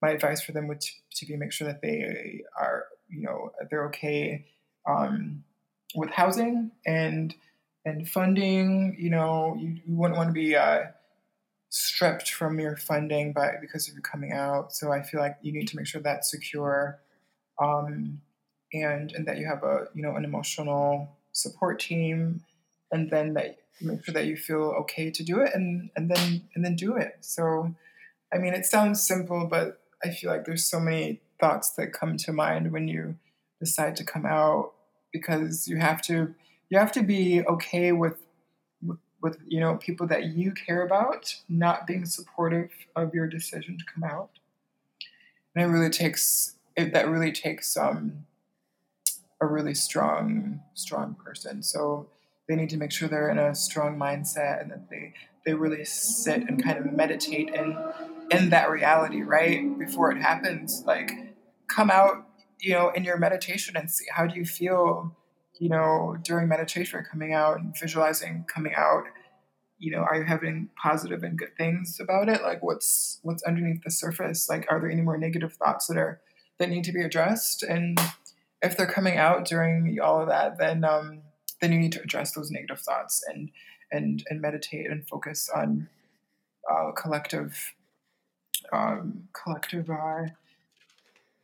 my 0.00 0.10
advice 0.10 0.40
for 0.40 0.52
them 0.52 0.66
would 0.68 0.80
to, 0.80 0.92
to 1.16 1.26
be 1.26 1.36
make 1.36 1.52
sure 1.52 1.66
that 1.66 1.82
they 1.82 2.42
are 2.58 2.84
you 3.08 3.22
know 3.22 3.52
they're 3.68 3.86
okay 3.86 4.46
um, 4.88 5.42
with 5.94 6.10
housing 6.10 6.70
and 6.86 7.34
and 7.84 8.08
funding. 8.08 8.96
You 8.98 9.10
know, 9.10 9.56
you, 9.58 9.80
you 9.84 9.96
wouldn't 9.96 10.16
want 10.16 10.28
to 10.28 10.32
be 10.32 10.54
uh, 10.54 10.84
stripped 11.70 12.30
from 12.30 12.60
your 12.60 12.76
funding 12.76 13.32
by 13.32 13.54
because 13.60 13.88
of 13.88 13.94
you 13.94 14.00
coming 14.00 14.32
out. 14.32 14.72
So 14.72 14.92
I 14.92 15.02
feel 15.02 15.20
like 15.20 15.38
you 15.42 15.52
need 15.52 15.66
to 15.68 15.76
make 15.76 15.86
sure 15.86 16.00
that's 16.00 16.30
secure, 16.30 17.00
um, 17.60 18.20
and 18.72 19.10
and 19.12 19.26
that 19.26 19.38
you 19.38 19.46
have 19.46 19.64
a 19.64 19.88
you 19.92 20.02
know 20.02 20.14
an 20.14 20.24
emotional 20.24 21.16
support 21.32 21.80
team, 21.80 22.44
and 22.92 23.10
then 23.10 23.34
that 23.34 23.58
make 23.80 24.04
sure 24.04 24.12
that 24.12 24.26
you 24.26 24.36
feel 24.36 24.74
okay 24.80 25.10
to 25.10 25.22
do 25.22 25.40
it 25.40 25.52
and 25.54 25.90
and 25.96 26.10
then 26.10 26.42
and 26.54 26.64
then 26.64 26.76
do 26.76 26.96
it. 26.96 27.18
So 27.20 27.74
i 28.32 28.38
mean 28.38 28.54
it 28.54 28.64
sounds 28.64 29.02
simple 29.02 29.46
but 29.50 29.80
i 30.04 30.10
feel 30.10 30.30
like 30.30 30.44
there's 30.44 30.64
so 30.64 30.78
many 30.78 31.20
thoughts 31.40 31.70
that 31.70 31.92
come 31.92 32.16
to 32.16 32.32
mind 32.32 32.70
when 32.70 32.86
you 32.86 33.16
decide 33.58 33.96
to 33.96 34.04
come 34.04 34.24
out 34.24 34.72
because 35.12 35.66
you 35.66 35.78
have 35.78 36.00
to 36.02 36.34
you 36.68 36.78
have 36.78 36.92
to 36.92 37.02
be 37.02 37.42
okay 37.46 37.92
with 37.92 38.24
with, 39.20 39.36
you 39.46 39.60
know 39.60 39.76
people 39.76 40.06
that 40.06 40.24
you 40.24 40.52
care 40.52 40.82
about 40.82 41.34
not 41.48 41.86
being 41.86 42.06
supportive 42.06 42.70
of 42.96 43.14
your 43.14 43.26
decision 43.26 43.76
to 43.76 43.84
come 43.92 44.04
out. 44.04 44.30
And 45.54 45.64
it 45.64 45.68
really 45.68 45.90
takes 45.90 46.54
it, 46.76 46.92
that 46.92 47.08
really 47.08 47.32
takes 47.32 47.76
um, 47.76 48.24
a 49.40 49.46
really 49.46 49.74
strong 49.74 50.60
strong 50.74 51.16
person. 51.22 51.62
So 51.62 52.08
they 52.50 52.56
need 52.56 52.70
to 52.70 52.76
make 52.76 52.90
sure 52.90 53.08
they're 53.08 53.30
in 53.30 53.38
a 53.38 53.54
strong 53.54 53.96
mindset 53.96 54.60
and 54.60 54.72
that 54.72 54.90
they 54.90 55.14
they 55.46 55.54
really 55.54 55.84
sit 55.84 56.42
and 56.48 56.62
kind 56.62 56.78
of 56.78 56.92
meditate 56.92 57.48
in 57.54 57.78
in 58.32 58.50
that 58.50 58.68
reality 58.68 59.22
right 59.22 59.78
before 59.78 60.10
it 60.10 60.20
happens 60.20 60.82
like 60.84 61.12
come 61.68 61.90
out 61.90 62.26
you 62.58 62.74
know 62.74 62.90
in 62.90 63.04
your 63.04 63.16
meditation 63.16 63.76
and 63.76 63.88
see 63.88 64.04
how 64.12 64.26
do 64.26 64.36
you 64.36 64.44
feel 64.44 65.16
you 65.60 65.68
know 65.68 66.16
during 66.24 66.48
meditation 66.48 67.04
coming 67.08 67.32
out 67.32 67.60
and 67.60 67.72
visualizing 67.78 68.44
coming 68.52 68.74
out 68.74 69.04
you 69.80 69.90
know, 69.90 70.00
are 70.00 70.16
you 70.16 70.24
having 70.24 70.68
positive 70.80 71.22
and 71.22 71.38
good 71.38 71.56
things 71.56 71.98
about 72.00 72.28
it? 72.28 72.42
Like 72.42 72.62
what's 72.62 73.18
what's 73.22 73.42
underneath 73.44 73.82
the 73.82 73.90
surface? 73.90 74.46
Like 74.46 74.66
are 74.70 74.78
there 74.78 74.90
any 74.90 75.00
more 75.00 75.16
negative 75.16 75.54
thoughts 75.54 75.86
that 75.86 75.96
are 75.96 76.20
that 76.58 76.68
need 76.68 76.84
to 76.84 76.92
be 76.92 77.00
addressed? 77.00 77.62
And 77.62 77.98
if 78.60 78.76
they're 78.76 78.86
coming 78.86 79.16
out 79.16 79.46
during 79.46 79.98
all 79.98 80.20
of 80.20 80.28
that, 80.28 80.58
then 80.58 80.84
um, 80.84 81.22
then 81.60 81.72
you 81.72 81.78
need 81.78 81.92
to 81.92 82.02
address 82.02 82.32
those 82.32 82.50
negative 82.50 82.80
thoughts 82.80 83.22
and 83.28 83.50
and 83.92 84.24
and 84.28 84.40
meditate 84.40 84.90
and 84.90 85.06
focus 85.08 85.48
on 85.54 85.88
uh, 86.70 86.92
collective 86.92 87.74
um, 88.72 89.28
collective 89.32 89.90
uh, 89.90 90.26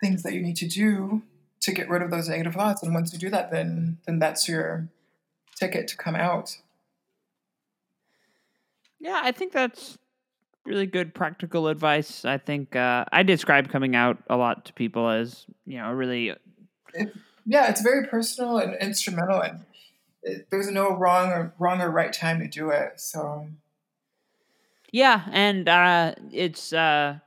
things 0.01 0.23
that 0.23 0.35
you 0.35 0.43
need 0.43 0.57
to 0.57 0.67
do 0.67 1.23
to 1.61 1.73
get 1.73 1.89
rid 1.89 2.03
of 2.03 2.11
those 2.11 2.29
negative 2.29 2.55
thoughts. 2.55 2.83
And 2.83 2.95
once 2.95 3.13
you 3.13 3.19
do 3.19 3.31
that, 3.31 3.51
then 3.51 3.99
then 4.07 4.19
that's 4.19 4.49
your 4.49 4.89
ticket 5.59 5.89
to 5.89 5.97
come 5.97 6.15
out. 6.15 6.59
Yeah, 9.01 9.21
I 9.23 9.33
think 9.33 9.53
that's 9.53 9.99
really 10.65 10.87
good 10.87 11.15
practical 11.15 11.69
advice. 11.69 12.25
I 12.25 12.39
think 12.39 12.77
uh, 12.77 13.05
I 13.13 13.23
describe 13.23 13.69
coming 13.69 13.95
out 13.95 14.19
a 14.29 14.37
lot 14.37 14.65
to 14.67 14.73
people 14.73 15.09
as 15.09 15.47
you 15.65 15.79
know 15.79 15.93
really. 15.93 16.35
It, 16.95 17.13
yeah, 17.45 17.69
it's 17.71 17.81
very 17.81 18.07
personal 18.07 18.59
and 18.59 18.77
instrumental, 18.81 19.41
and 19.41 19.65
there's 20.51 20.71
no 20.71 20.97
wrong 20.97 21.31
or 21.31 21.55
wrong 21.59 21.81
or 21.81 21.91
right 21.91 22.13
time 22.13 22.41
to 22.41 22.49
do 22.49 22.71
it. 22.71 23.01
So. 23.01 23.49
Yeah, 24.93 25.23
and 25.31 25.69
uh, 25.69 26.15
it's 26.33 26.73
uh, 26.73 27.19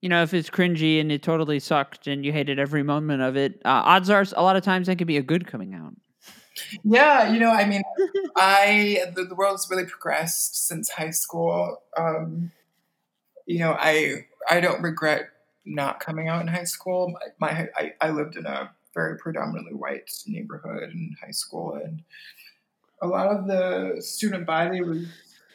you 0.00 0.08
know 0.08 0.22
if 0.22 0.32
it's 0.32 0.50
cringy 0.50 1.00
and 1.00 1.10
it 1.10 1.22
totally 1.22 1.58
sucked 1.58 2.06
and 2.06 2.24
you 2.24 2.32
hated 2.32 2.58
every 2.58 2.82
moment 2.82 3.22
of 3.22 3.36
it, 3.36 3.60
uh, 3.64 3.82
odds 3.84 4.08
are 4.10 4.24
a 4.36 4.42
lot 4.42 4.56
of 4.56 4.62
times 4.62 4.86
that 4.86 4.96
could 4.96 5.06
be 5.06 5.16
a 5.16 5.22
good 5.22 5.46
coming 5.46 5.74
out. 5.74 5.94
Yeah, 6.84 7.32
you 7.32 7.38
know, 7.38 7.50
I 7.50 7.66
mean, 7.66 7.82
I 8.36 9.04
the, 9.14 9.24
the 9.24 9.34
world 9.34 9.54
has 9.54 9.68
really 9.70 9.84
progressed 9.84 10.66
since 10.68 10.90
high 10.90 11.10
school. 11.10 11.82
Um, 11.96 12.52
you 13.46 13.58
know, 13.58 13.76
I 13.78 14.26
I 14.48 14.60
don't 14.60 14.82
regret 14.82 15.28
not 15.64 16.00
coming 16.00 16.28
out 16.28 16.40
in 16.40 16.46
high 16.46 16.64
school. 16.64 17.14
My, 17.38 17.50
my 17.50 17.68
I, 17.76 17.92
I 18.00 18.10
lived 18.10 18.36
in 18.36 18.46
a 18.46 18.70
very 18.96 19.16
predominantly 19.16 19.74
white 19.74 20.10
neighborhood 20.26 20.82
and 20.82 21.16
high 21.22 21.30
school, 21.30 21.74
and 21.74 22.02
a 23.00 23.06
lot 23.06 23.28
of 23.28 23.46
the 23.46 24.00
student 24.00 24.46
body 24.46 24.80
was 24.80 25.06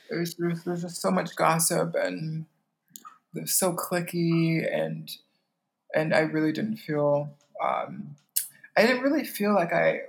there's, 0.10 0.64
there's 0.64 0.82
just 0.82 1.02
so 1.02 1.10
much 1.10 1.36
gossip 1.36 1.96
and 1.96 2.46
it's 3.34 3.54
so 3.54 3.74
clicky 3.74 4.62
and 4.72 5.10
and 5.96 6.14
I 6.14 6.20
really 6.20 6.52
didn't 6.52 6.78
feel 6.78 7.30
um, 7.62 8.16
I 8.78 8.86
didn't 8.86 9.04
really 9.04 9.26
feel 9.26 9.54
like 9.54 9.74
I 9.74 10.02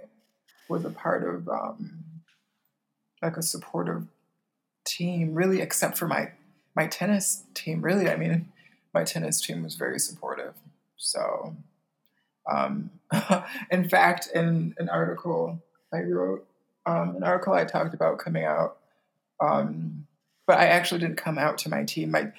was 0.69 0.85
a 0.85 0.91
part 0.91 1.29
of 1.29 1.49
um, 1.49 2.05
like 3.21 3.37
a 3.37 3.43
supportive 3.43 4.07
team, 4.85 5.35
really, 5.35 5.61
except 5.61 5.99
for 5.99 6.07
my 6.07 6.33
my 6.75 6.87
tennis 6.87 7.45
team. 7.55 7.83
Really, 7.83 8.09
I 8.09 8.17
mean, 8.17 8.53
my 8.95 9.05
tennis 9.05 9.41
team 9.41 9.63
was 9.63 9.75
very 9.75 9.99
supportive. 9.99 10.55
So, 10.97 11.57
um, 12.51 12.91
in 13.71 13.89
fact, 13.89 14.29
in 14.35 14.75
an 14.79 14.89
article 14.89 15.63
I 15.93 16.01
wrote, 16.01 16.47
um, 16.87 17.17
an 17.17 17.23
article 17.23 17.53
I 17.53 17.65
talked 17.65 17.95
about 17.95 18.19
coming 18.19 18.45
out, 18.45 18.79
um, 19.41 20.07
but 20.47 20.59
I 20.59 20.67
actually 20.67 21.01
didn't 21.01 21.17
come 21.17 21.39
out 21.39 21.59
to 21.59 21.69
my 21.69 21.85
team. 21.85 22.11
My 22.11 22.33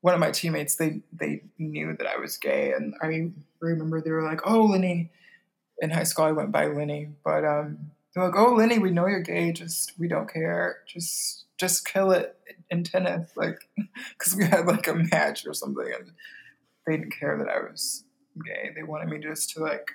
one 0.00 0.14
of 0.14 0.20
my 0.20 0.30
teammates 0.30 0.76
they 0.76 1.00
they 1.12 1.42
knew 1.58 1.96
that 1.96 2.06
I 2.06 2.18
was 2.18 2.36
gay, 2.36 2.72
and 2.72 2.94
I 3.02 3.30
remember 3.60 4.00
they 4.00 4.10
were 4.10 4.22
like, 4.22 4.40
"Oh, 4.46 4.64
Lenny." 4.64 5.10
In 5.78 5.90
high 5.90 6.04
school, 6.04 6.24
I 6.24 6.32
went 6.32 6.52
by 6.52 6.68
Lenny, 6.68 7.10
but 7.22 7.44
um, 7.44 7.90
they're 8.14 8.24
like, 8.24 8.36
"Oh, 8.36 8.54
Lenny, 8.54 8.78
we 8.78 8.90
know 8.90 9.06
you're 9.06 9.20
gay. 9.20 9.52
Just 9.52 9.92
we 9.98 10.08
don't 10.08 10.32
care. 10.32 10.78
Just 10.86 11.44
just 11.58 11.86
kill 11.86 12.12
it 12.12 12.36
in 12.70 12.82
tennis." 12.82 13.30
Like, 13.36 13.68
because 14.18 14.34
we 14.34 14.44
had 14.44 14.66
like 14.66 14.88
a 14.88 14.94
match 14.94 15.46
or 15.46 15.52
something, 15.52 15.86
and 15.86 16.12
they 16.86 16.96
didn't 16.96 17.12
care 17.12 17.36
that 17.36 17.48
I 17.48 17.60
was 17.60 18.05
gay. 18.44 18.70
They 18.74 18.82
wanted 18.82 19.08
me 19.08 19.18
just 19.18 19.50
to 19.54 19.60
like 19.60 19.90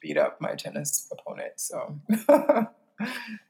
beat 0.00 0.18
up 0.18 0.40
my 0.40 0.54
tennis 0.54 1.10
opponent. 1.12 1.52
So, 1.56 2.00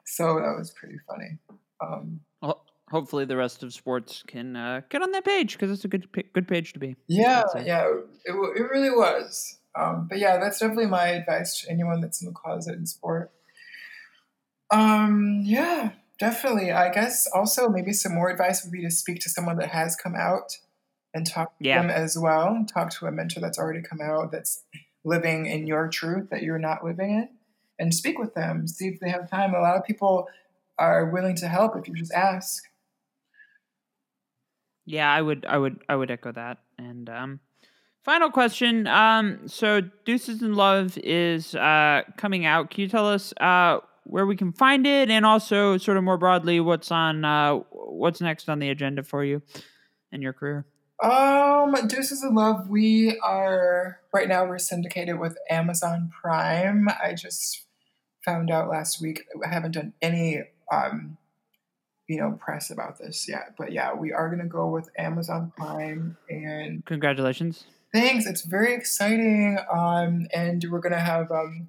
so 0.04 0.34
that 0.34 0.54
was 0.56 0.72
pretty 0.78 0.96
funny. 1.08 1.38
Um, 1.80 2.20
well, 2.40 2.64
hopefully, 2.90 3.24
the 3.24 3.36
rest 3.36 3.62
of 3.62 3.72
sports 3.72 4.22
can 4.26 4.56
uh, 4.56 4.82
get 4.88 5.02
on 5.02 5.12
that 5.12 5.24
page 5.24 5.52
because 5.52 5.70
it's 5.70 5.84
a 5.84 5.88
good 5.88 6.06
good 6.32 6.46
page 6.46 6.72
to 6.74 6.78
be. 6.78 6.96
Yeah, 7.08 7.42
yeah, 7.64 7.86
it, 8.24 8.32
it 8.32 8.62
really 8.70 8.90
was. 8.90 9.58
Um, 9.74 10.06
but 10.08 10.18
yeah, 10.18 10.38
that's 10.38 10.58
definitely 10.58 10.86
my 10.86 11.08
advice 11.08 11.60
to 11.60 11.70
anyone 11.70 12.00
that's 12.00 12.20
in 12.20 12.28
the 12.28 12.34
closet 12.34 12.74
in 12.76 12.86
sport. 12.86 13.32
Um, 14.70 15.40
yeah, 15.44 15.92
definitely. 16.18 16.72
I 16.72 16.90
guess 16.90 17.26
also 17.26 17.68
maybe 17.68 17.92
some 17.92 18.14
more 18.14 18.30
advice 18.30 18.64
would 18.64 18.72
be 18.72 18.82
to 18.82 18.90
speak 18.90 19.20
to 19.20 19.30
someone 19.30 19.56
that 19.58 19.70
has 19.70 19.96
come 19.96 20.14
out 20.14 20.58
and 21.14 21.26
talk 21.26 21.58
to 21.58 21.64
yeah. 21.64 21.80
them 21.80 21.90
as 21.90 22.18
well. 22.18 22.64
Talk 22.72 22.90
to 22.98 23.06
a 23.06 23.12
mentor 23.12 23.40
that's 23.40 23.58
already 23.58 23.82
come 23.82 24.00
out, 24.00 24.32
that's 24.32 24.62
living 25.04 25.46
in 25.46 25.66
your 25.66 25.88
truth 25.88 26.30
that 26.30 26.42
you're 26.42 26.58
not 26.58 26.84
living 26.84 27.10
in, 27.10 27.28
and 27.78 27.94
speak 27.94 28.18
with 28.18 28.34
them. 28.34 28.66
See 28.66 28.88
if 28.88 29.00
they 29.00 29.10
have 29.10 29.30
time. 29.30 29.54
A 29.54 29.60
lot 29.60 29.76
of 29.76 29.84
people 29.84 30.28
are 30.78 31.10
willing 31.10 31.36
to 31.36 31.48
help 31.48 31.76
if 31.76 31.88
you 31.88 31.94
just 31.94 32.12
ask. 32.12 32.64
Yeah, 34.84 35.12
I 35.12 35.22
would, 35.22 35.46
I 35.48 35.58
would, 35.58 35.82
I 35.88 35.96
would 35.96 36.10
echo 36.10 36.32
that. 36.32 36.58
And 36.78 37.08
um, 37.08 37.40
final 38.04 38.30
question. 38.30 38.86
Um, 38.86 39.46
so 39.46 39.80
Deuces 40.04 40.40
& 40.40 40.42
Love 40.42 40.98
is 40.98 41.54
uh 41.54 42.02
coming 42.16 42.46
out. 42.46 42.70
Can 42.70 42.82
you 42.82 42.88
tell 42.88 43.08
us 43.08 43.32
uh 43.40 43.78
where 44.04 44.26
we 44.26 44.36
can 44.36 44.52
find 44.52 44.86
it, 44.86 45.10
and 45.10 45.24
also 45.24 45.78
sort 45.78 45.96
of 45.96 46.04
more 46.04 46.18
broadly, 46.18 46.60
what's 46.60 46.90
on 46.90 47.24
uh, 47.24 47.54
what's 47.70 48.20
next 48.20 48.48
on 48.48 48.58
the 48.58 48.70
agenda 48.70 49.02
for 49.02 49.24
you 49.24 49.42
in 50.10 50.22
your 50.22 50.32
career? 50.32 50.66
Um, 51.02 51.74
Deuces 51.88 52.24
& 52.28 52.30
Love. 52.30 52.68
We 52.68 53.18
are 53.24 53.98
right 54.14 54.28
now. 54.28 54.44
We're 54.44 54.58
syndicated 54.58 55.18
with 55.18 55.36
Amazon 55.50 56.12
Prime. 56.22 56.88
I 56.88 57.14
just 57.14 57.64
found 58.24 58.52
out 58.52 58.68
last 58.68 59.00
week. 59.02 59.24
I 59.44 59.52
haven't 59.52 59.72
done 59.72 59.94
any, 60.00 60.42
um, 60.70 61.18
you 62.08 62.20
know, 62.20 62.38
press 62.40 62.70
about 62.70 63.00
this 63.00 63.26
yet. 63.28 63.54
But 63.58 63.72
yeah, 63.72 63.94
we 63.94 64.12
are 64.12 64.28
to 64.42 64.48
go 64.48 64.68
with 64.68 64.90
Amazon 64.96 65.52
Prime. 65.56 66.16
And 66.30 66.84
congratulations. 66.84 67.64
Thanks. 67.92 68.24
It's 68.24 68.42
very 68.42 68.72
exciting. 68.72 69.58
Um, 69.72 70.28
and 70.32 70.64
we're 70.70 70.78
to 70.92 71.00
have 71.00 71.32
um, 71.32 71.68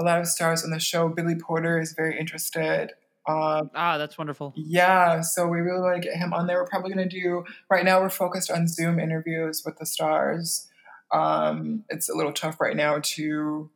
a 0.00 0.02
lot 0.02 0.18
of 0.18 0.26
stars 0.26 0.64
on 0.64 0.70
the 0.70 0.80
show. 0.80 1.08
Billy 1.08 1.36
Porter 1.36 1.78
is 1.78 1.92
very 1.92 2.18
interested. 2.18 2.92
Um, 3.26 3.70
ah, 3.74 3.96
that's 3.96 4.18
wonderful. 4.18 4.52
Yeah, 4.54 5.22
so 5.22 5.46
we 5.46 5.60
really 5.60 5.80
want 5.80 6.02
to 6.02 6.08
get 6.08 6.16
him 6.16 6.34
on 6.34 6.46
there. 6.46 6.58
We're 6.58 6.68
probably 6.68 6.92
going 6.92 7.08
to 7.08 7.20
do 7.20 7.44
right 7.70 7.84
now. 7.84 8.00
We're 8.00 8.10
focused 8.10 8.50
on 8.50 8.68
Zoom 8.68 8.98
interviews 8.98 9.62
with 9.64 9.78
the 9.78 9.86
stars. 9.86 10.68
Um, 11.10 11.84
it's 11.88 12.08
a 12.08 12.14
little 12.14 12.32
tough 12.32 12.60
right 12.60 12.76
now 12.76 12.98
to, 13.02 13.70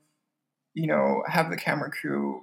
you 0.74 0.86
know, 0.86 1.22
have 1.28 1.50
the 1.50 1.56
camera 1.56 1.90
crew 1.90 2.42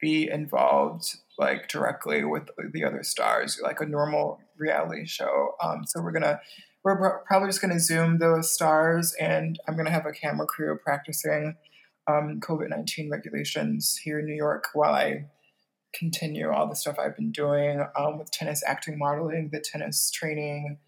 be 0.00 0.28
involved 0.28 1.18
like 1.38 1.68
directly 1.68 2.24
with 2.24 2.48
the 2.72 2.84
other 2.84 3.02
stars, 3.02 3.60
like 3.62 3.80
a 3.80 3.86
normal 3.86 4.40
reality 4.58 5.06
show. 5.06 5.54
Um, 5.62 5.84
so 5.86 6.02
we're 6.02 6.12
gonna 6.12 6.40
we're 6.84 7.20
probably 7.20 7.48
just 7.48 7.60
gonna 7.60 7.80
zoom 7.80 8.18
those 8.18 8.52
stars, 8.52 9.14
and 9.20 9.58
I'm 9.68 9.76
gonna 9.76 9.90
have 9.90 10.06
a 10.06 10.12
camera 10.12 10.46
crew 10.46 10.78
practicing 10.82 11.56
um, 12.06 12.40
COVID 12.40 12.70
19 12.70 13.10
regulations 13.10 13.98
here 14.02 14.18
in 14.18 14.26
New 14.26 14.34
York 14.34 14.68
while 14.74 14.94
I 14.94 15.26
continue 15.92 16.50
all 16.50 16.68
the 16.68 16.76
stuff 16.76 16.98
I've 16.98 17.16
been 17.16 17.32
doing 17.32 17.84
um, 17.96 18.18
with 18.18 18.30
tennis 18.30 18.62
acting 18.66 18.98
modeling, 18.98 19.50
the 19.52 19.60
tennis 19.60 20.10
training. 20.10 20.78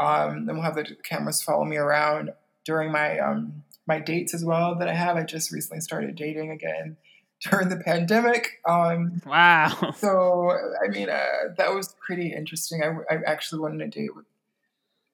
Um, 0.00 0.46
then 0.46 0.56
we'll 0.56 0.64
have 0.64 0.74
the 0.74 0.96
cameras 1.04 1.42
follow 1.42 1.64
me 1.64 1.76
around 1.76 2.30
during 2.64 2.92
my 2.92 3.18
um, 3.18 3.62
my 3.86 4.00
dates 4.00 4.34
as 4.34 4.44
well 4.44 4.74
that 4.76 4.88
I 4.88 4.94
have. 4.94 5.16
I 5.16 5.24
just 5.24 5.52
recently 5.52 5.80
started 5.80 6.14
dating 6.16 6.50
again 6.50 6.96
during 7.50 7.68
the 7.68 7.76
pandemic. 7.76 8.60
Um, 8.68 9.22
wow. 9.24 9.92
So 9.96 10.50
I 10.50 10.88
mean, 10.88 11.08
uh, 11.08 11.54
that 11.56 11.74
was 11.74 11.94
pretty 12.04 12.32
interesting. 12.32 12.82
I, 12.82 13.14
I 13.14 13.18
actually 13.26 13.60
went 13.60 13.74
on 13.74 13.80
a 13.80 13.88
date 13.88 14.14
with 14.14 14.26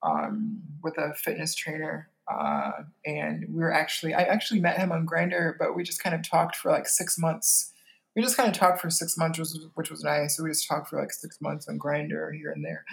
um, 0.03 0.63
with 0.83 0.99
a 0.99 1.15
fitness 1.15 1.55
trainer 1.55 2.09
uh, 2.29 2.71
and 3.05 3.47
we 3.49 3.63
were 3.63 3.73
actually, 3.73 4.15
I 4.15 4.23
actually 4.23 4.61
met 4.61 4.79
him 4.79 4.93
on 4.93 5.07
Grindr, 5.07 5.55
but 5.59 5.75
we 5.75 5.83
just 5.83 6.03
kind 6.03 6.15
of 6.15 6.29
talked 6.29 6.57
for 6.57 6.71
like 6.71 6.89
six 6.89 7.19
months. 7.19 7.72
We 8.15 8.23
just 8.23 8.37
kind 8.37 8.49
of 8.49 8.55
talked 8.55 8.81
for 8.81 8.91
six 8.91 9.17
months, 9.17 9.39
which 9.39 9.49
was, 9.49 9.69
which 9.75 9.91
was 9.91 10.05
nice. 10.05 10.37
So 10.37 10.43
we 10.43 10.51
just 10.51 10.69
talked 10.69 10.89
for 10.89 11.01
like 11.01 11.13
six 11.13 11.41
months 11.41 11.69
on 11.69 11.79
Grindr 11.79 12.35
here 12.35 12.51
and 12.51 12.65
there. 12.65 12.85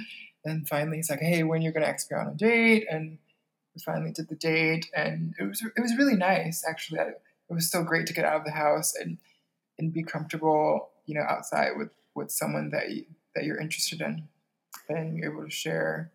And 0.46 0.68
finally, 0.68 0.98
he's 0.98 1.10
like, 1.10 1.20
"Hey, 1.20 1.44
when 1.44 1.60
are 1.60 1.64
you're 1.64 1.74
gonna 1.74 1.88
ask 1.88 2.10
me 2.10 2.18
on 2.18 2.28
a 2.28 2.36
date?" 2.36 2.88
And 2.90 3.18
we 3.76 3.82
finally 3.82 4.12
did 4.12 4.30
the 4.30 4.36
date, 4.36 4.90
and 4.96 5.34
it 5.40 5.44
was 5.44 5.62
it 5.62 5.82
was 5.82 5.98
really 5.98 6.16
nice 6.16 6.64
actually. 6.68 7.00
It 7.00 7.54
was 7.54 7.70
so 7.70 7.84
great 7.84 8.08
to 8.08 8.14
get 8.14 8.26
out 8.26 8.38
of 8.38 8.46
the 8.46 8.52
house 8.52 8.96
and 8.96 9.18
and 9.78 9.94
be 9.94 10.04
comfortable, 10.04 10.90
you 11.06 11.16
know, 11.16 11.26
outside 11.28 11.72
with 11.78 11.90
with 12.16 12.32
someone 12.32 12.70
that 12.70 12.92
you, 12.92 13.06
that 13.36 13.44
you're 13.44 13.60
interested 13.60 14.02
in, 14.02 14.28
and 14.88 15.18
you're 15.18 15.34
able 15.34 15.44
to 15.44 15.52
share 15.52 16.12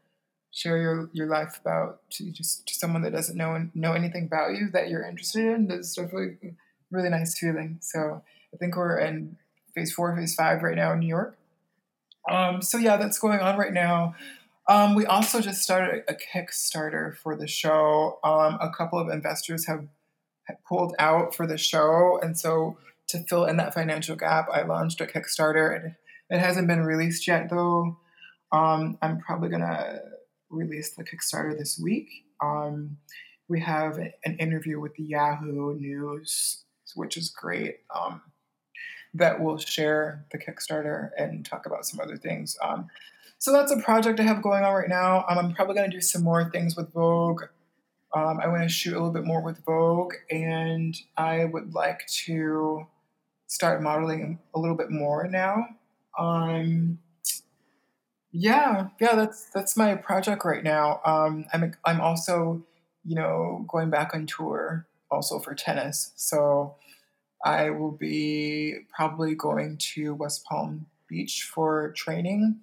share 0.54 0.78
your, 0.78 1.10
your 1.12 1.26
life 1.26 1.58
about 1.60 2.08
to 2.10 2.30
just 2.30 2.64
to 2.68 2.74
someone 2.74 3.02
that 3.02 3.12
doesn't 3.12 3.36
know 3.36 3.68
know 3.74 3.92
anything 3.92 4.24
about 4.24 4.52
you 4.54 4.70
that 4.72 4.88
you're 4.88 5.04
interested 5.04 5.44
in 5.44 5.70
is 5.70 5.94
definitely 5.94 6.38
a 6.44 6.54
really 6.92 7.10
nice 7.10 7.36
feeling. 7.36 7.78
So 7.80 8.22
I 8.54 8.56
think 8.56 8.76
we're 8.76 8.98
in 8.98 9.36
phase 9.74 9.92
four, 9.92 10.14
phase 10.16 10.34
five 10.34 10.62
right 10.62 10.76
now 10.76 10.92
in 10.92 11.00
New 11.00 11.08
York. 11.08 11.36
Um, 12.30 12.62
so 12.62 12.78
yeah, 12.78 12.96
that's 12.96 13.18
going 13.18 13.40
on 13.40 13.58
right 13.58 13.72
now. 13.72 14.14
Um, 14.68 14.94
we 14.94 15.04
also 15.04 15.40
just 15.40 15.62
started 15.62 16.04
a 16.08 16.14
Kickstarter 16.14 17.16
for 17.16 17.36
the 17.36 17.46
show. 17.48 18.18
Um, 18.24 18.56
a 18.60 18.70
couple 18.70 18.98
of 18.98 19.08
investors 19.08 19.66
have, 19.66 19.86
have 20.44 20.56
pulled 20.66 20.94
out 20.98 21.34
for 21.34 21.46
the 21.46 21.58
show, 21.58 22.18
and 22.22 22.38
so 22.38 22.78
to 23.08 23.24
fill 23.24 23.44
in 23.44 23.58
that 23.58 23.74
financial 23.74 24.16
gap, 24.16 24.46
I 24.50 24.62
launched 24.62 25.00
a 25.00 25.06
Kickstarter. 25.06 25.76
It, 25.84 25.92
it 26.30 26.38
hasn't 26.38 26.68
been 26.68 26.80
released 26.82 27.26
yet, 27.26 27.50
though. 27.50 27.98
Um, 28.52 28.96
I'm 29.02 29.20
probably 29.20 29.50
gonna 29.50 30.00
release 30.48 30.94
the 30.94 31.04
Kickstarter 31.04 31.58
this 31.58 31.78
week. 31.78 32.08
Um, 32.42 32.98
we 33.48 33.60
have 33.60 33.98
an 33.98 34.38
interview 34.38 34.80
with 34.80 34.94
the 34.94 35.02
Yahoo 35.02 35.74
News, 35.74 36.64
which 36.94 37.18
is 37.18 37.28
great. 37.28 37.80
That 39.14 39.40
will 39.40 39.58
share 39.58 40.24
the 40.32 40.38
Kickstarter 40.38 41.10
and 41.16 41.46
talk 41.46 41.66
about 41.66 41.86
some 41.86 42.00
other 42.00 42.16
things. 42.16 42.56
Um, 42.62 42.88
so 43.38 43.52
that's 43.52 43.70
a 43.70 43.76
project 43.78 44.20
I 44.20 44.22
have 44.24 44.42
going 44.42 44.64
on 44.64 44.74
right 44.74 44.88
now. 44.88 45.24
Um, 45.28 45.38
I'm 45.38 45.54
probably 45.54 45.74
going 45.74 45.90
to 45.90 45.96
do 45.96 46.00
some 46.00 46.24
more 46.24 46.50
things 46.50 46.76
with 46.76 46.92
Vogue. 46.92 47.42
Um, 48.14 48.40
I 48.40 48.48
want 48.48 48.62
to 48.62 48.68
shoot 48.68 48.92
a 48.92 48.96
little 48.96 49.12
bit 49.12 49.24
more 49.24 49.42
with 49.42 49.64
Vogue, 49.64 50.14
and 50.30 50.96
I 51.16 51.44
would 51.44 51.74
like 51.74 52.06
to 52.24 52.86
start 53.46 53.82
modeling 53.82 54.38
a 54.54 54.58
little 54.58 54.76
bit 54.76 54.90
more 54.90 55.28
now. 55.28 55.66
Um, 56.18 56.98
yeah, 58.32 58.88
yeah, 59.00 59.14
that's 59.14 59.50
that's 59.54 59.76
my 59.76 59.94
project 59.94 60.44
right 60.44 60.64
now. 60.64 61.00
Um, 61.04 61.44
I'm 61.52 61.74
I'm 61.84 62.00
also, 62.00 62.64
you 63.04 63.14
know, 63.14 63.64
going 63.68 63.90
back 63.90 64.14
on 64.14 64.26
tour 64.26 64.86
also 65.10 65.38
for 65.38 65.54
tennis. 65.54 66.12
So 66.16 66.76
I 67.44 67.70
will 67.70 67.92
be 67.92 68.74
probably 68.96 69.34
going 69.34 69.76
to 69.94 70.14
West 70.14 70.44
Palm 70.44 70.86
Beach 71.08 71.42
for 71.42 71.92
training, 71.92 72.60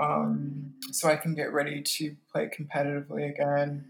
um, 0.00 0.74
so 0.92 1.08
I 1.08 1.16
can 1.16 1.34
get 1.34 1.52
ready 1.52 1.80
to 1.80 2.14
play 2.30 2.48
competitively 2.48 3.30
again. 3.30 3.86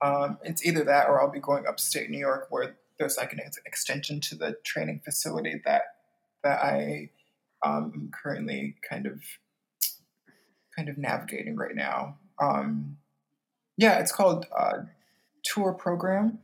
Um, 0.00 0.38
it's 0.44 0.64
either 0.64 0.84
that 0.84 1.08
or 1.08 1.20
I'll 1.20 1.30
be 1.30 1.40
going 1.40 1.66
upstate 1.66 2.08
New 2.08 2.18
York 2.18 2.46
where 2.50 2.76
there's 2.98 3.16
like 3.16 3.32
an 3.32 3.40
extension 3.66 4.20
to 4.20 4.36
the 4.36 4.56
training 4.64 5.00
facility 5.04 5.60
that 5.64 5.82
that 6.42 6.62
I 6.62 7.10
um, 7.64 7.92
am 7.94 8.10
currently 8.12 8.76
kind 8.88 9.06
of 9.06 9.20
kind 10.76 10.88
of 10.88 10.96
navigating 10.96 11.56
right 11.56 11.74
now. 11.74 12.18
Um, 12.40 12.98
yeah, 13.76 13.98
it's 13.98 14.12
called 14.12 14.46
uh, 14.56 14.78
Tour 15.42 15.72
Program. 15.72 16.38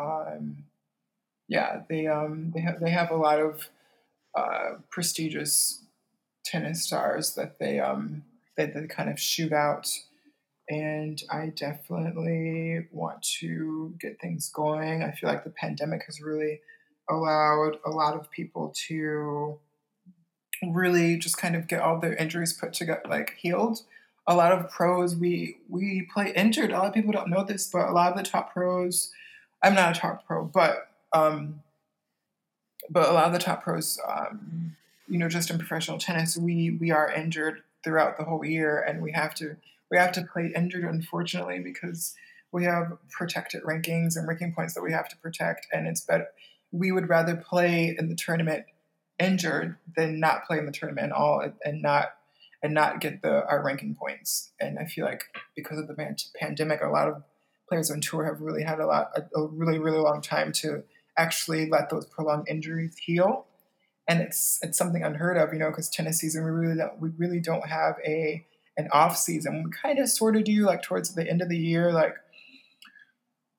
Um, 0.00 0.64
yeah, 1.48 1.82
they 1.88 2.06
um, 2.06 2.52
they 2.54 2.60
have 2.60 2.80
they 2.80 2.90
have 2.90 3.10
a 3.10 3.16
lot 3.16 3.40
of 3.40 3.68
uh, 4.36 4.76
prestigious 4.90 5.82
tennis 6.44 6.84
stars 6.84 7.34
that 7.34 7.58
they 7.58 7.80
um, 7.80 8.24
that 8.56 8.74
they 8.74 8.86
kind 8.86 9.10
of 9.10 9.20
shoot 9.20 9.52
out, 9.52 9.88
and 10.68 11.22
I 11.30 11.52
definitely 11.54 12.86
want 12.90 13.22
to 13.40 13.94
get 14.00 14.20
things 14.20 14.50
going. 14.52 15.02
I 15.02 15.12
feel 15.12 15.28
like 15.30 15.44
the 15.44 15.50
pandemic 15.50 16.02
has 16.06 16.20
really 16.20 16.60
allowed 17.08 17.76
a 17.86 17.90
lot 17.90 18.16
of 18.16 18.30
people 18.30 18.74
to 18.88 19.58
really 20.72 21.16
just 21.16 21.38
kind 21.38 21.54
of 21.54 21.68
get 21.68 21.80
all 21.80 22.00
their 22.00 22.16
injuries 22.16 22.52
put 22.52 22.72
together, 22.72 23.02
like 23.08 23.34
healed. 23.38 23.80
A 24.26 24.34
lot 24.34 24.50
of 24.50 24.68
pros 24.68 25.14
we 25.14 25.58
we 25.68 26.08
play 26.12 26.32
injured. 26.34 26.72
A 26.72 26.78
lot 26.78 26.88
of 26.88 26.94
people 26.94 27.12
don't 27.12 27.30
know 27.30 27.44
this, 27.44 27.68
but 27.68 27.88
a 27.88 27.92
lot 27.92 28.10
of 28.10 28.18
the 28.18 28.28
top 28.28 28.52
pros. 28.52 29.12
I'm 29.62 29.74
not 29.74 29.96
a 29.96 30.00
top 30.00 30.26
pro, 30.26 30.44
but 30.44 30.85
um, 31.12 31.62
but 32.90 33.08
a 33.08 33.12
lot 33.12 33.26
of 33.26 33.32
the 33.32 33.38
top 33.38 33.64
pros, 33.64 33.98
um, 34.06 34.76
you 35.08 35.18
know, 35.18 35.28
just 35.28 35.50
in 35.50 35.58
professional 35.58 35.98
tennis, 35.98 36.36
we 36.36 36.76
we 36.80 36.90
are 36.90 37.10
injured 37.10 37.62
throughout 37.84 38.16
the 38.16 38.24
whole 38.24 38.44
year, 38.44 38.80
and 38.80 39.02
we 39.02 39.12
have 39.12 39.34
to 39.36 39.56
we 39.90 39.96
have 39.96 40.12
to 40.12 40.22
play 40.22 40.52
injured, 40.54 40.84
unfortunately, 40.84 41.60
because 41.60 42.14
we 42.52 42.64
have 42.64 42.98
protected 43.10 43.62
rankings 43.62 44.16
and 44.16 44.26
ranking 44.26 44.52
points 44.52 44.74
that 44.74 44.82
we 44.82 44.92
have 44.92 45.08
to 45.08 45.16
protect, 45.18 45.66
and 45.72 45.86
it's 45.86 46.00
better. 46.00 46.28
We 46.72 46.92
would 46.92 47.08
rather 47.08 47.36
play 47.36 47.94
in 47.98 48.08
the 48.08 48.16
tournament 48.16 48.66
injured 49.18 49.76
than 49.96 50.20
not 50.20 50.44
play 50.46 50.58
in 50.58 50.66
the 50.66 50.72
tournament 50.72 51.12
at 51.12 51.12
all 51.12 51.50
and, 51.64 51.80
not 51.80 52.14
and 52.62 52.74
not 52.74 53.00
get 53.00 53.22
the 53.22 53.46
our 53.46 53.62
ranking 53.64 53.94
points. 53.94 54.50
And 54.60 54.78
I 54.78 54.84
feel 54.84 55.04
like 55.04 55.24
because 55.54 55.78
of 55.78 55.88
the 55.88 56.16
pandemic, 56.38 56.82
a 56.82 56.88
lot 56.88 57.08
of 57.08 57.22
players 57.68 57.90
on 57.90 58.00
tour 58.00 58.24
have 58.24 58.40
really 58.40 58.62
had 58.62 58.80
a 58.80 58.86
lot 58.86 59.10
a, 59.16 59.38
a 59.38 59.46
really 59.46 59.78
really 59.78 59.98
long 59.98 60.20
time 60.20 60.52
to 60.52 60.82
actually 61.16 61.68
let 61.68 61.90
those 61.90 62.06
prolonged 62.06 62.48
injuries 62.48 62.96
heal. 62.98 63.46
And 64.08 64.20
it's 64.20 64.58
it's 64.62 64.78
something 64.78 65.02
unheard 65.02 65.36
of, 65.36 65.52
you 65.52 65.58
know, 65.58 65.70
because 65.70 65.88
tennis 65.88 66.18
season 66.18 66.44
we 66.44 66.50
really 66.50 66.76
don't 66.76 67.00
we 67.00 67.10
really 67.16 67.40
don't 67.40 67.68
have 67.68 67.96
a 68.06 68.46
an 68.76 68.88
off 68.92 69.16
season. 69.16 69.64
We 69.64 69.70
kind 69.70 69.98
of 69.98 70.08
sort 70.08 70.36
of 70.36 70.44
do 70.44 70.64
like 70.64 70.82
towards 70.82 71.14
the 71.14 71.28
end 71.28 71.42
of 71.42 71.48
the 71.48 71.56
year, 71.56 71.92
like 71.92 72.14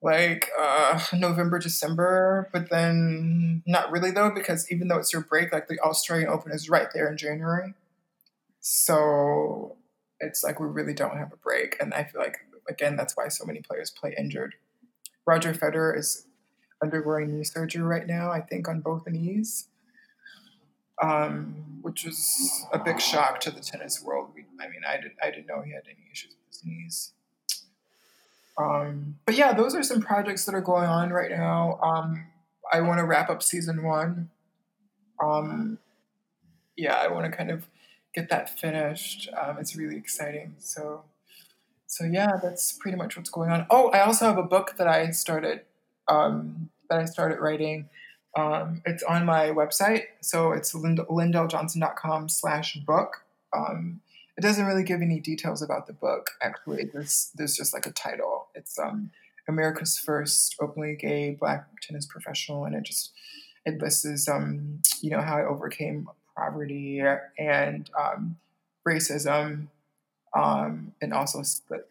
like 0.00 0.48
uh, 0.58 1.00
November, 1.12 1.58
December, 1.58 2.48
but 2.52 2.70
then 2.70 3.62
not 3.66 3.90
really 3.90 4.10
though, 4.10 4.30
because 4.30 4.70
even 4.70 4.88
though 4.88 4.98
it's 4.98 5.12
your 5.12 5.22
break, 5.22 5.52
like 5.52 5.68
the 5.68 5.78
Australian 5.80 6.28
Open 6.28 6.52
is 6.52 6.70
right 6.70 6.88
there 6.94 7.10
in 7.10 7.16
January. 7.16 7.74
So 8.60 9.76
it's 10.20 10.44
like 10.44 10.60
we 10.60 10.66
really 10.66 10.94
don't 10.94 11.16
have 11.16 11.32
a 11.32 11.36
break. 11.36 11.76
And 11.80 11.92
I 11.94 12.04
feel 12.04 12.20
like, 12.20 12.38
again, 12.68 12.96
that's 12.96 13.16
why 13.16 13.28
so 13.28 13.44
many 13.44 13.60
players 13.60 13.90
play 13.90 14.14
injured. 14.16 14.54
Roger 15.26 15.52
Federer 15.52 15.96
is 15.98 16.26
undergoing 16.82 17.36
knee 17.36 17.44
surgery 17.44 17.82
right 17.82 18.06
now, 18.06 18.30
I 18.30 18.40
think 18.40 18.68
on 18.68 18.80
both 18.80 19.06
knees, 19.06 19.68
um, 21.02 21.80
which 21.82 22.04
was 22.04 22.66
a 22.72 22.78
big 22.78 23.00
shock 23.00 23.40
to 23.40 23.50
the 23.50 23.60
tennis 23.60 24.02
world. 24.02 24.30
We, 24.34 24.44
I 24.60 24.68
mean, 24.68 24.82
I, 24.88 24.96
did, 24.96 25.12
I 25.22 25.30
didn't 25.30 25.46
know 25.46 25.62
he 25.62 25.72
had 25.72 25.82
any 25.86 26.08
issues 26.12 26.36
with 26.36 26.54
his 26.54 26.64
knees. 26.64 27.12
Um, 28.58 29.18
but 29.24 29.36
yeah, 29.36 29.52
those 29.52 29.74
are 29.74 29.82
some 29.82 30.00
projects 30.00 30.44
that 30.46 30.54
are 30.54 30.60
going 30.60 30.88
on 30.88 31.10
right 31.10 31.30
now. 31.30 31.78
Um, 31.80 32.26
I 32.72 32.80
want 32.80 32.98
to 32.98 33.04
wrap 33.04 33.30
up 33.30 33.42
season 33.42 33.84
one. 33.84 34.30
Um, 35.22 35.78
yeah, 36.76 36.94
I 36.94 37.08
want 37.08 37.30
to 37.30 37.36
kind 37.36 37.50
of 37.50 37.68
get 38.14 38.28
that 38.30 38.58
finished. 38.58 39.28
Um, 39.40 39.58
it's 39.58 39.76
really 39.76 39.96
exciting. 39.96 40.56
So, 40.58 41.04
so 41.86 42.04
yeah, 42.04 42.38
that's 42.42 42.72
pretty 42.72 42.96
much 42.96 43.16
what's 43.16 43.30
going 43.30 43.50
on. 43.50 43.66
Oh, 43.70 43.90
I 43.90 44.00
also 44.00 44.26
have 44.26 44.38
a 44.38 44.42
book 44.42 44.74
that 44.76 44.88
I 44.88 45.10
started 45.10 45.62
um, 46.08 46.70
that 46.90 46.98
I 46.98 47.04
started 47.04 47.38
writing. 47.40 47.88
Um, 48.36 48.82
it's 48.84 49.02
on 49.02 49.24
my 49.26 49.48
website, 49.48 50.04
so 50.20 50.52
it's 50.52 50.74
lind- 50.74 50.98
lendalejohnson.com 50.98 52.28
slash 52.28 52.76
book. 52.86 53.24
Um, 53.56 54.00
it 54.36 54.42
doesn't 54.42 54.66
really 54.66 54.84
give 54.84 55.02
any 55.02 55.18
details 55.18 55.62
about 55.62 55.86
the 55.86 55.92
book. 55.92 56.30
Actually, 56.42 56.88
there's 56.92 57.30
there's 57.34 57.56
just 57.56 57.74
like 57.74 57.86
a 57.86 57.90
title. 57.90 58.48
It's 58.54 58.78
um, 58.78 59.10
America's 59.48 59.98
first 59.98 60.56
openly 60.60 60.94
gay 60.94 61.32
black 61.32 61.66
tennis 61.82 62.06
professional, 62.06 62.64
and 62.64 62.74
it 62.74 62.84
just 62.84 63.12
it 63.64 63.80
lists 63.82 64.28
um, 64.28 64.80
you 65.00 65.10
know 65.10 65.20
how 65.20 65.38
I 65.38 65.44
overcame 65.44 66.08
poverty 66.36 67.02
and 67.38 67.90
um, 67.98 68.36
racism, 68.86 69.68
um, 70.36 70.92
and 71.02 71.12
also 71.12 71.42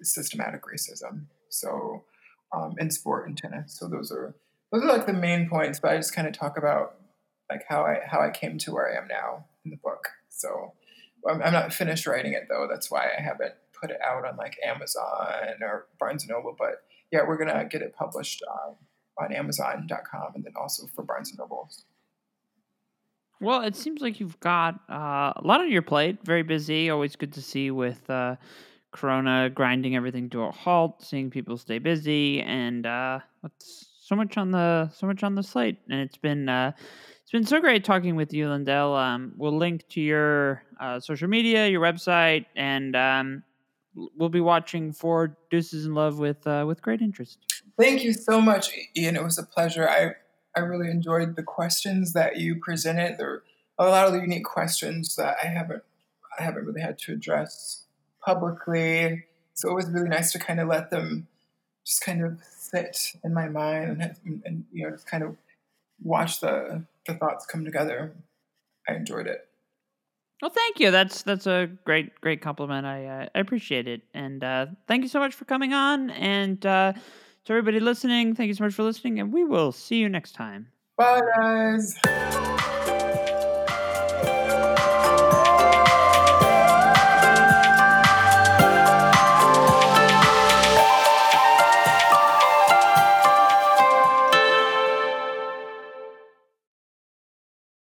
systematic 0.02 0.62
racism. 0.64 1.26
So 1.50 2.04
um, 2.52 2.76
in 2.80 2.90
sport 2.92 3.28
and 3.28 3.38
tennis. 3.38 3.78
So 3.78 3.88
those 3.88 4.12
are 4.12 4.36
those 4.72 4.84
are 4.84 4.88
like 4.88 5.06
the 5.06 5.14
main 5.14 5.50
points. 5.50 5.80
But 5.80 5.92
I 5.92 5.98
just 5.98 6.14
kind 6.14 6.28
of 6.28 6.34
talk 6.34 6.58
about 6.58 6.96
like 7.50 7.64
how 7.68 7.84
I 7.84 8.00
how 8.06 8.22
I 8.22 8.30
came 8.30 8.58
to 8.60 8.72
where 8.74 8.92
I 8.92 8.98
am 8.98 9.08
now 9.08 9.46
in 9.66 9.72
the 9.72 9.78
book. 9.78 10.10
So 10.30 10.74
I'm, 11.30 11.42
I'm 11.42 11.54
not 11.54 11.74
finished 11.74 12.06
writing 12.08 12.34
it 12.34 12.48
though. 12.50 12.68
That's 12.70 12.92
why 12.92 13.08
I 13.18 13.22
haven't 13.22 13.54
put 13.80 13.92
it 13.92 14.00
out 14.06 14.26
on 14.26 14.38
like 14.38 14.58
Amazon 14.66 15.62
or 15.62 15.88
Barnes 16.00 16.24
and 16.24 16.32
Noble. 16.32 16.56
But 16.58 16.84
yeah, 17.12 17.22
we're 17.28 17.38
gonna 17.38 17.66
get 17.66 17.82
it 17.82 17.96
published 17.96 18.44
um, 18.50 18.76
on 19.18 19.34
Amazon.com 19.34 20.34
and 20.36 20.44
then 20.44 20.54
also 20.60 20.88
for 20.96 21.04
Barnes 21.04 21.30
and 21.30 21.40
Noble. 21.40 21.70
Well, 23.40 23.62
it 23.62 23.76
seems 23.76 24.02
like 24.02 24.20
you've 24.20 24.40
got 24.40 24.80
uh, 24.90 25.34
a 25.36 25.42
lot 25.44 25.62
on 25.62 25.72
your 25.72 25.84
plate. 25.84 26.18
Very 26.24 26.42
busy. 26.42 26.90
Always 26.90 27.16
good 27.16 27.34
to 27.34 27.42
see 27.42 27.70
with 27.70 28.10
uh, 28.10 28.36
Corona 28.92 29.50
grinding 29.50 29.96
everything 29.96 30.30
to 30.32 30.44
a 30.44 30.52
halt, 30.52 31.04
seeing 31.04 31.30
people 31.30 31.58
stay 31.58 31.80
busy, 31.80 32.42
and 32.42 32.86
uh, 32.86 33.20
so 33.60 34.16
much 34.16 34.38
on 34.38 34.52
the 34.52 34.90
so 34.94 35.08
much 35.08 35.24
on 35.24 35.36
the 35.36 35.44
slate. 35.44 35.78
And 35.90 36.00
it's 36.00 36.18
been 36.18 36.50
uh, 36.50 36.72
it's 37.22 37.32
been 37.32 37.46
so 37.46 37.60
great 37.60 37.84
talking 37.84 38.16
with 38.16 38.34
you, 38.34 38.48
Lendale. 38.48 38.98
Um, 38.98 39.34
we'll 39.36 39.58
link 39.58 39.88
to 39.90 40.02
your 40.02 40.64
uh, 40.80 41.00
social 41.00 41.28
media, 41.28 41.68
your 41.68 41.82
website, 41.82 42.46
and 42.56 42.96
um, 42.96 43.44
we'll 44.16 44.30
be 44.30 44.42
watching 44.42 44.94
for 44.94 45.36
Deuces 45.52 45.86
& 45.88 45.88
Love 45.88 46.20
with 46.20 46.46
uh, 46.48 46.64
with 46.66 46.82
great 46.82 47.02
interest. 47.02 47.40
Thank 47.78 48.04
you 48.04 48.14
so 48.14 48.40
much, 48.40 48.72
Ian. 48.96 49.16
It 49.16 49.24
was 49.24 49.38
a 49.38 49.44
pleasure. 49.44 49.90
I 49.90 50.12
I 50.56 50.62
really 50.62 50.90
enjoyed 50.90 51.36
the 51.36 51.44
questions 51.44 52.14
that 52.14 52.38
you 52.38 52.56
presented. 52.56 53.18
There 53.18 53.28
were 53.28 53.44
a 53.78 53.90
lot 53.90 54.08
of 54.08 54.14
the 54.14 54.22
unique 54.22 54.46
questions 54.46 55.16
that 55.18 55.36
I 55.44 55.48
haven't 55.48 55.84
I 56.40 56.44
haven't 56.44 56.66
really 56.66 56.82
had 56.82 56.98
to 57.00 57.14
address 57.14 57.84
publicly. 58.24 59.24
So 59.54 59.72
it 59.72 59.74
was 59.74 59.90
really 59.90 60.10
nice 60.10 60.32
to 60.34 60.40
kind 60.40 60.60
of 60.60 60.68
let 60.68 60.92
them 60.92 61.28
just 61.86 62.02
kind 62.02 62.24
of 62.24 62.40
sit 62.58 63.14
in 63.24 63.34
my 63.34 63.48
mind 63.48 64.02
and, 64.26 64.42
and 64.46 64.66
you 64.72 64.84
know 64.84 64.92
just 64.92 65.08
kind 65.08 65.24
of 65.24 65.38
watch 66.04 66.40
the 66.42 66.84
the 67.06 67.16
thoughts 67.16 67.46
come 67.46 67.66
together. 67.66 68.14
I 68.88 68.94
enjoyed 68.94 69.28
it. 69.28 69.48
Well, 70.42 70.52
thank 70.52 70.80
you. 70.80 70.92
That's 70.92 71.24
that's 71.24 71.48
a 71.48 71.70
great 71.86 72.20
great 72.22 72.42
compliment. 72.42 72.86
I 72.86 73.06
uh, 73.06 73.30
I 73.34 73.40
appreciate 73.40 73.88
it, 73.88 74.02
and 74.14 74.44
uh, 74.44 74.68
thank 74.88 75.02
you 75.04 75.10
so 75.10 75.20
much 75.20 75.34
for 75.34 75.46
coming 75.46 75.74
on. 75.74 76.12
And 76.12 76.64
uh, 76.66 76.94
to 77.46 77.52
everybody 77.52 77.80
listening, 77.80 78.36
thank 78.36 78.48
you 78.48 78.54
so 78.54 78.64
much 78.64 78.74
for 78.74 78.84
listening, 78.84 79.20
and 79.20 79.34
we 79.34 79.44
will 79.44 79.72
see 79.72 79.98
you 79.98 80.10
next 80.10 80.34
time. 80.34 80.68
Bye, 80.98 81.22
guys. 81.38 81.96